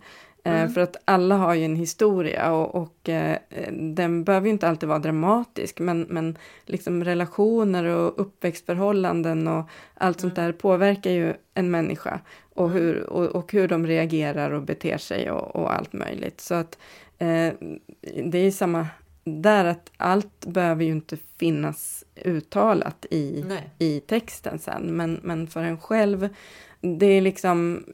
Mm. 0.48 0.68
För 0.68 0.80
att 0.80 0.96
alla 1.04 1.36
har 1.36 1.54
ju 1.54 1.64
en 1.64 1.76
historia 1.76 2.52
och, 2.52 2.74
och 2.74 3.08
eh, 3.08 3.38
den 3.72 4.24
behöver 4.24 4.46
ju 4.46 4.52
inte 4.52 4.68
alltid 4.68 4.88
vara 4.88 4.98
dramatisk, 4.98 5.78
men, 5.78 6.06
men 6.08 6.38
liksom 6.64 7.04
relationer 7.04 7.84
och 7.84 8.20
uppväxtförhållanden 8.20 9.48
och 9.48 9.64
allt 9.94 10.20
sånt 10.20 10.36
där 10.36 10.52
påverkar 10.52 11.10
ju 11.10 11.34
en 11.54 11.70
människa 11.70 12.20
och 12.54 12.70
hur, 12.70 13.02
och, 13.02 13.26
och 13.26 13.52
hur 13.52 13.68
de 13.68 13.86
reagerar 13.86 14.50
och 14.50 14.62
beter 14.62 14.98
sig 14.98 15.30
och, 15.30 15.56
och 15.56 15.74
allt 15.74 15.92
möjligt. 15.92 16.40
Så 16.40 16.54
att 16.54 16.78
eh, 17.18 17.52
det 18.24 18.38
är 18.38 18.44
ju 18.44 18.52
samma 18.52 18.86
där 19.28 19.64
att 19.64 19.90
allt 19.96 20.46
behöver 20.46 20.84
ju 20.84 20.90
inte 20.90 21.16
finnas 21.38 22.04
uttalat 22.24 23.06
i, 23.10 23.44
Nej. 23.48 23.70
i 23.78 24.00
texten 24.00 24.58
sen, 24.58 24.96
men, 24.96 25.20
men 25.22 25.46
för 25.46 25.62
en 25.62 25.80
själv, 25.80 26.28
det 26.80 27.06
är 27.06 27.20
liksom, 27.20 27.84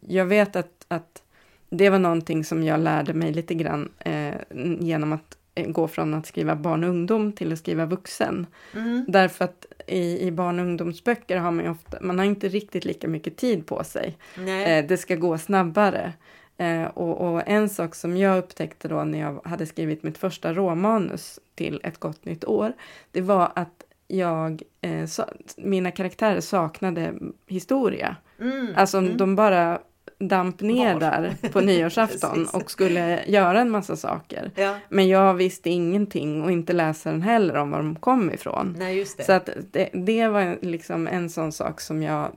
jag 0.00 0.26
vet 0.26 0.56
att, 0.56 0.84
att 0.88 1.22
det 1.70 1.90
var 1.90 1.98
någonting 1.98 2.44
som 2.44 2.64
jag 2.64 2.80
lärde 2.80 3.14
mig 3.14 3.32
lite 3.32 3.54
grann 3.54 3.92
eh, 3.98 4.34
genom 4.80 5.12
att 5.12 5.38
eh, 5.54 5.66
gå 5.66 5.88
från 5.88 6.14
att 6.14 6.26
skriva 6.26 6.56
barn 6.56 6.84
och 6.84 6.90
ungdom 6.90 7.32
till 7.32 7.52
att 7.52 7.58
skriva 7.58 7.86
vuxen. 7.86 8.46
Mm. 8.74 9.04
Därför 9.08 9.44
att 9.44 9.66
i, 9.86 10.26
i 10.26 10.30
barn 10.30 10.58
och 10.58 10.66
ungdomsböcker 10.66 11.36
har 11.36 11.50
man 11.50 11.68
ofta, 11.68 11.98
man 12.00 12.18
har 12.18 12.26
inte 12.26 12.48
riktigt 12.48 12.84
lika 12.84 13.08
mycket 13.08 13.36
tid 13.36 13.66
på 13.66 13.84
sig. 13.84 14.16
Eh, 14.36 14.86
det 14.86 14.96
ska 14.96 15.16
gå 15.16 15.38
snabbare. 15.38 16.12
Eh, 16.56 16.84
och, 16.84 17.20
och, 17.20 17.42
en 17.46 17.68
sak 17.68 17.94
som 17.94 18.16
jag 18.16 18.38
upptäckte 18.38 18.88
då 18.88 19.04
när 19.04 19.20
jag 19.20 19.40
hade 19.44 19.66
skrivit 19.66 20.02
mitt 20.02 20.18
första 20.18 20.52
råmanus 20.52 21.40
till 21.54 21.80
Ett 21.84 21.98
gott 21.98 22.24
nytt 22.24 22.44
år, 22.44 22.72
det 23.10 23.20
var 23.20 23.52
att 23.54 23.84
jag, 24.08 24.62
eh, 24.80 25.06
sa, 25.06 25.28
mina 25.56 25.90
karaktärer 25.90 26.40
saknade 26.40 27.14
historia. 27.46 28.16
Mm. 28.40 28.68
Alltså 28.76 28.98
mm. 28.98 29.16
de 29.16 29.36
bara 29.36 29.78
damp 30.18 30.60
ner 30.60 30.92
Var. 30.92 31.00
där 31.00 31.36
på 31.52 31.60
nyårsafton 31.60 32.46
och 32.52 32.70
skulle 32.70 33.24
göra 33.26 33.60
en 33.60 33.70
massa 33.70 33.96
saker. 33.96 34.50
Ja, 34.54 34.76
Men 34.88 35.08
jag 35.08 35.34
visste 35.34 35.70
ingenting 35.70 36.42
och 36.42 36.50
inte 36.50 36.72
läsaren 36.72 37.22
heller 37.22 37.56
om 37.56 37.70
var 37.70 37.78
de 37.78 37.96
kom 37.96 38.30
ifrån. 38.30 38.76
nej. 38.78 39.06
Så 39.06 39.32
att 39.32 39.48
det, 39.70 39.88
det 39.92 40.28
var 40.28 40.58
liksom 40.62 41.06
en 41.08 41.30
sån 41.30 41.52
sak 41.52 41.80
som 41.80 42.02
jag 42.02 42.30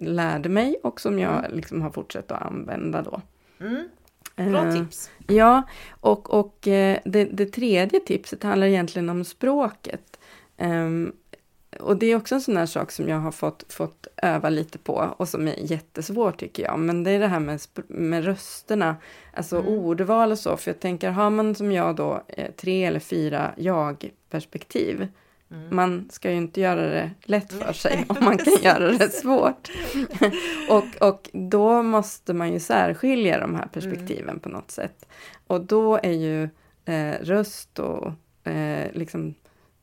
lärde 0.00 0.48
mig 0.48 0.76
och 0.82 1.00
som 1.00 1.18
jag 1.18 1.44
liksom 1.50 1.82
har 1.82 1.90
fortsatt 1.90 2.32
att 2.32 2.42
använda 2.42 3.02
då. 3.02 3.20
Mm. 3.60 3.88
Bra 4.36 4.66
Eh, 4.66 4.72
tips. 4.72 5.10
Ja, 5.26 5.62
och, 6.00 6.30
och 6.30 6.68
eh, 6.68 6.98
det, 7.04 7.24
det 7.24 7.46
tredje 7.46 8.00
tipset 8.00 8.42
handlar 8.42 8.66
egentligen 8.66 9.08
om 9.10 9.24
språket. 9.24 10.18
Ehm, 10.56 11.12
och 11.80 11.96
det 11.96 12.06
är 12.06 12.16
också 12.16 12.34
en 12.34 12.40
sån 12.40 12.56
här 12.56 12.66
sak 12.66 12.90
som 12.90 13.08
jag 13.08 13.16
har 13.16 13.30
fått, 13.32 13.72
fått 13.72 14.06
öva 14.16 14.48
lite 14.48 14.78
på 14.78 15.14
och 15.16 15.28
som 15.28 15.48
är 15.48 15.54
jättesvårt 15.72 16.40
tycker 16.40 16.62
jag. 16.62 16.78
Men 16.78 17.04
det 17.04 17.10
är 17.10 17.18
det 17.18 17.26
här 17.26 17.40
med, 17.40 17.60
med 17.88 18.24
rösterna, 18.24 18.96
alltså 19.32 19.56
Mm. 19.56 19.68
ordval 19.68 20.32
och 20.32 20.38
så. 20.38 20.56
För 20.56 20.70
jag 20.70 20.80
tänker, 20.80 21.10
har 21.10 21.30
man 21.30 21.54
som 21.54 21.72
jag 21.72 21.96
då 21.96 22.22
eh, 22.28 22.50
tre 22.56 22.84
eller 22.84 23.00
fyra 23.00 23.54
jag-perspektiv, 23.56 25.08
Mm. 25.50 25.76
man 25.76 26.08
ska 26.10 26.30
ju 26.30 26.36
inte 26.36 26.60
göra 26.60 26.80
det 26.80 27.10
lätt 27.24 27.52
för 27.52 27.72
sig 27.72 28.04
om 28.08 28.16
man 28.20 28.38
kan 28.38 28.62
göra 28.62 28.92
det 28.92 29.10
svårt. 29.10 29.70
och, 30.70 31.08
och 31.08 31.30
då 31.32 31.82
måste 31.82 32.34
man 32.34 32.52
ju 32.52 32.60
särskilja 32.60 33.40
de 33.40 33.54
här 33.54 33.66
perspektiven 33.66 34.40
på 34.40 34.48
något 34.48 34.70
sätt. 34.70 35.08
Och 35.46 35.60
då 35.60 35.96
är 36.02 36.12
ju 36.12 36.48
eh, 36.84 37.14
röst 37.20 37.78
och 37.78 38.12
eh, 38.50 38.92
liksom 38.92 39.34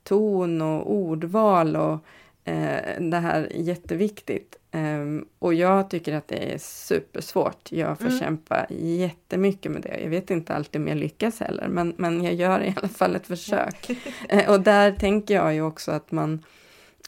ton 0.03 0.62
och 0.62 0.93
ordval 0.93 1.76
och 1.76 2.05
eh, 2.43 3.01
det 3.01 3.18
här 3.18 3.51
jätteviktigt. 3.55 4.57
Ehm, 4.72 5.26
och 5.39 5.53
jag 5.53 5.89
tycker 5.89 6.13
att 6.13 6.28
det 6.28 6.53
är 6.53 6.57
supersvårt. 6.57 7.72
Jag 7.72 7.97
får 7.97 8.05
Mm. 8.07 8.19
kämpa 8.19 8.65
jättemycket 8.69 9.72
med 9.72 9.82
det. 9.82 9.99
Jag 10.03 10.09
vet 10.09 10.30
inte 10.32 10.53
alltid 10.55 10.82
om 10.82 10.88
jag 10.88 10.97
lyckas 10.97 11.39
heller, 11.39 11.67
men, 11.67 11.93
men 11.97 12.24
jag 12.24 12.34
gör 12.34 12.63
i 12.63 12.74
alla 12.78 12.88
fall 12.88 13.15
ett 13.15 13.28
försök. 13.28 13.89
Eh, 14.30 14.49
och 14.51 14.61
där 14.61 14.91
tänker 14.91 15.34
jag 15.36 15.53
ju 15.53 15.61
också 15.61 15.91
att 15.91 16.11
man, 16.11 16.43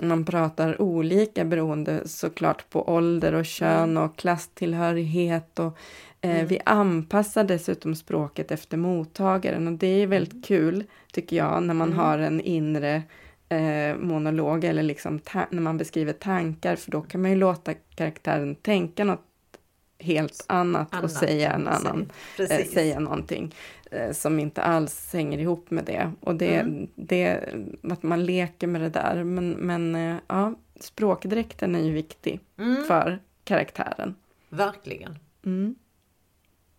man 0.01 0.25
pratar 0.25 0.81
olika 0.81 1.45
beroende 1.45 2.07
såklart 2.07 2.69
på 2.69 2.89
ålder 2.89 3.33
och 3.33 3.45
kön 3.45 3.97
och 3.97 4.15
klasstillhörighet. 4.17 5.59
Och, 5.59 5.77
eh, 6.21 6.31
Mm. 6.35 6.47
Vi 6.47 6.59
anpassar 6.65 7.43
dessutom 7.43 7.95
språket 7.95 8.51
efter 8.51 8.77
mottagaren 8.77 9.67
och 9.67 9.73
det 9.73 9.87
är 9.87 10.07
väldigt 10.07 10.45
kul 10.45 10.83
tycker 11.11 11.35
jag 11.35 11.63
när 11.63 11.73
man 11.73 11.87
Mm. 11.87 11.99
har 11.99 12.17
en 12.19 12.41
inre 12.41 13.03
eh, 13.55 13.97
monolog 13.97 14.63
eller 14.63 14.83
liksom 14.83 15.19
när 15.49 15.61
man 15.61 15.77
beskriver 15.77 16.13
tankar 16.13 16.75
för 16.75 16.91
då 16.91 17.01
kan 17.01 17.21
man 17.21 17.31
ju 17.31 17.37
låta 17.37 17.73
karaktären 17.73 18.55
tänka 18.55 19.03
något 19.03 19.21
helt 19.99 20.45
annat, 20.47 20.87
och 20.87 20.97
Annat, 20.97 21.11
säga 21.11 21.53
en 21.53 21.67
annan 21.67 22.11
säga. 22.37 22.59
eh, 22.59 22.65
säga 22.65 22.99
någonting 22.99 23.55
eh, 23.91 24.11
som 24.11 24.39
inte 24.39 24.61
alls 24.61 25.13
hänger 25.13 25.37
ihop 25.37 25.71
med 25.71 25.85
det. 25.85 26.11
Och 26.19 26.35
det, 26.35 26.55
Mm. 26.59 26.87
det 26.95 27.49
att 27.83 28.03
man 28.03 28.25
leker 28.25 28.67
med 28.67 28.81
det 28.81 28.89
där. 28.89 29.23
Men, 29.23 29.49
men 29.51 29.95
eh, 29.95 30.15
ja, 30.27 30.53
språkdräkten 30.79 31.75
är 31.75 31.79
ju 31.83 31.91
viktig 31.91 32.39
Mm. 32.57 32.83
för 32.83 33.19
karaktären. 33.43 34.15
Verkligen. 34.49 35.17
Mm. 35.45 35.75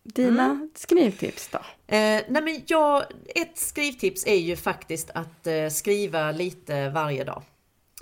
Dina 0.04 0.44
Mm. 0.44 0.70
skrivtips 0.74 1.48
då? 1.48 1.58
Eh, 1.86 2.22
nej 2.28 2.42
men 2.42 2.62
jag, 2.66 3.04
ett 3.34 3.58
skrivtips 3.58 4.26
är 4.26 4.34
ju 4.36 4.56
faktiskt 4.56 5.10
att 5.10 5.46
eh, 5.46 5.68
skriva 5.68 6.32
lite 6.32 6.88
varje 6.88 7.24
dag. 7.24 7.42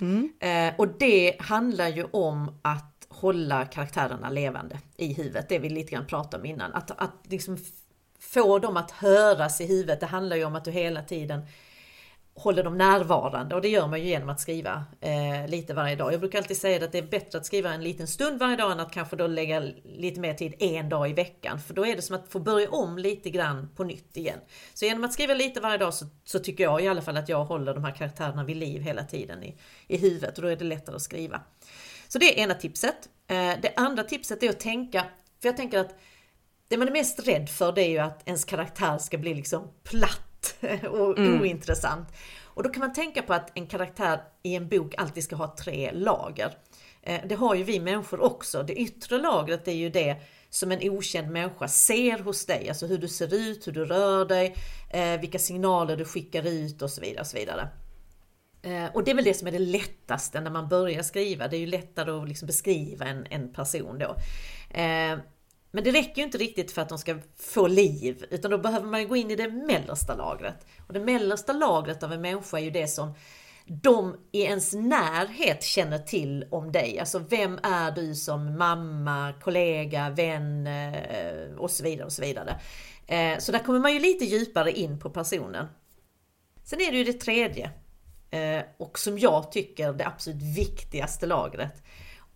Mm. 0.01 0.33
Eh, 0.41 0.75
och 0.79 0.89
det 0.89 1.37
handlar 1.39 1.89
ju 1.89 2.05
om 2.05 2.61
att 2.63 3.07
hålla 3.09 3.65
karaktärerna 3.67 4.31
levande 4.31 4.79
i 4.97 5.13
huvudet. 5.13 5.49
Det 5.49 5.59
vi 5.59 5.69
lite 5.69 5.93
grann 5.93 6.07
pratade 6.07 6.41
om 6.41 6.47
innan. 6.47 6.73
Att, 6.75 6.91
att 6.91 7.15
liksom 7.29 7.59
få 8.21 8.59
dem 8.59 8.77
att 8.77 8.91
höras 8.91 9.61
i 9.61 9.67
huvudet. 9.67 10.01
Det 10.01 10.07
handlar 10.07 10.37
ju 10.37 10.45
om 10.45 10.55
att 10.55 10.65
du 10.65 10.71
hela 10.71 11.03
tiden 11.03 11.43
håller 12.35 12.65
dem 12.65 12.79
närvarande 12.79 13.55
och 13.55 13.63
det 13.63 13.69
gör 13.69 13.87
man 13.87 14.01
ju 14.01 14.07
genom 14.07 14.29
att 14.29 14.41
skriva 14.41 14.85
eh, 15.01 15.49
lite 15.49 15.75
varje 15.75 15.97
dag. 15.97 16.13
Jag 16.13 16.21
brukar 16.21 16.39
alltid 16.39 16.57
säga 16.57 16.85
att 16.85 16.93
det 16.93 16.99
är 16.99 17.03
bättre 17.03 17.39
att 17.39 17.47
skriva 17.47 17.73
en 17.73 17.83
liten 17.83 18.07
stund 18.07 18.39
varje 18.39 18.57
dag 18.57 18.73
än 18.73 18.81
att 18.81 18.93
kanske 18.93 19.17
då 19.17 19.27
lägga 19.27 19.61
lite 19.85 20.21
mer 20.21 20.35
tid 20.35 20.55
en 20.59 20.89
dag 20.89 21.11
i 21.11 21.13
veckan. 21.13 21.61
För 21.61 21.75
då 21.75 21.87
är 21.87 21.97
det 21.97 22.03
som 22.03 22.17
att 22.17 22.29
få 22.29 22.39
börja 22.39 22.71
om 22.71 22.99
lite 22.99 23.31
grann 23.31 23.69
på 23.77 23.85
nytt 23.85 24.17
igen. 24.17 24.39
Så 24.75 24.85
genom 24.85 25.05
att 25.05 25.13
skriva 25.13 25.35
lite 25.35 25.61
varje 25.61 25.79
dag 25.79 25.95
så, 25.95 26.07
så 26.25 26.39
tycker 26.39 26.65
jag 26.65 26.83
i 26.83 26.89
alla 26.89 27.03
fall 27.03 27.17
att 27.17 27.29
jag 27.29 27.45
håller 27.45 27.75
de 27.75 27.85
här 27.85 27.95
karaktärerna 27.95 28.45
vid 28.45 28.57
liv 28.57 28.83
hela 28.83 29.05
tiden 29.05 29.43
i, 29.43 29.57
i 29.87 29.97
huvudet 29.97 30.37
och 30.39 30.43
då 30.43 30.49
är 30.49 30.57
det 30.57 30.65
lättare 30.65 30.97
att 30.97 31.03
skriva. 31.03 31.41
Så 32.09 32.19
det 32.19 32.39
är 32.39 32.43
ena 32.43 32.55
tipset. 32.55 33.09
Eh, 33.27 33.53
det 33.63 33.73
andra 33.77 34.03
tipset 34.03 34.43
är 34.43 34.51
att 34.51 34.61
tänka, 34.61 35.05
för 35.41 35.49
jag 35.49 35.57
tänker 35.57 35.79
att 35.79 35.99
det 36.69 36.77
man 36.77 36.89
är 36.89 36.93
mest 36.93 37.29
rädd 37.29 37.49
för 37.49 37.73
det 37.73 37.83
är 37.83 37.91
ju 37.91 37.99
att 37.99 38.29
ens 38.29 38.45
karaktär 38.45 38.99
ska 38.99 39.19
bli 39.19 39.35
liksom 39.35 39.69
platt 39.85 40.32
och 40.91 41.19
ointressant. 41.41 42.09
Och 42.45 42.63
då 42.63 42.69
kan 42.69 42.81
man 42.81 42.93
tänka 42.93 43.23
på 43.23 43.35
att 43.35 43.51
en 43.55 43.67
karaktär 43.67 44.21
i 44.43 44.55
en 44.55 44.69
bok 44.69 44.95
alltid 44.99 45.25
ska 45.25 45.37
ha 45.37 45.57
tre 45.57 45.91
lager. 45.93 46.55
Eh, 47.03 47.21
Det 47.29 47.35
har 47.35 47.55
ju 47.55 47.63
vi 47.63 47.81
människor 47.81 48.21
också. 48.21 48.63
Det 48.63 48.75
yttre 48.75 49.19
lagret 49.19 49.69
är 49.69 49.73
ju 49.73 49.91
det 49.91 50.17
som 50.51 50.73
en 50.73 50.91
okänd 50.91 51.31
människa 51.31 51.69
ser 51.69 52.19
hos 52.19 52.47
dig, 52.47 52.69
alltså 52.69 52.87
hur 52.87 52.99
du 52.99 53.09
ser 53.09 53.35
ut, 53.35 53.67
hur 53.67 53.73
du 53.73 53.85
rör 53.85 54.25
dig, 54.25 54.57
eh, 54.91 55.21
vilka 55.21 55.39
signaler 55.39 55.97
du 55.97 56.05
skickar 56.05 56.47
ut 56.47 56.83
och 56.83 56.91
så 56.91 57.01
vidare. 57.01 57.21
Och 57.21 57.27
så 57.27 57.37
vidare. 57.37 57.69
Eh, 58.63 58.95
Och 58.95 59.05
det 59.05 59.11
är 59.11 59.15
väl 59.15 59.25
det 59.25 59.35
som 59.35 59.49
är 59.49 59.53
det 59.53 59.59
lättaste 59.59 60.41
när 60.41 60.51
man 60.51 60.69
börjar 60.69 61.03
skriva. 61.03 61.49
Det 61.49 61.57
är 61.57 61.61
ju 61.61 61.67
lättare 61.67 62.11
att 62.11 62.29
liksom 62.29 62.47
beskriva 62.47 63.05
en, 63.05 63.27
en 63.31 63.53
person 63.53 63.99
då. 63.99 64.17
Men 65.75 65.85
det 65.85 65.91
räcker 65.91 66.17
ju 66.17 66.23
inte 66.23 66.39
riktigt 66.39 66.73
för 66.73 66.83
att 66.83 66.89
de 66.89 66.99
ska 66.99 67.19
få 67.37 67.67
liv, 67.67 68.25
utan 68.31 68.51
då 68.51 68.59
behöver 68.59 68.87
man 68.87 69.09
gå 69.09 69.17
in 69.17 69.31
i 69.31 69.37
det 69.37 69.49
mellersta 69.49 70.15
lagret. 70.15 70.67
Och 70.87 70.93
det 70.93 71.01
mellersta 71.01 71.53
lagret 71.53 72.03
av 72.03 72.13
en 72.13 72.21
människa 72.21 72.59
är 72.59 72.63
ju 72.63 72.71
det 72.71 72.89
som 72.89 73.15
de 73.67 74.17
i 74.33 74.43
ens 74.43 74.73
närhet 74.73 75.63
känner 75.63 75.99
till 75.99 76.45
om 76.51 76.73
dig. 76.73 76.99
Alltså 76.99 77.19
vem 77.19 77.59
är 77.63 77.91
du 77.91 78.15
som 78.15 78.59
mamma, 78.59 79.33
kollega, 79.41 80.11
vän 80.11 80.67
eh, 80.67 81.55
och 81.59 81.71
så 81.71 81.85
vidare. 81.85 82.07
och 82.07 82.13
Så 82.13 82.23
vidare. 82.23 82.61
Eh, 83.07 83.39
så 83.39 83.53
där 83.53 83.59
kommer 83.59 83.81
man 83.81 83.93
ju 83.93 84.01
lite 84.01 84.25
djupare 84.25 84.73
in 84.73 84.99
på 84.99 85.11
personen. 85.11 85.67
Sen 86.65 86.81
är 86.81 86.91
det 86.93 86.99
ju 86.99 87.05
det 87.05 87.21
tredje 87.21 87.71
eh, 88.31 88.63
och 88.77 88.99
som 88.99 89.19
jag 89.19 89.53
tycker 89.53 89.93
det 89.93 90.07
absolut 90.07 90.43
viktigaste 90.43 91.27
lagret. 91.27 91.83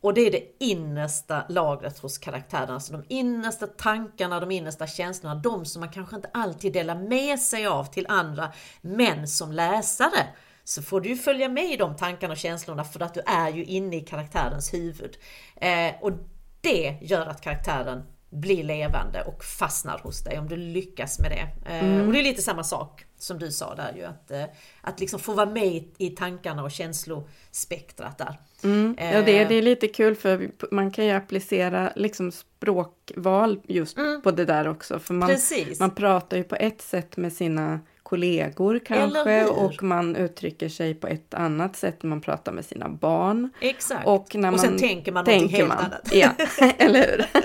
Och 0.00 0.14
det 0.14 0.20
är 0.20 0.30
det 0.30 0.64
innersta 0.64 1.44
lagret 1.48 1.98
hos 1.98 2.18
karaktärerna, 2.18 2.74
alltså 2.74 2.92
de 2.92 3.04
innersta 3.08 3.66
tankarna, 3.66 4.40
de 4.40 4.50
innersta 4.50 4.86
känslorna, 4.86 5.34
de 5.34 5.64
som 5.64 5.80
man 5.80 5.88
kanske 5.88 6.16
inte 6.16 6.30
alltid 6.34 6.72
delar 6.72 6.94
med 6.94 7.40
sig 7.40 7.66
av 7.66 7.84
till 7.84 8.06
andra, 8.08 8.52
men 8.80 9.28
som 9.28 9.52
läsare 9.52 10.26
så 10.64 10.82
får 10.82 11.00
du 11.00 11.16
följa 11.16 11.48
med 11.48 11.72
i 11.72 11.76
de 11.76 11.96
tankarna 11.96 12.32
och 12.32 12.38
känslorna 12.38 12.84
för 12.84 13.02
att 13.02 13.14
du 13.14 13.20
är 13.20 13.50
ju 13.52 13.64
inne 13.64 13.96
i 13.96 14.00
karaktärens 14.00 14.74
huvud. 14.74 15.16
Eh, 15.56 15.92
och 16.00 16.12
det 16.60 16.98
gör 17.02 17.26
att 17.26 17.40
karaktären 17.40 18.02
blir 18.30 18.64
levande 18.64 19.22
och 19.22 19.44
fastnar 19.44 19.98
hos 19.98 20.24
dig 20.24 20.38
om 20.38 20.48
du 20.48 20.56
lyckas 20.56 21.18
med 21.18 21.30
det. 21.30 21.72
Eh, 21.72 22.06
Och 22.06 22.12
det 22.12 22.18
är 22.18 22.22
lite 22.22 22.42
samma 22.42 22.64
sak 22.64 23.04
som 23.18 23.38
du 23.38 23.52
sa 23.52 23.74
där 23.74 23.92
ju, 23.96 24.04
att, 24.04 24.30
eh, 24.30 24.44
att 24.80 25.00
liksom 25.00 25.20
få 25.20 25.32
vara 25.32 25.46
med 25.46 25.66
i, 25.66 25.92
i 25.98 26.10
tankarna 26.10 26.62
och 26.62 26.70
känslospektrat 26.70 28.18
där. 28.18 28.40
Mm. 28.66 28.96
Ja, 28.98 29.22
det, 29.22 29.44
det 29.44 29.54
är 29.54 29.62
lite 29.62 29.88
kul 29.88 30.14
för 30.14 30.50
man 30.70 30.90
kan 30.90 31.04
ju 31.04 31.10
applicera 31.10 31.92
liksom 31.96 32.32
språkval 32.32 33.60
just 33.68 33.96
på 34.22 34.30
det 34.30 34.44
där 34.44 34.68
också. 34.68 34.98
För 34.98 35.14
man, 35.14 35.28
Precis. 35.28 35.80
man 35.80 35.90
pratar 35.90 36.36
ju 36.36 36.44
på 36.44 36.56
ett 36.56 36.82
sätt 36.82 37.16
med 37.16 37.32
sina 37.32 37.80
kollegor 38.02 38.80
kanske 38.86 39.44
och 39.46 39.82
man 39.82 40.16
uttrycker 40.16 40.68
sig 40.68 40.94
på 40.94 41.06
ett 41.06 41.34
annat 41.34 41.76
sätt 41.76 42.02
när 42.02 42.10
man 42.10 42.20
pratar 42.20 42.52
med 42.52 42.64
sina 42.64 42.88
barn. 42.88 43.50
Exakt. 43.60 44.06
Och, 44.06 44.34
när 44.34 44.52
Och 44.52 44.60
sen 44.60 44.78
tänker 44.78 45.12
man 45.12 45.24
tänker 45.24 45.56
helt 45.56 45.68
man. 45.68 45.78
annat. 45.78 46.08
Ja, 46.12 46.30
eller 46.78 47.00
hur? 47.10 47.26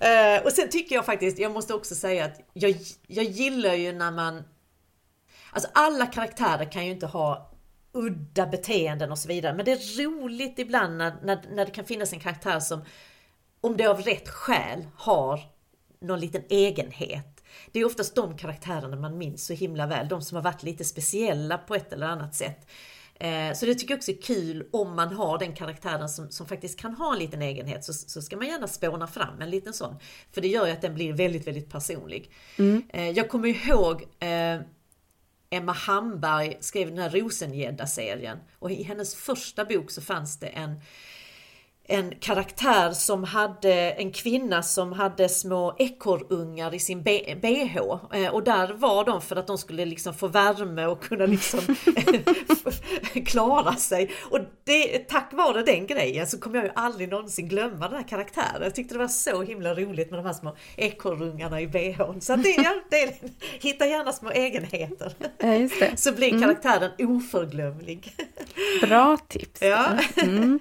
Eh, 0.00 0.44
och 0.44 0.52
sen 0.52 0.68
tycker 0.68 0.94
jag 0.94 1.06
faktiskt, 1.06 1.38
jag 1.38 1.52
måste 1.52 1.74
också 1.74 1.94
säga 1.94 2.24
att 2.24 2.40
jag, 2.52 2.76
jag 3.06 3.24
gillar 3.24 3.74
ju 3.74 3.92
när 3.92 4.10
man... 4.10 4.42
Alltså 5.50 5.70
alla 5.74 6.06
karaktärer 6.06 6.72
kan 6.72 6.84
ju 6.86 6.90
inte 6.90 7.06
ha 7.06 7.55
udda 7.96 8.46
beteenden 8.46 9.12
och 9.12 9.18
så 9.18 9.28
vidare. 9.28 9.54
Men 9.54 9.64
det 9.64 9.72
är 9.72 10.02
roligt 10.02 10.58
ibland 10.58 10.96
när, 10.96 11.16
när, 11.22 11.42
när 11.50 11.64
det 11.64 11.70
kan 11.70 11.84
finnas 11.84 12.12
en 12.12 12.20
karaktär 12.20 12.60
som, 12.60 12.84
om 13.60 13.76
det 13.76 13.86
av 13.86 14.00
rätt 14.00 14.28
skäl, 14.28 14.86
har 14.96 15.40
någon 16.00 16.20
liten 16.20 16.42
egenhet. 16.48 17.44
det 17.72 17.80
är 17.80 17.84
oftast 17.84 18.14
de 18.14 18.36
karaktärerna 18.36 18.96
man 18.96 19.18
minns 19.18 19.46
så 19.46 19.52
himla 19.52 19.86
väl, 19.86 20.08
de 20.08 20.22
som 20.22 20.36
har 20.36 20.42
varit 20.42 20.62
lite 20.62 20.84
speciella 20.84 21.58
på 21.58 21.74
ett 21.74 21.92
eller 21.92 22.06
annat 22.06 22.34
sätt. 22.34 22.66
Eh, 23.20 23.52
så 23.54 23.66
det 23.66 23.74
tycker 23.74 23.92
jag 23.92 23.98
också 23.98 24.10
är 24.10 24.22
kul 24.22 24.68
om 24.72 24.96
man 24.96 25.14
har 25.14 25.38
den 25.38 25.54
karaktären 25.54 26.08
som, 26.08 26.30
som 26.30 26.46
faktiskt 26.46 26.78
kan 26.80 26.94
ha 26.94 27.12
en 27.12 27.18
liten 27.18 27.42
egenhet 27.42 27.84
så, 27.84 27.92
så 27.92 28.22
ska 28.22 28.36
man 28.36 28.46
gärna 28.46 28.68
spåna 28.68 29.06
fram 29.06 29.40
en 29.40 29.50
liten 29.50 29.72
sån. 29.72 29.96
För 30.32 30.40
det 30.40 30.48
gör 30.48 30.66
ju 30.66 30.72
att 30.72 30.82
den 30.82 30.94
blir 30.94 31.12
väldigt, 31.12 31.46
väldigt 31.46 31.70
personlig. 31.70 32.30
Mm. 32.58 32.82
Eh, 32.88 33.10
jag 33.10 33.28
kommer 33.28 33.48
ihåg 33.48 34.02
eh, 34.18 34.60
Emma 35.50 35.72
Hamberg 35.72 36.56
skrev 36.60 36.88
den 36.88 36.98
här 36.98 37.10
Rosengädda-serien 37.10 38.38
och 38.58 38.70
i 38.70 38.82
hennes 38.82 39.14
första 39.14 39.64
bok 39.64 39.90
så 39.90 40.02
fanns 40.02 40.38
det 40.38 40.46
en 40.46 40.80
en 41.88 42.14
karaktär 42.20 42.90
som 42.90 43.24
hade 43.24 43.72
en 43.90 44.12
kvinna 44.12 44.62
som 44.62 44.92
hade 44.92 45.28
små 45.28 45.76
ekorrungar 45.78 46.74
i 46.74 46.78
sin 46.78 47.02
bh 47.02 47.76
eh, 48.12 48.28
och 48.32 48.42
där 48.42 48.72
var 48.72 49.04
de 49.04 49.22
för 49.22 49.36
att 49.36 49.46
de 49.46 49.58
skulle 49.58 49.84
liksom 49.84 50.14
få 50.14 50.28
värme 50.28 50.86
och 50.86 51.02
kunna 51.02 51.26
liksom 51.26 51.60
klara 53.26 53.76
sig. 53.76 54.10
Och 54.30 54.38
det, 54.64 54.98
tack 54.98 55.32
vare 55.32 55.62
den 55.62 55.86
grejen 55.86 56.26
så 56.26 56.38
kommer 56.38 56.56
jag 56.56 56.64
ju 56.64 56.72
aldrig 56.74 57.08
någonsin 57.08 57.48
glömma 57.48 57.88
den 57.88 57.96
här 57.96 58.08
karaktären. 58.08 58.62
Jag 58.62 58.74
tyckte 58.74 58.94
det 58.94 58.98
var 58.98 59.08
så 59.08 59.42
himla 59.42 59.74
roligt 59.74 60.10
med 60.10 60.18
de 60.18 60.26
här 60.26 60.32
små 60.32 60.56
ekorrungarna 60.76 61.60
i 61.60 61.66
bhn. 61.66 62.20
Så 62.20 62.36
det, 62.36 62.48
ja, 62.48 62.74
det, 62.90 63.14
hitta 63.60 63.86
gärna 63.86 64.12
små 64.12 64.30
egenheter. 64.30 65.12
Ja, 65.38 65.68
så 65.96 66.12
blir 66.12 66.28
mm. 66.28 66.42
karaktären 66.42 66.90
mm. 66.98 67.16
oförglömlig. 67.16 68.14
Bra 68.80 69.16
tips. 69.28 69.62
Ja. 69.62 69.98
Mm. 70.16 70.58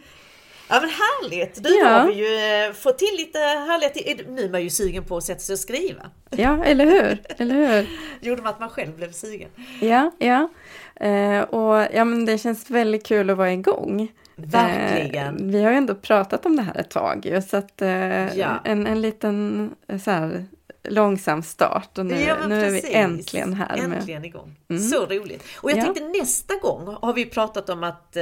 Ja 0.67 0.79
men 0.81 0.89
härligt! 0.89 1.63
Du 1.63 1.77
ja. 1.77 1.87
har 1.87 2.07
vi 2.07 2.13
ju 2.13 2.65
eh, 2.67 2.73
fått 2.73 2.97
till 2.97 3.15
lite 3.17 3.37
härligt. 3.39 4.27
Nu 4.29 4.45
är 4.45 4.49
man 4.49 4.63
ju 4.63 4.69
sugen 4.69 5.03
på 5.03 5.17
att 5.17 5.23
sätta 5.23 5.39
sig 5.39 5.53
och 5.53 5.59
skriva. 5.59 6.11
Ja, 6.29 6.63
eller 6.63 6.85
hur? 6.85 7.21
eller 7.37 7.55
hur? 7.55 7.89
gjorde 8.27 8.41
man 8.41 8.53
att 8.53 8.59
man 8.59 8.69
själv 8.69 8.95
blev 8.95 9.11
sugen. 9.11 9.49
Ja, 9.81 10.11
ja. 10.17 10.49
Eh, 10.95 11.41
och 11.41 11.87
ja, 11.93 12.05
men 12.05 12.25
det 12.25 12.37
känns 12.37 12.69
väldigt 12.69 13.05
kul 13.05 13.29
att 13.29 13.37
vara 13.37 13.53
igång. 13.53 14.11
Verkligen! 14.35 15.35
Eh, 15.35 15.45
vi 15.45 15.63
har 15.63 15.71
ju 15.71 15.77
ändå 15.77 15.95
pratat 15.95 16.45
om 16.45 16.55
det 16.55 16.61
här 16.61 16.77
ett 16.77 16.89
tag 16.89 17.25
ju, 17.25 17.41
så 17.41 17.57
att 17.57 17.81
eh, 17.81 18.37
ja. 18.37 18.61
en, 18.63 18.87
en 18.87 19.01
liten 19.01 19.69
eh, 19.87 19.99
så 19.99 20.11
här, 20.11 20.45
långsam 20.83 21.43
start 21.43 21.97
och 21.97 22.05
nu, 22.05 22.21
ja, 22.21 22.47
nu 22.47 22.65
är 22.65 22.69
vi 22.69 22.93
äntligen 22.93 23.53
här. 23.53 23.77
Äntligen 23.77 24.21
med... 24.21 24.29
igång! 24.29 24.55
Mm. 24.69 24.81
Så 24.81 25.05
roligt! 25.05 25.43
Och 25.57 25.71
jag 25.71 25.77
ja. 25.77 25.83
tänkte 25.83 26.03
nästa 26.03 26.53
gång 26.61 26.97
har 27.01 27.13
vi 27.13 27.25
pratat 27.25 27.69
om 27.69 27.83
att 27.83 28.17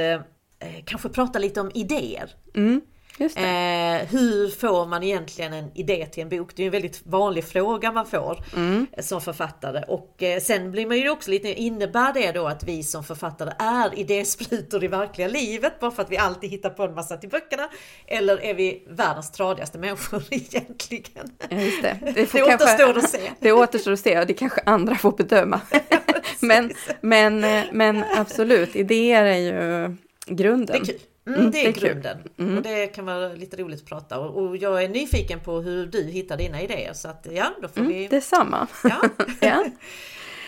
eh, 0.64 0.84
kanske 0.84 1.08
prata 1.08 1.38
lite 1.38 1.60
om 1.60 1.70
idéer. 1.74 2.30
Mm. 2.54 2.80
Eh, 3.18 4.06
hur 4.10 4.60
får 4.60 4.86
man 4.86 5.02
egentligen 5.02 5.52
en 5.52 5.70
idé 5.74 6.06
till 6.06 6.22
en 6.22 6.28
bok? 6.28 6.50
Det 6.56 6.62
är 6.62 6.66
en 6.66 6.72
väldigt 6.72 7.00
vanlig 7.06 7.44
fråga 7.44 7.92
man 7.92 8.06
får 8.06 8.44
mm. 8.56 8.86
som 8.98 9.20
författare. 9.20 9.84
Och 9.88 10.22
eh, 10.22 10.40
sen 10.40 10.70
blir 10.70 10.86
man 10.86 10.96
ju 10.96 11.10
också 11.10 11.30
lite, 11.30 11.48
innebär 11.48 12.12
det 12.12 12.32
då 12.32 12.46
att 12.46 12.64
vi 12.64 12.82
som 12.82 13.04
författare 13.04 13.52
är 13.58 13.98
idésprutor 13.98 14.84
i 14.84 14.88
verkliga 14.88 15.28
livet 15.28 15.80
bara 15.80 15.90
för 15.90 16.02
att 16.02 16.10
vi 16.10 16.16
alltid 16.16 16.50
hittar 16.50 16.70
på 16.70 16.82
en 16.82 16.94
massa 16.94 17.16
till 17.16 17.28
böckerna? 17.28 17.68
Eller 18.06 18.44
är 18.44 18.54
vi 18.54 18.82
världens 18.88 19.32
tradigaste 19.32 19.78
människor 19.78 20.22
egentligen? 20.30 21.30
Just 21.50 21.82
det 21.82 21.98
det, 22.14 22.32
det 22.32 22.42
återstår 22.42 22.98
att 22.98 23.10
se. 23.10 23.30
Det 23.40 23.52
återstår 23.52 23.92
att 23.92 24.00
se 24.00 24.20
och 24.20 24.26
det 24.26 24.34
kanske 24.34 24.60
andra 24.66 24.94
får 24.94 25.12
bedöma. 25.12 25.60
men, 26.40 26.72
men, 27.00 27.44
eh, 27.44 27.64
men 27.72 28.04
absolut, 28.16 28.76
idéer 28.76 29.24
är 29.24 29.36
ju 29.36 29.96
grunden. 30.26 30.66
Det 30.66 30.82
är 30.82 30.84
kul. 30.84 31.00
Mm, 31.26 31.40
mm, 31.40 31.50
det 31.50 31.58
är, 31.58 31.72
det 31.72 31.78
är 31.78 31.80
grunden 31.80 32.18
mm. 32.38 32.56
och 32.56 32.62
det 32.62 32.86
kan 32.86 33.04
vara 33.04 33.28
lite 33.28 33.56
roligt 33.56 33.80
att 33.80 33.86
prata 33.86 34.18
och, 34.18 34.42
och, 34.42 34.56
jag 34.56 34.84
är 34.84 34.88
nyfiken 34.88 35.40
på 35.40 35.60
hur 35.60 35.86
du 35.86 36.02
hittar 36.02 36.36
dina 36.36 36.62
idéer 36.62 36.92
så 36.92 37.08
att 37.08 37.26
ja, 37.32 37.50
då 37.62 37.68
får 37.68 37.80
mm, 37.80 37.92
vi... 37.92 38.08
Detsamma! 38.08 38.66
Ja. 38.84 39.02
ja. 39.40 39.64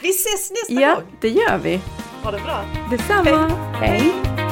vi 0.02 0.10
ses 0.10 0.50
nästa 0.50 0.82
ja, 0.82 0.94
gång! 0.94 1.04
Ja, 1.10 1.18
det 1.20 1.28
gör 1.28 1.58
vi! 1.58 1.80
Ha 2.22 2.30
det 2.30 2.40
bra! 2.40 2.64
Detsamma! 2.90 3.48
Hej! 3.80 4.00
Hej. 4.00 4.45